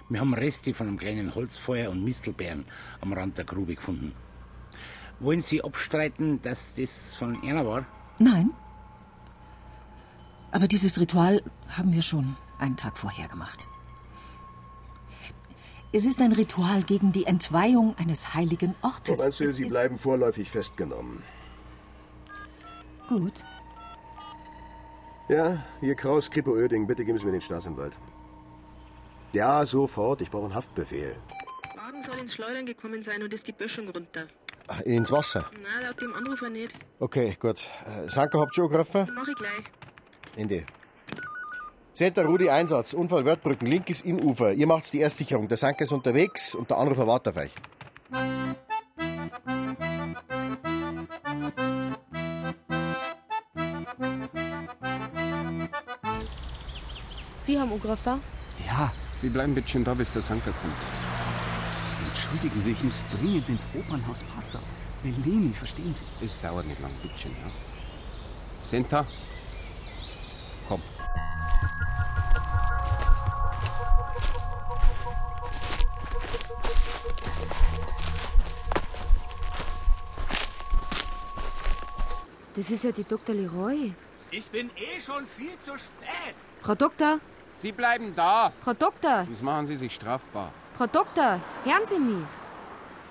wir 0.09 0.21
haben 0.21 0.35
Reste 0.35 0.75
von 0.75 0.89
einem 0.89 0.99
kleinen 0.99 1.37
Holzfeuer 1.37 1.89
und 1.91 2.03
Mistelbeeren 2.05 2.67
am 3.01 3.13
Rand 3.13 3.39
der 3.39 3.45
Grube 3.45 3.77
gefunden. 3.77 4.13
Wollen 5.23 5.41
Sie 5.41 5.63
abstreiten, 5.63 6.43
dass 6.43 6.75
das 6.75 7.15
von 7.15 7.41
einer 7.43 7.65
war? 7.65 7.87
Nein. 8.19 8.51
Aber 10.51 10.67
dieses 10.67 10.99
Ritual 10.99 11.43
haben 11.69 11.93
wir 11.93 12.03
schon 12.03 12.37
einen 12.59 12.77
Tag 12.77 12.99
vorher 12.99 13.29
gemacht. 13.29 13.67
Es 15.93 16.07
ist 16.07 16.21
ein 16.21 16.33
Ritual 16.33 16.83
gegen 16.83 17.13
die 17.13 17.25
Entweihung 17.27 17.97
eines 17.99 18.35
heiligen 18.35 18.75
Ortes. 18.83 19.19
Frau 19.19 19.25
Manzel, 19.25 19.49
Es 19.49 19.57
Sie 19.57 19.65
bleiben 19.67 19.97
vorläufig 19.97 20.51
festgenommen. 20.51 21.23
Gut. 23.09 23.45
Ja, 25.29 25.65
hier 25.81 25.95
Kraus, 25.95 26.31
Krippe 26.31 26.51
Oerding, 26.51 26.87
bitte 26.87 27.05
geben 27.05 27.19
Sie 27.19 27.27
mir 27.27 27.33
den 27.33 27.41
Staatsanwalt. 27.41 27.97
Ja, 29.35 29.65
sofort, 29.65 30.21
ich 30.21 30.31
brauche 30.31 30.47
einen 30.47 30.55
Haftbefehl. 30.55 31.17
Wagen 31.77 32.03
soll 32.03 32.19
ins 32.19 32.35
Schleudern 32.35 32.67
gekommen 32.67 33.03
sein 33.03 33.23
und 33.23 33.33
ist 33.33 33.47
die 33.47 33.53
Böschung 33.53 33.89
runter. 33.89 34.27
Ins 34.81 35.13
Wasser. 35.13 35.45
Na, 35.63 35.87
laut 35.87 36.01
dem 36.01 36.15
Anrufer 36.15 36.49
nicht. 36.49 36.73
Okay, 36.99 37.37
gut. 37.39 37.69
Äh, 37.87 38.09
Sanker 38.09 38.41
habt 38.41 38.53
ihr 38.53 38.63
schon 38.63 38.71
gegriffen? 38.71 39.11
Mach 39.15 39.29
ich 39.29 39.37
gleich. 39.37 39.65
Ende. 40.37 40.65
Zehnter 41.95 42.25
Rudi 42.25 42.49
Einsatz, 42.49 42.95
Unfall 42.95 43.25
Wörtbrücken, 43.27 43.67
linkes 43.67 44.01
Innufer. 44.01 44.53
Ihr 44.53 44.67
macht's 44.67 44.91
die 44.91 45.01
Erstsicherung. 45.01 45.49
Der 45.49 45.59
Sanker 45.59 45.85
ist 45.85 45.93
unterwegs 45.93 46.55
und 46.55 46.71
der 46.71 46.79
Anrufer 46.79 47.07
wartet 47.07 47.37
auf 47.37 47.43
euch. 47.43 47.53
Sie 57.39 57.59
haben 57.59 57.73
angerufen? 57.73 58.21
Ja, 58.67 58.93
Sie 59.15 59.29
bleiben 59.29 59.55
bitte 59.55 59.69
schön 59.69 59.85
da, 59.85 59.95
bis 59.95 60.13
der 60.13 60.23
Sanker 60.23 60.53
kommt. 60.53 61.02
Entschuldigen 62.33 62.61
Sie, 62.63 62.73
ich 62.73 62.83
muss 62.83 63.05
dringend 63.11 63.47
ins 63.51 63.69
Opernhaus 63.75 64.25
Passau. 64.35 64.59
Bellini, 65.03 65.53
verstehen 65.53 65.93
Sie? 65.93 66.03
Es 66.25 66.41
dauert 66.41 66.67
nicht 66.67 66.81
lang, 66.81 66.91
bitte 67.03 67.19
schön, 67.19 67.33
ja. 67.33 67.51
Senta, 68.63 69.07
komm. 70.67 70.81
Das 82.55 82.71
ist 82.71 82.85
ja 82.85 82.93
die 82.93 83.05
Dr. 83.05 83.35
Leroy. 83.35 83.93
Ich 84.31 84.49
bin 84.49 84.71
eh 84.77 84.99
schon 85.03 85.27
viel 85.27 85.59
zu 85.61 85.73
spät. 85.73 86.35
Frau 86.63 86.75
Doktor, 86.75 87.19
Sie 87.53 87.73
bleiben 87.73 88.15
da. 88.17 88.51
Frau 88.65 88.73
Doktor, 88.73 89.27
Sonst 89.27 89.43
machen 89.43 89.67
Sie 89.67 89.77
sich 89.77 89.95
strafbar. 89.95 90.51
Frau 90.83 90.89
Doktor, 90.89 91.39
hören 91.63 91.87
Sie 91.87 91.99
mich. 92.01 92.27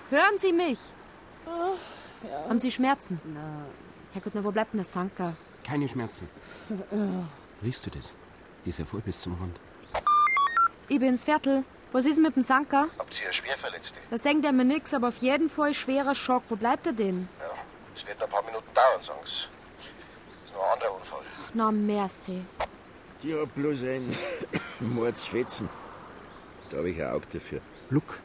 Hören 0.09 0.37
Sie 0.37 0.51
mich. 0.51 0.77
Haben 2.49 2.59
Sie 2.59 2.69
Schmerzen? 2.69 3.21
Nein. 3.23 3.65
Herrgott, 4.11 4.33
na, 4.35 4.43
wo 4.43 4.51
bleibt 4.51 4.73
denn 4.73 4.79
der 4.79 4.85
Sanka? 4.85 5.35
Keine 5.63 5.87
Schmerzen. 5.87 6.27
Riechst 7.63 7.85
du 7.85 7.89
das? 7.89 8.13
Die 8.65 8.71
ist 8.71 8.79
ja 8.79 8.83
voll 8.83 8.99
bis 8.99 9.21
zum 9.21 9.35
Rund. 9.35 9.55
Ich 10.89 10.99
bin's, 10.99 11.23
Viertel. 11.23 11.63
Was 11.93 12.03
ist 12.03 12.19
mit 12.19 12.35
dem 12.35 12.43
Sanka? 12.43 12.87
Habt 12.99 13.21
ihr 13.23 13.31
Schwerverletzte? 13.31 13.99
Da 14.09 14.17
senkt 14.17 14.45
er 14.45 14.51
mir 14.51 14.65
nix, 14.65 14.93
aber 14.93 15.07
auf 15.07 15.17
jeden 15.19 15.49
Fall 15.49 15.73
schwerer 15.73 16.13
Schock. 16.13 16.43
Wo 16.49 16.57
bleibt 16.57 16.87
er 16.87 16.93
denn? 16.93 17.29
Ja, 17.39 17.45
es 17.95 18.05
wird 18.05 18.21
ein 18.21 18.29
paar 18.29 18.43
Minuten 18.43 18.67
dauern, 18.73 19.01
sagen 19.01 19.19
sie. 19.23 19.47
Das 20.41 20.51
ist 20.51 20.53
noch 20.53 20.61
ein 20.61 20.73
anderer 20.73 20.95
Unfall. 20.97 21.21
Na, 21.53 21.71
merci. 21.71 22.41
Die 23.23 23.33
hat 23.33 23.55
bloß 23.55 23.83
ein 23.83 24.13
Mordsfetzen. 24.81 25.69
Da 26.71 26.77
habe 26.77 26.89
ich 26.89 27.01
ein 27.01 27.11
Auge 27.11 27.25
dafür. 27.33 27.59
Luck, 27.89 28.19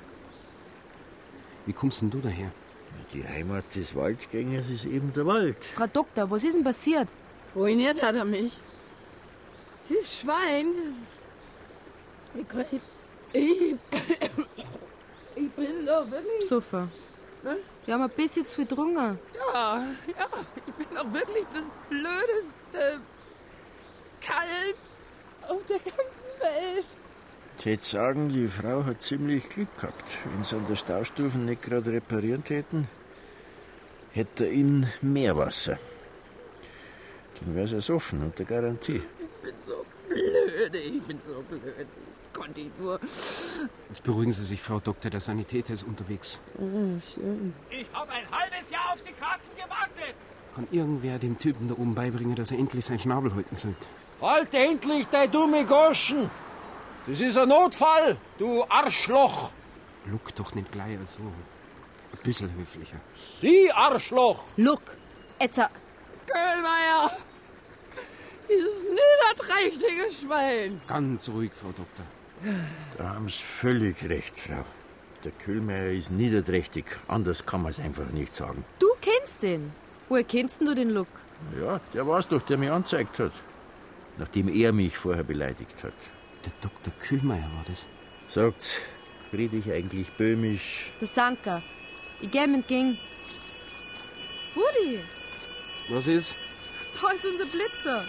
wie 1.66 1.72
kommst 1.72 2.00
denn 2.00 2.10
du 2.10 2.20
daher? 2.20 2.52
Die 3.12 3.26
Heimat 3.26 3.64
des 3.74 3.94
Waldgängers 3.94 4.70
ist 4.70 4.84
eben 4.84 5.12
der 5.12 5.26
Wald. 5.26 5.62
Frau 5.74 5.86
Doktor, 5.86 6.30
was 6.30 6.44
ist 6.44 6.54
denn 6.54 6.64
passiert? 6.64 7.08
Ruiniert 7.54 8.00
hat 8.02 8.14
er 8.14 8.24
mich. 8.24 8.58
Dieses 9.88 10.20
Schwein, 10.20 10.66
dieses. 10.72 11.22
Ich, 13.32 13.42
ich, 13.42 13.74
ich 15.34 15.50
bin 15.50 15.86
doch 15.86 16.10
wirklich. 16.10 16.48
Sofa. 16.48 16.88
Sie 17.80 17.92
haben 17.92 18.02
ein 18.02 18.10
bisschen 18.10 18.46
zu 18.46 18.56
viel 18.56 18.66
getrunken. 18.66 19.18
Ja, 19.34 19.84
ja, 20.06 20.26
ich 20.66 20.74
bin 20.74 20.96
doch 20.96 21.12
wirklich 21.12 21.44
das 21.52 21.64
blödeste 21.88 23.00
Kalb 24.20 24.76
auf 25.48 25.64
der 25.68 25.78
ganzen 25.78 26.40
Welt. 26.40 26.86
Ich 27.58 27.64
hätte 27.64 27.84
sagen, 27.84 28.28
die 28.28 28.46
Frau 28.46 28.84
hat 28.84 29.02
ziemlich 29.02 29.48
Glück 29.48 29.74
gehabt. 29.76 30.04
Wenn 30.24 30.44
sie 30.44 30.56
an 30.56 30.66
der 30.68 30.76
Staustufe 30.76 31.36
nicht 31.38 31.62
gerade 31.62 31.90
reparieren 31.90 32.44
täten, 32.44 32.86
hätte 34.12 34.44
er 34.44 34.52
in 34.52 34.86
Meerwasser. 35.00 35.78
Dann 37.40 37.54
wäre 37.54 37.66
es 37.66 37.72
ersoffen 37.72 38.22
unter 38.22 38.44
Garantie. 38.44 39.02
Ich 39.18 39.42
bin 39.42 39.54
so 39.66 39.84
blöde, 40.08 40.78
ich 40.78 41.02
bin 41.02 41.20
so 41.26 41.42
blöd. 41.48 41.86
Konnte 42.32 42.60
ich 42.60 42.70
nur. 42.78 43.00
Jetzt 43.88 44.04
beruhigen 44.04 44.32
Sie 44.32 44.44
sich, 44.44 44.60
Frau 44.60 44.78
Doktor. 44.78 45.10
Der 45.10 45.20
Sanitäter 45.20 45.72
ist 45.72 45.84
unterwegs. 45.84 46.40
Oh, 46.58 47.00
schön. 47.14 47.54
Ich 47.70 47.86
habe 47.92 48.12
ein 48.12 48.30
halbes 48.30 48.70
Jahr 48.70 48.92
auf 48.92 49.02
die 49.02 49.12
Karten 49.12 49.48
gewartet. 49.56 50.14
Kann 50.54 50.68
irgendwer 50.70 51.18
dem 51.18 51.38
Typen 51.38 51.68
da 51.68 51.74
oben 51.74 51.94
beibringen, 51.94 52.36
dass 52.36 52.50
er 52.50 52.58
endlich 52.58 52.84
seinen 52.84 52.98
Schnabel 52.98 53.34
halten 53.34 53.56
sollte? 53.56 53.86
Halt 54.20 54.54
endlich 54.54 55.06
dein 55.08 55.30
dumme 55.30 55.64
Goschen! 55.64 56.30
Das 57.06 57.20
ist 57.20 57.38
ein 57.38 57.48
Notfall, 57.48 58.16
du 58.36 58.64
Arschloch! 58.64 59.50
Luck 60.06 60.34
doch 60.34 60.54
nicht 60.54 60.72
gleich 60.72 60.98
so. 61.06 61.20
Ein 61.20 62.18
bisschen 62.24 62.52
höflicher. 62.56 62.96
Sie 63.14 63.70
Arschloch! 63.70 64.42
Look, 64.56 64.80
Etzer. 65.38 65.70
Köhlmeier! 66.26 67.16
Dieses 68.48 68.82
niederträchtige 68.82 70.10
Schwein! 70.12 70.80
Ganz 70.88 71.28
ruhig, 71.28 71.52
Frau 71.54 71.68
Doktor. 71.68 72.04
Da 72.98 73.10
haben 73.10 73.28
Sie 73.28 73.42
völlig 73.42 74.02
recht, 74.08 74.38
Frau. 74.38 74.64
Der 75.22 75.32
Kühlmeier 75.32 75.92
ist 75.92 76.10
niederträchtig. 76.10 76.86
Anders 77.06 77.46
kann 77.46 77.62
man 77.62 77.70
es 77.70 77.78
einfach 77.78 78.06
nicht 78.10 78.34
sagen. 78.34 78.64
Du 78.80 78.88
kennst 79.00 79.42
den. 79.42 79.72
Woher 80.08 80.24
kennst 80.24 80.60
du 80.60 80.74
den 80.74 80.90
Look? 80.90 81.08
Ja, 81.60 81.80
der 81.94 82.06
war's 82.06 82.26
doch, 82.28 82.42
der 82.42 82.58
mich 82.58 82.70
angezeigt 82.70 83.18
hat. 83.20 83.32
Nachdem 84.18 84.48
er 84.48 84.72
mich 84.72 84.96
vorher 84.98 85.24
beleidigt 85.24 85.76
hat. 85.82 85.92
Der 86.46 86.52
Dr. 86.60 86.92
Kühlmeier 87.00 87.50
war 87.56 87.64
das. 87.66 87.86
Sagt, 88.28 88.80
rede 89.32 89.56
ich 89.56 89.70
eigentlich 89.70 90.10
böhmisch? 90.12 90.92
Der 91.00 91.08
Sanka. 91.08 91.62
Ich 92.20 92.30
geh 92.30 92.44
ihm 92.44 92.54
entgegen. 92.54 92.98
Rudi, 94.54 95.00
Was 95.88 96.06
ist? 96.06 96.36
da 97.00 97.10
ist 97.10 97.26
unser 97.26 97.44
Blitzer. 97.46 98.04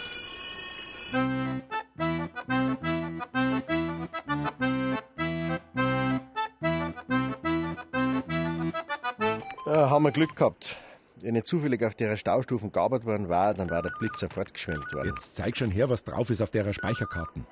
Da 9.66 9.90
haben 9.90 10.04
wir 10.04 10.12
Glück 10.12 10.34
gehabt. 10.34 10.76
Wenn 11.20 11.34
ich 11.34 11.44
zufällig 11.44 11.84
auf 11.84 11.94
der 11.94 12.16
Staustufen 12.16 12.72
gearbeitet 12.72 13.06
worden 13.06 13.28
war, 13.28 13.52
dann 13.52 13.68
war 13.70 13.82
der 13.82 13.90
Blitz 13.98 14.20
sofort 14.20 14.54
geschwemmt 14.54 14.92
worden. 14.94 15.08
Jetzt 15.08 15.34
zeig 15.34 15.56
schon 15.56 15.70
her, 15.70 15.90
was 15.90 16.04
drauf 16.04 16.30
ist 16.30 16.40
auf 16.40 16.50
der 16.50 16.72
Speicherkarten. 16.72 17.44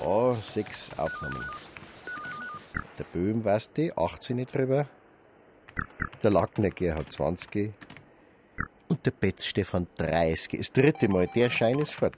Ja, 0.00 0.36
sechs 0.40 0.90
Aufnahmen. 0.96 1.44
Der 2.98 3.04
Böhm 3.04 3.44
weißt 3.44 3.76
die, 3.76 3.92
18 3.96 4.44
drüber. 4.46 4.86
Der 6.22 6.30
Lackner 6.30 6.70
Gerhard 6.70 7.12
20. 7.12 7.72
Und 8.88 9.04
der 9.04 9.10
Betz 9.10 9.44
Stefan 9.46 9.86
30. 9.96 10.58
Das 10.58 10.72
dritte 10.72 11.08
Mal, 11.08 11.28
der 11.34 11.50
Schein 11.50 11.78
ist 11.78 11.94
fort. 11.94 12.16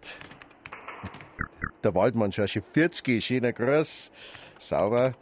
Der 1.82 1.94
Waldmann 1.94 2.32
Schorsche 2.32 2.60
40, 2.62 3.24
schöner 3.24 3.52
Groß, 3.52 4.10
sauber. 4.58 5.14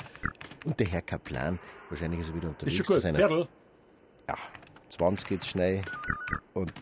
Und 0.64 0.80
der 0.80 0.86
Herr 0.88 1.02
Kaplan, 1.02 1.58
wahrscheinlich 1.90 2.20
ist 2.20 2.30
er 2.30 2.34
wieder 2.34 2.48
unterwegs. 2.48 2.78
Ist 2.80 2.86
schon 2.86 2.96
gut. 3.12 3.16
Viertel. 3.16 3.48
Ja, 4.28 4.36
20 4.88 5.28
geht's 5.28 5.48
schnell. 5.48 5.82
Und 6.54 6.72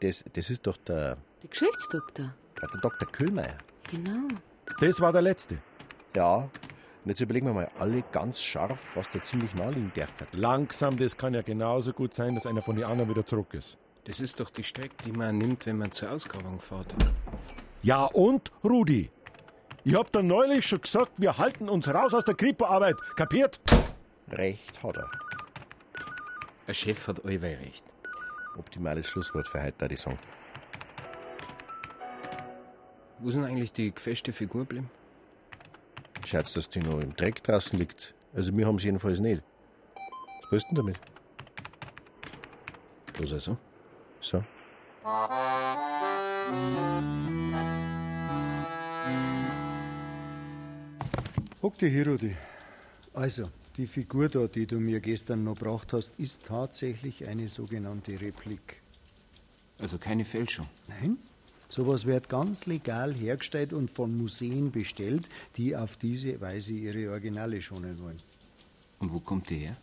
das, 0.00 0.24
das 0.32 0.50
ist 0.50 0.66
doch 0.66 0.76
der, 0.78 1.16
Der 1.42 1.50
Geschichtsdoktor. 1.50 2.34
der 2.60 2.80
Dr. 2.80 3.08
Kühlmeier. 3.10 3.56
Genau. 3.90 4.28
Das 4.80 5.00
war 5.00 5.12
der 5.12 5.22
letzte. 5.22 5.58
Ja. 6.14 6.36
Und 6.36 7.10
jetzt 7.10 7.20
überlegen 7.20 7.46
wir 7.46 7.54
mal 7.54 7.70
alle 7.78 8.02
ganz 8.10 8.42
scharf, 8.42 8.80
was 8.94 9.08
da 9.12 9.22
ziemlich 9.22 9.54
naheliegen 9.54 9.92
darf. 9.94 10.12
Langsam, 10.32 10.96
das 10.96 11.16
kann 11.16 11.34
ja 11.34 11.42
genauso 11.42 11.92
gut 11.92 12.14
sein, 12.14 12.34
dass 12.34 12.46
einer 12.46 12.62
von 12.62 12.74
den 12.74 12.84
anderen 12.84 13.08
wieder 13.08 13.24
zurück 13.24 13.54
ist. 13.54 13.78
Das 14.04 14.20
ist 14.20 14.40
doch 14.40 14.50
die 14.50 14.62
Strecke, 14.62 14.94
die 15.04 15.12
man 15.12 15.38
nimmt, 15.38 15.66
wenn 15.66 15.78
man 15.78 15.92
zur 15.92 16.10
Ausgrabung 16.10 16.60
fährt. 16.60 16.94
Ja 17.82 18.04
und, 18.06 18.50
Rudi? 18.64 19.10
Ich 19.84 19.94
hab 19.94 20.10
da 20.10 20.20
neulich 20.20 20.66
schon 20.66 20.80
gesagt, 20.80 21.12
wir 21.16 21.38
halten 21.38 21.68
uns 21.68 21.86
raus 21.86 22.12
aus 22.12 22.24
der 22.24 22.34
Kripo-Arbeit. 22.34 22.96
Kapiert? 23.14 23.60
Recht 24.32 24.82
hat 24.82 24.96
er. 24.96 25.08
Ein 26.66 26.74
Chef 26.74 27.06
hat 27.06 27.24
allweil 27.24 27.56
recht. 27.56 27.84
Optimales 28.58 29.06
Schlusswort 29.06 29.46
für 29.46 29.62
heute, 29.62 29.80
würde 29.80 29.94
ich 29.94 30.00
sagen. 30.00 30.18
Wo 33.18 33.30
sind 33.30 33.44
eigentlich 33.44 33.72
die 33.72 33.94
gefälschte 33.94 34.32
Figur 34.32 34.62
geblieben? 34.62 34.90
Schaut's, 36.26 36.52
dass 36.52 36.68
die 36.68 36.80
noch 36.80 37.00
im 37.00 37.14
Dreck 37.16 37.42
draußen 37.42 37.78
liegt. 37.78 38.14
Also 38.34 38.54
wir 38.54 38.66
haben 38.66 38.78
sie 38.78 38.86
jedenfalls 38.86 39.20
nicht. 39.20 39.42
Was 40.42 40.52
willst 40.52 40.66
du 40.70 40.74
denn 40.74 40.84
damit? 40.84 41.00
Bloß 43.14 43.32
also. 43.32 43.56
So. 44.20 44.44
Hock 51.62 51.78
dich 51.78 51.92
hier, 51.92 52.06
Rudi. 52.06 52.36
Also, 53.14 53.50
die 53.76 53.86
Figur 53.86 54.28
da, 54.28 54.46
die 54.46 54.66
du 54.66 54.78
mir 54.78 55.00
gestern 55.00 55.44
noch 55.44 55.54
gebracht 55.54 55.92
hast, 55.94 56.18
ist 56.20 56.44
tatsächlich 56.44 57.26
eine 57.26 57.48
sogenannte 57.48 58.20
Replik. 58.20 58.82
Also 59.78 59.96
keine 59.96 60.24
Fälschung. 60.24 60.68
Nein, 60.88 61.18
sowas 61.68 62.06
wird 62.06 62.28
ganz 62.28 62.66
legal 62.66 63.14
hergestellt 63.14 63.72
und 63.72 63.90
von 63.90 64.16
Museen 64.16 64.70
bestellt, 64.70 65.28
die 65.56 65.76
auf 65.76 65.96
diese 65.96 66.40
Weise 66.40 66.72
ihre 66.72 67.10
Originale 67.10 67.60
schonen 67.62 68.00
wollen. 68.02 68.20
Und 68.98 69.12
wo 69.12 69.20
kommt 69.20 69.50
die 69.50 69.56
her? 69.56 69.76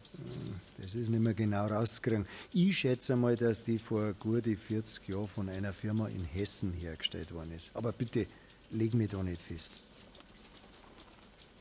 Das 0.79 0.95
ist 0.95 1.09
nicht 1.09 1.21
mehr 1.21 1.36
genau 1.36 1.67
rauszukriegen. 1.67 2.25
Ich 2.51 2.79
schätze 2.79 3.15
mal, 3.15 3.36
dass 3.36 3.63
die 3.63 3.77
vor 3.77 4.13
gute 4.13 4.55
40 4.55 5.07
Jahren 5.07 5.27
von 5.27 5.49
einer 5.49 5.71
Firma 5.71 6.07
in 6.07 6.25
Hessen 6.25 6.73
hergestellt 6.73 7.31
worden 7.31 7.51
ist. 7.51 7.71
Aber 7.75 7.91
bitte, 7.91 8.25
leg 8.71 8.93
mich 8.95 9.11
da 9.11 9.21
nicht 9.21 9.41
fest. 9.41 9.71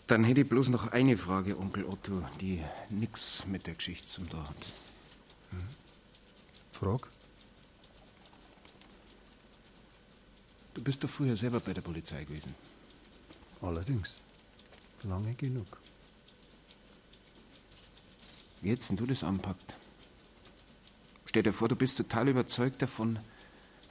Dann 0.07 0.25
hätte 0.25 0.43
ich 0.43 0.49
bloß 0.49 0.71
noch 0.71 0.89
eine 0.89 1.17
Frage, 1.17 1.59
Onkel 1.59 1.85
Otto, 1.85 2.23
die 2.41 2.63
nix 2.91 3.47
mit 3.47 3.67
der 3.67 3.75
Geschichte 3.75 4.07
zum 4.07 4.29
tun 4.29 4.49
hat. 4.49 4.57
Frag. 6.73 7.09
Du 10.75 10.83
bist 10.83 11.03
doch 11.05 11.11
früher 11.11 11.37
selber 11.37 11.61
bei 11.61 11.75
der 11.75 11.83
Polizei 11.83 12.25
gewesen. 12.25 12.55
Allerdings. 13.61 14.19
Lange 15.05 15.35
genug. 15.35 15.79
Wie 18.61 18.71
hättest 18.71 18.91
denn 18.91 18.97
du 18.97 19.07
das 19.07 19.25
anpackt? 19.25 19.75
Stell 21.27 21.43
dir 21.43 21.53
vor, 21.53 21.69
du 21.69 21.77
bist 21.77 21.99
total 21.99 22.29
überzeugt 22.29 22.81
davon, 22.83 23.19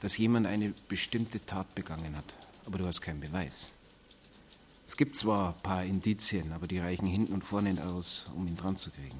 dass 0.00 0.16
jemand 0.16 0.46
eine 0.46 0.74
bestimmte 0.88 1.44
Tat 1.44 1.74
begangen 1.74 2.16
hat, 2.16 2.24
aber 2.66 2.78
du 2.78 2.86
hast 2.86 3.00
keinen 3.00 3.20
Beweis. 3.20 3.70
Es 4.86 4.96
gibt 4.96 5.16
zwar 5.16 5.54
ein 5.54 5.62
paar 5.62 5.84
Indizien, 5.84 6.52
aber 6.52 6.66
die 6.66 6.78
reichen 6.78 7.06
hinten 7.06 7.32
und 7.32 7.44
vorne 7.44 7.72
nicht 7.72 7.82
aus, 7.82 8.26
um 8.34 8.46
ihn 8.46 8.56
dran 8.56 8.76
zu 8.76 8.90
kriegen. 8.90 9.18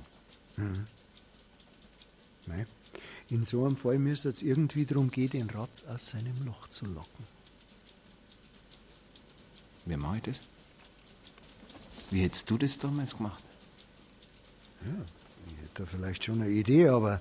Mhm. 0.57 0.87
Nein. 2.47 2.67
In 3.29 3.45
so 3.45 3.65
einem 3.65 3.77
Fall 3.77 3.99
müsste 3.99 4.29
es 4.29 4.43
irgendwie 4.43 4.85
darum 4.85 5.11
gehen, 5.11 5.31
den 5.31 5.51
Ratz 5.51 5.85
aus 5.85 6.09
seinem 6.09 6.45
Loch 6.45 6.69
zu 6.69 6.87
locken. 6.87 7.27
Wie 9.85 9.97
mache 9.97 10.17
ich 10.17 10.23
das? 10.23 10.41
Wie 12.11 12.23
hättest 12.23 12.49
du 12.51 12.59
das 12.59 12.79
damals 12.79 13.17
gemacht? 13.17 13.43
Ja, 14.83 15.05
ich 15.47 15.63
hätte 15.63 15.83
da 15.83 15.87
vielleicht 15.87 16.25
schon 16.25 16.43
eine 16.43 16.51
Idee, 16.51 16.89
aber, 16.89 17.21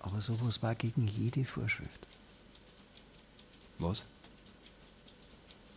aber 0.00 0.20
sowas 0.20 0.62
war 0.62 0.74
gegen 0.74 1.06
jede 1.06 1.44
Vorschrift. 1.44 2.06
Was? 3.78 4.04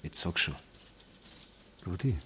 Jetzt 0.03 0.19
sag 0.21 0.39
schon. 0.39 0.55
Rudi, 1.85 2.17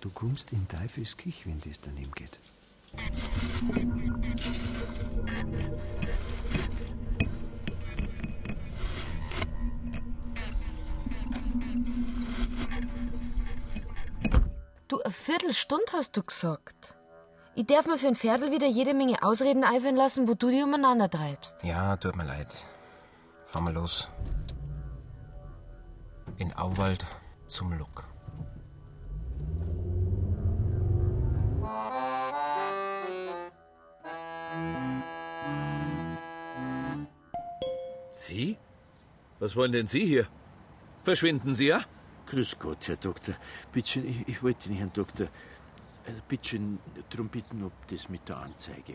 du 0.00 0.10
kommst 0.10 0.52
in 0.52 0.66
Teufelskirch, 0.68 1.46
wenn 1.46 1.60
das 1.60 1.80
daneben 1.80 2.12
geht. 2.12 2.38
Viertelstunde 15.18 15.92
hast 15.92 16.16
du 16.16 16.22
gesagt. 16.22 16.94
Ich 17.56 17.66
darf 17.66 17.86
mir 17.86 17.98
für 17.98 18.06
ein 18.06 18.14
Pferdl 18.14 18.52
wieder 18.52 18.68
jede 18.68 18.94
Menge 18.94 19.20
Ausreden 19.22 19.64
einfallen 19.64 19.96
lassen, 19.96 20.28
wo 20.28 20.34
du 20.34 20.48
die 20.48 20.62
umeinander 20.62 21.10
treibst. 21.10 21.62
Ja, 21.64 21.96
tut 21.96 22.14
mir 22.16 22.24
leid. 22.24 22.46
Fahr 23.44 23.62
mal 23.62 23.74
los. 23.74 24.08
In 26.36 26.52
Auwald 26.54 27.04
zum 27.48 27.76
Luck. 27.76 28.04
Sie? 38.12 38.56
Was 39.40 39.56
wollen 39.56 39.72
denn 39.72 39.88
Sie 39.88 40.06
hier? 40.06 40.26
Verschwinden 41.02 41.56
Sie, 41.56 41.66
ja? 41.66 41.80
Grüß 42.30 42.58
Gott, 42.58 42.88
Herr 42.88 42.96
Doktor. 42.96 43.36
Bitte 43.72 44.00
ich, 44.00 44.28
ich 44.28 44.42
wollte 44.42 44.68
den 44.68 44.76
Herrn 44.76 44.92
Doktor 44.92 45.28
äh, 46.06 46.12
bitte 46.28 46.60
darum 47.08 47.28
bitten, 47.28 47.64
ob 47.64 47.72
das 47.88 48.10
mit 48.10 48.28
der 48.28 48.36
Anzeige. 48.36 48.94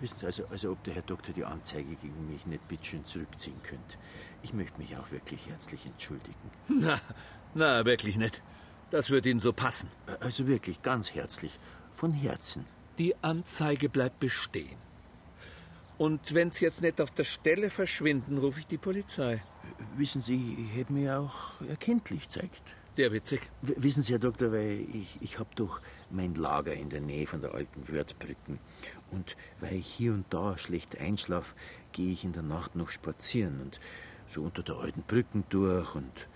Wissen 0.00 0.18
Sie, 0.18 0.26
also, 0.26 0.46
also 0.46 0.72
ob 0.72 0.82
der 0.82 0.94
Herr 0.94 1.02
Doktor 1.02 1.32
die 1.32 1.44
Anzeige 1.44 1.94
gegen 1.94 2.32
mich 2.32 2.44
nicht 2.46 2.66
bitte 2.66 2.84
schön 2.84 3.04
zurückziehen 3.04 3.62
könnte. 3.62 3.96
Ich 4.42 4.52
möchte 4.52 4.76
mich 4.78 4.96
auch 4.96 5.12
wirklich 5.12 5.48
herzlich 5.48 5.86
entschuldigen. 5.86 6.50
Na, 6.68 7.00
na, 7.54 7.84
wirklich 7.84 8.16
nicht. 8.16 8.42
Das 8.90 9.10
wird 9.10 9.24
Ihnen 9.26 9.38
so 9.38 9.52
passen. 9.52 9.88
Also 10.18 10.48
wirklich, 10.48 10.82
ganz 10.82 11.14
herzlich. 11.14 11.60
Von 11.92 12.12
Herzen. 12.12 12.64
Die 12.98 13.14
Anzeige 13.22 13.88
bleibt 13.88 14.18
bestehen. 14.18 14.78
Und 15.96 16.34
wenn 16.34 16.50
Sie 16.50 16.64
jetzt 16.64 16.82
nicht 16.82 17.00
auf 17.00 17.12
der 17.12 17.24
Stelle 17.24 17.70
verschwinden, 17.70 18.38
rufe 18.38 18.58
ich 18.58 18.66
die 18.66 18.78
Polizei. 18.78 19.42
Wissen 19.96 20.22
Sie, 20.22 20.56
ich 20.58 20.76
hätte 20.76 20.92
mir 20.92 21.20
auch 21.20 21.60
erkenntlich 21.68 22.22
gezeigt. 22.22 22.62
Sehr 22.94 23.10
witzig. 23.10 23.50
W 23.62 23.74
wissen 23.78 24.02
Sie, 24.02 24.12
Herr 24.12 24.18
Doktor, 24.18 24.52
weil 24.52 24.86
ich, 24.92 25.16
ich 25.20 25.38
habe 25.38 25.48
doch 25.54 25.80
mein 26.10 26.34
Lager 26.34 26.74
in 26.74 26.90
der 26.90 27.00
Nähe 27.00 27.26
von 27.26 27.40
der 27.40 27.54
alten 27.54 27.88
Wörthbrücken. 27.88 28.58
Und 29.10 29.36
weil 29.60 29.76
ich 29.76 29.86
hier 29.86 30.12
und 30.12 30.26
da 30.28 30.58
schlecht 30.58 30.98
einschlaf, 30.98 31.54
gehe 31.92 32.12
ich 32.12 32.24
in 32.24 32.32
der 32.32 32.42
Nacht 32.42 32.76
noch 32.76 32.90
spazieren 32.90 33.60
und 33.62 33.80
so 34.26 34.42
unter 34.42 34.62
der 34.62 34.76
alten 34.76 35.02
Brücken 35.02 35.44
durch 35.48 35.94
und 35.94 36.28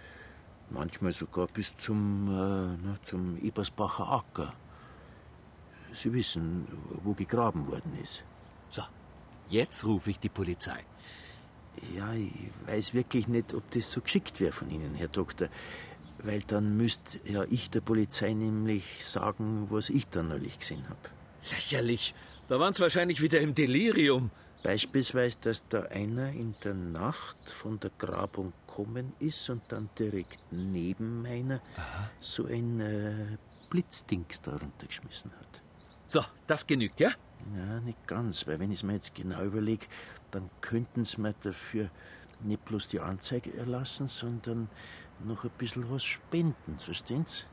manchmal 0.70 1.12
sogar 1.12 1.46
bis 1.46 1.76
zum, 1.76 2.28
äh, 2.28 2.78
na, 2.82 2.98
zum 3.04 3.36
Ebersbacher 3.42 4.10
Acker. 4.10 4.54
Sie 5.92 6.12
wissen, 6.12 6.66
wo 7.04 7.12
gegraben 7.12 7.66
worden 7.66 7.98
ist. 8.02 8.24
So, 8.68 8.82
jetzt 9.48 9.84
rufe 9.84 10.10
ich 10.10 10.18
die 10.18 10.28
Polizei. 10.28 10.84
Ja, 11.94 12.12
ich 12.12 12.32
weiß 12.66 12.94
wirklich 12.94 13.28
nicht, 13.28 13.54
ob 13.54 13.70
das 13.70 13.90
so 13.90 14.00
geschickt 14.00 14.40
wäre 14.40 14.52
von 14.52 14.70
Ihnen, 14.70 14.94
Herr 14.94 15.08
Doktor. 15.08 15.48
Weil 16.22 16.40
dann 16.40 16.76
müsste 16.76 17.20
ja 17.24 17.44
ich 17.50 17.70
der 17.70 17.80
Polizei 17.80 18.32
nämlich 18.32 19.04
sagen, 19.04 19.66
was 19.70 19.90
ich 19.90 20.08
dann 20.08 20.28
neulich 20.28 20.58
gesehen 20.58 20.84
habe. 20.88 21.10
Lächerlich. 21.50 22.14
Da 22.48 22.58
waren 22.58 22.72
Sie 22.72 22.80
wahrscheinlich 22.80 23.20
wieder 23.22 23.40
im 23.40 23.54
Delirium. 23.54 24.30
Beispielsweise, 24.62 25.36
dass 25.42 25.68
da 25.68 25.82
einer 25.82 26.30
in 26.30 26.54
der 26.64 26.74
Nacht 26.74 27.50
von 27.50 27.78
der 27.78 27.90
Grabung 27.98 28.52
kommen 28.66 29.12
ist 29.20 29.48
und 29.50 29.62
dann 29.68 29.88
direkt 29.98 30.44
neben 30.50 31.22
meiner 31.22 31.60
so 32.18 32.46
ein 32.46 32.80
äh, 32.80 33.36
Blitzdings 33.70 34.42
da 34.42 34.56
runtergeschmissen 34.56 35.30
hat. 35.32 35.62
So, 36.08 36.22
das 36.46 36.66
genügt, 36.66 36.98
ja? 37.00 37.10
Ja, 37.56 37.80
nicht 37.80 38.06
ganz, 38.06 38.46
weil 38.46 38.58
wenn 38.58 38.72
ich 38.72 38.78
es 38.78 38.82
mir 38.82 38.94
jetzt 38.94 39.14
genau 39.14 39.42
überlege, 39.42 39.86
dann 40.36 40.50
könnten 40.60 41.06
sie 41.06 41.18
mir 41.22 41.34
dafür 41.40 41.88
nicht 42.40 42.62
bloß 42.66 42.88
die 42.88 43.00
Anzeige 43.00 43.56
erlassen, 43.56 44.06
sondern 44.06 44.68
noch 45.20 45.44
ein 45.44 45.50
bisschen 45.56 45.90
was 45.90 46.04
spenden, 46.04 46.78
verstehen 46.78 47.24
Sie? 47.24 47.44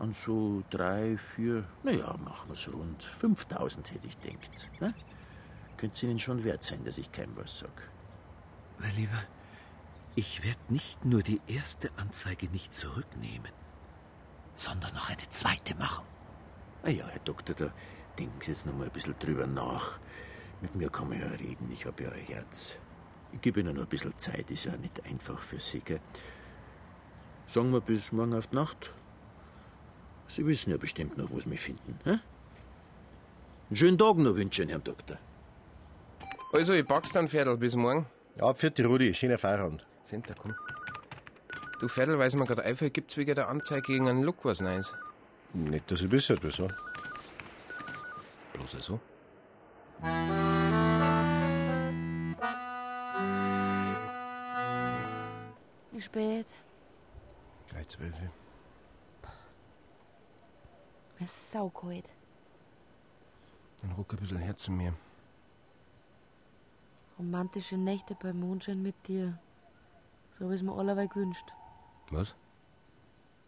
An 0.00 0.12
so 0.12 0.64
drei, 0.68 1.16
vier, 1.16 1.64
naja, 1.84 2.16
machen 2.24 2.48
wir 2.48 2.54
es 2.54 2.72
rund 2.72 3.02
5000 3.02 3.92
hätte 3.92 4.06
ich 4.06 4.18
denkt. 4.18 4.68
Ne? 4.80 4.92
Könnte 5.76 5.94
es 5.94 6.02
Ihnen 6.02 6.18
schon 6.18 6.42
wert 6.42 6.64
sein, 6.64 6.84
dass 6.84 6.98
ich 6.98 7.12
kein 7.12 7.34
was 7.36 7.60
sag. 7.60 7.88
Mein 8.80 8.94
Lieber, 8.96 9.22
ich 10.16 10.42
werde 10.44 10.58
nicht 10.68 11.04
nur 11.04 11.22
die 11.22 11.40
erste 11.46 11.90
Anzeige 11.98 12.48
nicht 12.48 12.74
zurücknehmen, 12.74 13.52
sondern 14.56 14.92
noch 14.92 15.08
eine 15.08 15.28
zweite 15.30 15.76
machen. 15.76 16.04
Ah 16.82 16.90
ja, 16.90 17.06
Herr 17.06 17.20
Doktor, 17.20 17.54
da 17.54 17.72
denken 18.18 18.40
Sie 18.40 18.50
jetzt 18.50 18.66
noch 18.66 18.74
mal 18.74 18.86
ein 18.86 18.92
bisschen 18.92 19.18
drüber 19.20 19.46
nach. 19.46 20.00
Mit 20.60 20.74
mir 20.74 20.88
kann 20.88 21.08
man 21.08 21.20
ja 21.20 21.26
reden, 21.26 21.70
ich 21.72 21.86
habe 21.86 22.02
ja 22.02 22.10
ein 22.10 22.24
Herz. 22.24 22.76
Ich 23.32 23.40
gebe 23.40 23.60
Ihnen 23.60 23.74
noch 23.74 23.82
ein 23.82 23.88
bisschen 23.88 24.18
Zeit, 24.18 24.50
ist 24.50 24.64
ja 24.64 24.76
nicht 24.76 25.04
einfach 25.04 25.40
für 25.40 25.60
Sie, 25.60 25.80
gell? 25.80 26.00
Sagen 27.46 27.72
wir 27.72 27.80
bis 27.80 28.12
morgen 28.12 28.34
auf 28.34 28.46
die 28.48 28.56
Nacht. 28.56 28.92
Sie 30.28 30.44
wissen 30.46 30.70
ja 30.70 30.76
bestimmt 30.76 31.16
noch, 31.18 31.30
wo 31.30 31.38
Sie 31.38 31.48
mich 31.48 31.60
finden. 31.60 31.98
Hä? 32.04 32.18
Einen 33.68 33.76
schönen 33.76 33.98
Tag 33.98 34.16
noch 34.16 34.34
wünschen, 34.34 34.68
Herr 34.68 34.78
Doktor. 34.78 35.18
Also, 36.52 36.72
ich 36.72 36.86
pack's 36.86 37.12
dann, 37.12 37.28
Pferdl, 37.28 37.56
bis 37.56 37.76
morgen. 37.76 38.06
Ja, 38.36 38.54
vierte 38.54 38.84
Rudi, 38.86 39.14
schöner 39.14 39.38
Feierabend. 39.38 39.86
Sind 40.02 40.28
da, 40.30 40.34
komm. 40.34 40.54
Du, 41.80 41.88
Pferdl, 41.88 42.20
es 42.22 42.34
mir 42.34 42.46
gerade 42.46 42.62
einfällt, 42.62 42.94
gibt's 42.94 43.16
wegen 43.16 43.34
der 43.34 43.48
Anzeige 43.48 43.82
gegen 43.82 44.08
einen 44.08 44.22
Look 44.22 44.44
was 44.44 44.60
Neues. 44.60 44.94
Nicht, 45.52 45.90
dass 45.90 46.00
ich 46.00 46.10
wüsste, 46.10 46.38
wieso. 46.40 46.68
Bloß 48.54 48.76
so. 48.80 49.00
Wie 50.02 50.45
spät? 56.06 56.46
Gleich 57.68 57.88
zwölf. 57.88 58.14
Es 61.18 61.32
ist 61.32 61.52
saukalt. 61.52 62.04
Dann 63.80 63.92
ruck 63.92 64.12
ein 64.12 64.18
bisschen 64.18 64.38
her 64.38 64.56
zu 64.56 64.70
mir. 64.70 64.94
Romantische 67.18 67.76
Nächte 67.76 68.14
bei 68.14 68.32
Mondschein 68.32 68.82
mit 68.82 68.94
dir. 69.08 69.38
So 70.32 70.44
habe 70.44 70.54
ich 70.54 70.62
mir 70.62 70.72
allerweil 70.72 71.08
gewünscht. 71.08 71.52
Was? 72.10 72.34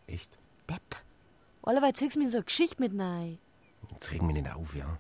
Echt? 0.06 0.30
Depp. 0.68 0.96
Allerweil 1.62 1.92
ziehst 1.94 2.16
du 2.16 2.20
mir 2.20 2.30
so 2.30 2.38
eine 2.38 2.44
Geschichte 2.44 2.80
mit 2.80 2.98
rein. 2.98 3.38
Jetzt 3.90 4.10
reg 4.10 4.22
mich 4.22 4.34
nicht 4.36 4.50
auf, 4.50 4.74
ja. 4.74 4.98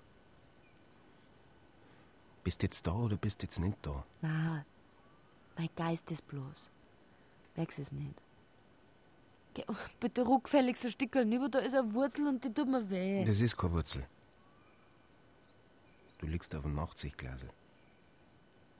Bist 2.44 2.62
jetzt 2.62 2.86
da 2.86 2.92
oder 2.92 3.16
bist 3.16 3.42
jetzt 3.42 3.58
nicht 3.58 3.78
da? 3.82 4.04
Na, 4.20 4.64
mein 5.56 5.70
Geist 5.74 6.10
ist 6.10 6.26
bloß. 6.28 6.70
Merkst 7.58 7.80
es 7.80 7.90
nicht. 7.90 8.22
Geh, 9.54 9.64
oh, 9.66 9.74
bitte 10.00 10.22
ruckfälligst 10.22 10.84
ein 10.84 10.92
Stückchen 10.92 11.32
über, 11.32 11.48
da 11.48 11.58
ist 11.58 11.74
eine 11.74 11.92
Wurzel 11.92 12.28
und 12.28 12.44
die 12.44 12.54
tut 12.54 12.68
mir 12.68 12.88
weh. 12.88 13.24
Das 13.24 13.40
ist 13.40 13.56
keine 13.56 13.72
Wurzel. 13.72 14.06
Du 16.18 16.26
liegst 16.26 16.54
auf 16.54 16.62
dem 16.62 16.76
Nachtsichtglasel. 16.76 17.50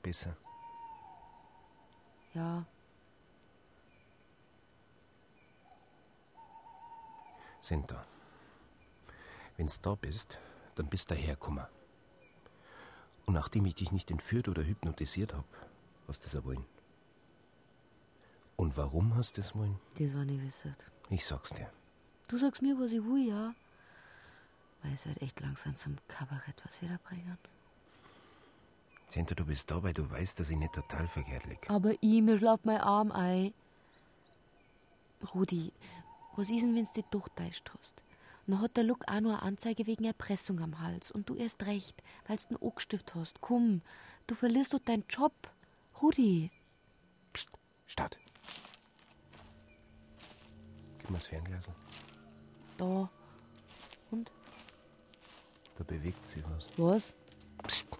Besser. 0.01 0.37
Ja, 2.33 2.65
Sind 7.59 7.91
da. 7.91 8.05
Wenn's 9.57 9.81
da 9.81 9.95
bist, 9.95 10.39
dann 10.75 10.87
bist 10.87 11.11
du 11.11 11.15
hergekommen. 11.15 11.65
Und 13.25 13.33
nachdem 13.33 13.65
ich 13.65 13.75
dich 13.75 13.91
nicht 13.91 14.09
entführt 14.09 14.47
oder 14.47 14.63
hypnotisiert 14.63 15.33
hab, 15.33 15.43
hast 16.07 16.21
du 16.21 16.23
das 16.23 16.33
ja 16.33 16.45
wollen. 16.45 16.65
Und 18.59 18.75
warum 18.75 19.15
hast 19.15 19.37
du 19.37 19.41
das 19.41 19.55
wollen? 19.55 19.79
das 19.97 20.13
war 20.13 20.25
nicht 20.25 20.43
wissert. 20.43 20.85
Ich 21.09 21.25
sag's 21.25 21.51
dir. 21.51 21.71
Du 22.27 22.37
sagst 22.37 22.61
mir, 22.61 22.77
was 22.77 22.91
ich 22.91 23.01
will, 23.01 23.25
ja. 23.25 23.55
Weil 24.83 24.93
es 24.93 25.05
wird 25.05 25.21
echt 25.21 25.39
langsam 25.39 25.77
zum 25.77 25.95
Kabarett 26.09 26.61
was 26.65 26.81
wieder 26.81 26.99
bringen. 27.07 27.37
Senta, 29.09 29.33
du 29.33 29.45
bist 29.45 29.71
da, 29.71 29.81
weil 29.81 29.93
du 29.93 30.11
weißt, 30.11 30.37
dass 30.37 30.49
ich 30.49 30.57
nicht 30.57 30.73
total 30.73 31.07
verkehrt 31.07 31.45
lieg. 31.45 31.69
Aber 31.69 31.93
ich, 32.01 32.21
mir 32.21 32.37
schlaft 32.37 32.65
mein 32.65 32.81
Arm 32.81 33.13
ein. 33.13 33.53
Rudi, 35.33 35.71
was 36.35 36.49
ist 36.49 36.61
denn, 36.61 36.75
wenn 36.75 36.83
du 36.83 36.91
dich 36.91 37.05
durchtäuscht 37.05 37.71
hast? 37.79 38.03
Dann 38.45 38.59
hat 38.59 38.75
der 38.75 38.83
Luck 38.83 39.05
auch 39.07 39.21
noch 39.21 39.31
eine 39.31 39.41
Anzeige 39.41 39.87
wegen 39.87 40.03
Erpressung 40.03 40.59
am 40.59 40.81
Hals. 40.81 41.11
Und 41.11 41.29
du 41.29 41.35
erst 41.35 41.63
recht, 41.63 42.03
weil 42.27 42.35
du 42.35 42.49
einen 42.49 42.69
Angestift 42.69 43.15
hast. 43.15 43.39
Komm, 43.39 43.83
du 44.27 44.35
verlierst 44.35 44.73
doch 44.73 44.79
deinen 44.79 45.05
Job. 45.07 45.31
Rudi. 46.01 46.51
Psst, 47.31 47.47
Start. 47.87 48.19
Gib 51.09 51.13
mir 51.15 51.19
das 51.21 51.27
Fernglas. 51.27 51.65
Da. 52.77 53.09
Und? 54.11 54.31
Da 55.75 55.83
bewegt 55.83 56.29
sich 56.29 56.43
was. 56.51 56.67
Was? 56.77 57.13
Psst. 57.63 57.97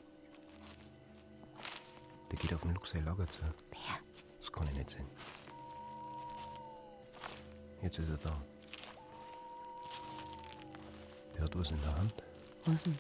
Der 2.30 2.38
geht 2.38 2.54
auf 2.54 2.62
den 2.62 2.76
Lux 2.76 2.92
sein 2.92 3.04
Lager 3.06 3.28
zu. 3.28 3.42
Wer? 3.72 3.80
Das 4.40 4.52
kann 4.52 4.68
ich 4.68 4.74
nicht 4.74 4.92
sehen. 4.92 5.08
Jetzt 7.82 7.98
ist 7.98 8.10
er 8.10 8.18
da. 8.18 8.42
Der 11.34 11.46
hat 11.46 11.58
was 11.58 11.72
in 11.72 11.82
der 11.82 11.96
Hand. 11.96 12.14
Was 12.66 12.84
denn? 12.84 13.00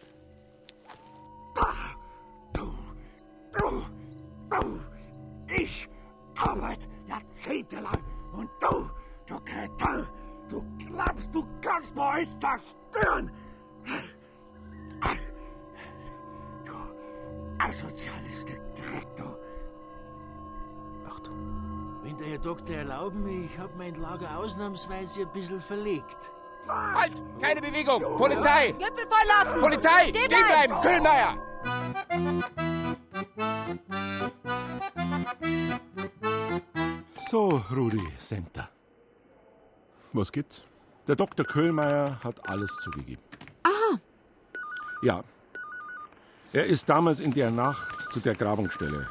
Ich 5.55 5.87
arbeite 6.35 6.87
jahrzehntelang 7.07 8.03
und 8.31 8.49
du, 8.59 8.89
zerstören. 12.27 13.31
Du 16.65 16.73
asoziales 17.57 18.41
Stück 18.41 18.59
Dreck, 18.75 19.15
du. 19.15 19.39
Wenn 22.03 22.17
der 22.17 22.27
Herr 22.27 22.37
Doktor 22.39 22.75
erlauben, 22.75 23.45
ich 23.45 23.57
habe 23.59 23.71
mein 23.77 23.93
Lager 23.95 24.37
ausnahmsweise 24.37 25.21
ein 25.21 25.31
bisschen 25.31 25.59
verlegt. 25.59 26.31
Halt! 26.67 27.21
Keine 27.41 27.61
Bewegung! 27.61 28.01
Polizei! 28.17 28.71
Gürtel 28.71 29.07
verlassen! 29.07 29.59
Polizei! 29.59 30.07
Stehen 30.07 30.25
Stehen 30.25 30.47
bleiben! 30.47 30.81
Kühlmeier! 30.81 31.37
So, 37.29 37.61
Rudi 37.75 38.07
Senta. 38.17 38.69
Was 40.13 40.31
gibt's? 40.31 40.63
Der 41.09 41.15
Dr. 41.15 41.43
Köhlmeier 41.43 42.23
hat 42.23 42.47
alles 42.47 42.71
zugegeben. 42.83 43.23
Aha. 43.63 43.99
Ja. 45.01 45.23
Er 46.53 46.67
ist 46.67 46.87
damals 46.87 47.19
in 47.19 47.33
der 47.33 47.49
Nacht 47.49 48.13
zu 48.13 48.19
der 48.19 48.35
Grabungsstelle, 48.35 49.07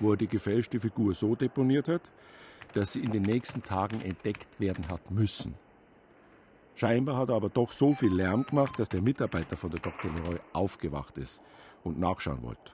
wo 0.00 0.12
er 0.12 0.16
die 0.16 0.26
gefälschte 0.26 0.80
Figur 0.80 1.12
so 1.12 1.34
deponiert 1.34 1.86
hat, 1.86 2.00
dass 2.72 2.94
sie 2.94 3.00
in 3.00 3.10
den 3.10 3.24
nächsten 3.24 3.62
Tagen 3.62 4.00
entdeckt 4.00 4.58
werden 4.58 4.88
hat 4.88 5.10
müssen. 5.10 5.54
Scheinbar 6.76 7.18
hat 7.18 7.28
er 7.28 7.34
aber 7.34 7.50
doch 7.50 7.72
so 7.72 7.92
viel 7.92 8.14
Lärm 8.14 8.46
gemacht, 8.46 8.78
dass 8.78 8.88
der 8.88 9.02
Mitarbeiter 9.02 9.58
von 9.58 9.70
der 9.70 9.80
Dr. 9.80 10.10
Leroy 10.14 10.40
aufgewacht 10.54 11.18
ist 11.18 11.42
und 11.82 12.00
nachschauen 12.00 12.42
wollte. 12.42 12.72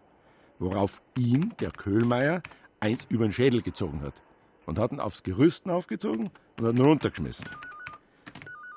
Worauf 0.61 1.03
ihn, 1.16 1.57
der 1.59 1.73
Köhlmeier, 1.73 2.41
eins 2.79 3.05
über 3.09 3.25
den 3.27 3.33
Schädel 3.33 3.62
gezogen 3.62 4.01
hat 4.03 4.23
und 4.66 4.79
hat 4.79 4.93
ihn 4.93 5.01
aufs 5.01 5.25
Gerüst 5.25 5.68
aufgezogen 5.68 6.31
und 6.57 6.66
hat 6.68 6.77
ihn 6.77 6.85
runtergeschmissen. 6.85 7.49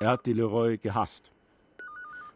Er 0.03 0.09
hat 0.09 0.25
die 0.25 0.33
Leroy 0.33 0.77
gehasst 0.77 1.31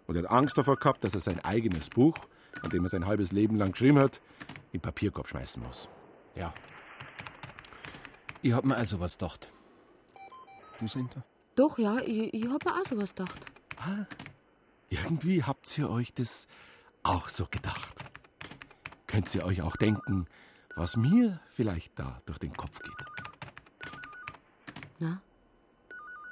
und 0.06 0.16
er 0.16 0.24
hat 0.24 0.32
Angst 0.32 0.58
davor 0.58 0.78
gehabt, 0.78 1.04
dass 1.04 1.16
er 1.16 1.20
sein 1.20 1.44
eigenes 1.44 1.90
Buch, 1.90 2.18
an 2.62 2.70
dem 2.70 2.86
er 2.86 2.90
sein 2.90 3.06
halbes 3.06 3.34
Leben 3.34 3.58
lang 3.58 3.74
geschrieben 3.74 4.00
hat, 4.00 4.22
im 4.72 4.80
Papierkorb 4.80 5.28
schmeißen 5.28 5.62
muss. 5.62 5.90
Ja. 6.34 6.54
Ich 8.42 8.54
hab 8.54 8.64
mir 8.64 8.78
also 8.78 9.02
was 9.02 9.18
gedacht. 9.18 9.52
Du, 10.80 10.88
Senta? 10.88 11.26
Doch, 11.58 11.78
ja, 11.78 12.00
ich, 12.00 12.34
ich 12.34 12.48
hab 12.48 12.64
mir 12.64 12.72
auch 12.72 12.86
sowas 12.86 13.14
gedacht. 13.14 13.46
Irgendwie 14.88 15.44
habt 15.44 15.78
ihr 15.78 15.90
euch 15.90 16.14
das 16.14 16.48
auch 17.04 17.28
so 17.28 17.48
gedacht. 17.52 17.96
Könnt 19.08 19.36
ihr 19.36 19.44
euch 19.44 19.62
auch 19.62 19.76
denken, 19.76 20.28
was 20.78 20.96
mir 20.96 21.42
vielleicht 21.52 22.00
da 22.00 22.22
durch 22.26 22.40
den 22.40 22.54
Kopf 22.54 22.80
geht? 22.80 22.94
Na? 25.00 25.22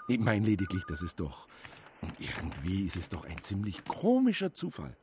Ich 0.07 0.19
meine 0.19 0.45
lediglich, 0.45 0.83
das 0.87 1.01
ist 1.01 1.19
doch, 1.19 1.47
und 2.01 2.13
irgendwie 2.19 2.85
ist 2.85 2.95
es 2.95 3.09
doch 3.09 3.25
ein 3.25 3.41
ziemlich 3.41 3.83
komischer 3.85 4.53
Zufall, 4.53 4.95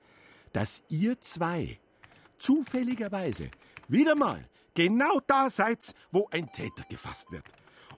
dass 0.52 0.82
ihr 0.88 1.20
zwei 1.20 1.80
zufälligerweise 2.38 3.50
wieder 3.88 4.14
mal 4.14 4.48
genau 4.74 5.20
da 5.26 5.50
seid, 5.50 5.94
wo 6.12 6.28
ein 6.30 6.50
Täter 6.52 6.84
gefasst 6.88 7.32
wird. 7.32 7.44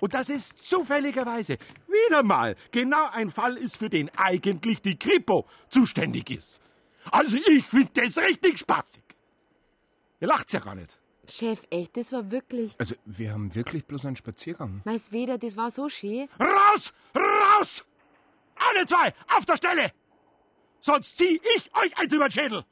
Und 0.00 0.14
dass 0.14 0.28
es 0.28 0.56
zufälligerweise 0.56 1.58
wieder 1.86 2.22
mal 2.22 2.56
genau 2.72 3.08
ein 3.12 3.30
Fall 3.30 3.56
ist, 3.56 3.76
für 3.76 3.90
den 3.90 4.10
eigentlich 4.16 4.82
die 4.82 4.98
Kripo 4.98 5.46
zuständig 5.68 6.30
ist. 6.30 6.60
Also 7.10 7.36
ich 7.36 7.64
finde 7.64 7.90
das 8.02 8.18
richtig 8.18 8.58
spaßig. 8.58 9.02
Ihr 10.20 10.28
lacht's 10.28 10.52
ja 10.52 10.60
gar 10.60 10.74
nicht. 10.74 10.98
Chef, 11.28 11.62
echt, 11.70 11.96
das 11.96 12.12
war 12.12 12.30
wirklich. 12.30 12.74
Also, 12.78 12.94
wir 13.04 13.32
haben 13.32 13.54
wirklich 13.54 13.84
bloß 13.84 14.06
einen 14.06 14.16
Spaziergang. 14.16 14.82
Meins 14.84 15.12
weder, 15.12 15.38
das 15.38 15.56
war 15.56 15.70
so 15.70 15.88
schön. 15.88 16.28
Raus! 16.40 16.92
Raus! 17.14 17.84
Alle 18.56 18.86
zwei 18.86 19.12
auf 19.36 19.44
der 19.46 19.56
Stelle! 19.56 19.92
Sonst 20.80 21.16
zieh 21.16 21.40
ich 21.56 21.70
euch 21.74 21.96
eins 21.98 22.12
über 22.12 22.28
den 22.28 22.32
Schädel! 22.32 22.64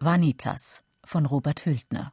Vanitas 0.00 0.84
von 1.04 1.26
Robert 1.26 1.66
Hültner. 1.66 2.12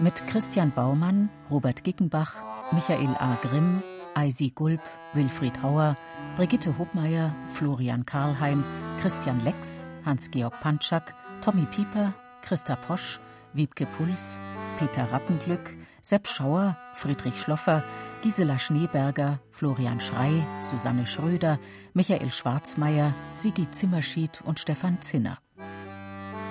Mit 0.00 0.28
Christian 0.28 0.70
Baumann, 0.70 1.28
Robert 1.50 1.82
Gickenbach, 1.82 2.34
Michael 2.70 3.16
A. 3.18 3.36
Grimm, 3.42 3.82
Eisi 4.14 4.50
Gulb, 4.54 4.80
Wilfried 5.12 5.60
Hauer, 5.60 5.96
Brigitte 6.36 6.78
Hobmeier, 6.78 7.34
Florian 7.52 8.06
Karlheim, 8.06 8.62
Christian 9.00 9.42
Lex, 9.42 9.86
Hans-Georg 10.04 10.54
Pantschak, 10.60 11.14
Tommy 11.40 11.66
Pieper, 11.66 12.14
Christa 12.42 12.76
Posch, 12.76 13.18
Wiebke 13.54 13.86
Puls, 13.86 14.38
Peter 14.78 15.10
Rappenglück, 15.10 15.76
Sepp 16.00 16.28
Schauer, 16.28 16.76
Friedrich 16.94 17.40
Schloffer, 17.40 17.82
Gisela 18.22 18.60
Schneeberger, 18.60 19.40
Florian 19.50 19.98
Schrei, 19.98 20.46
Susanne 20.62 21.06
Schröder, 21.06 21.58
Michael 21.92 22.30
Schwarzmeier, 22.30 23.14
Sigi 23.34 23.68
Zimmerschied 23.72 24.42
und 24.42 24.60
Stefan 24.60 25.02
Zinner. 25.02 25.38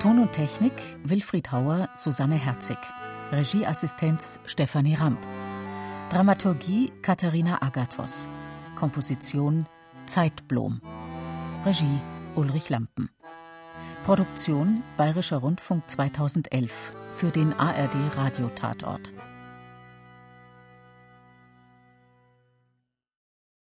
Ton 0.01 0.19
und 0.19 0.33
Technik 0.33 0.73
Wilfried 1.05 1.53
Hauer, 1.53 1.87
Susanne 1.95 2.35
Herzig. 2.35 2.77
Regieassistenz 3.31 4.39
Stefanie 4.45 4.95
Ramp. 4.95 5.19
Dramaturgie 6.09 6.93
Katharina 7.01 7.61
Agathos. 7.61 8.29
Komposition 8.77 9.65
Zeitblom. 10.05 10.79
Regie 11.65 11.99
Ulrich 12.35 12.69
Lampen. 12.69 13.09
Produktion 14.05 14.81
Bayerischer 14.95 15.37
Rundfunk 15.39 15.89
2011 15.89 16.93
für 17.13 17.29
den 17.29 17.51
ARD 17.51 17.95
Radiotatort. 18.15 19.11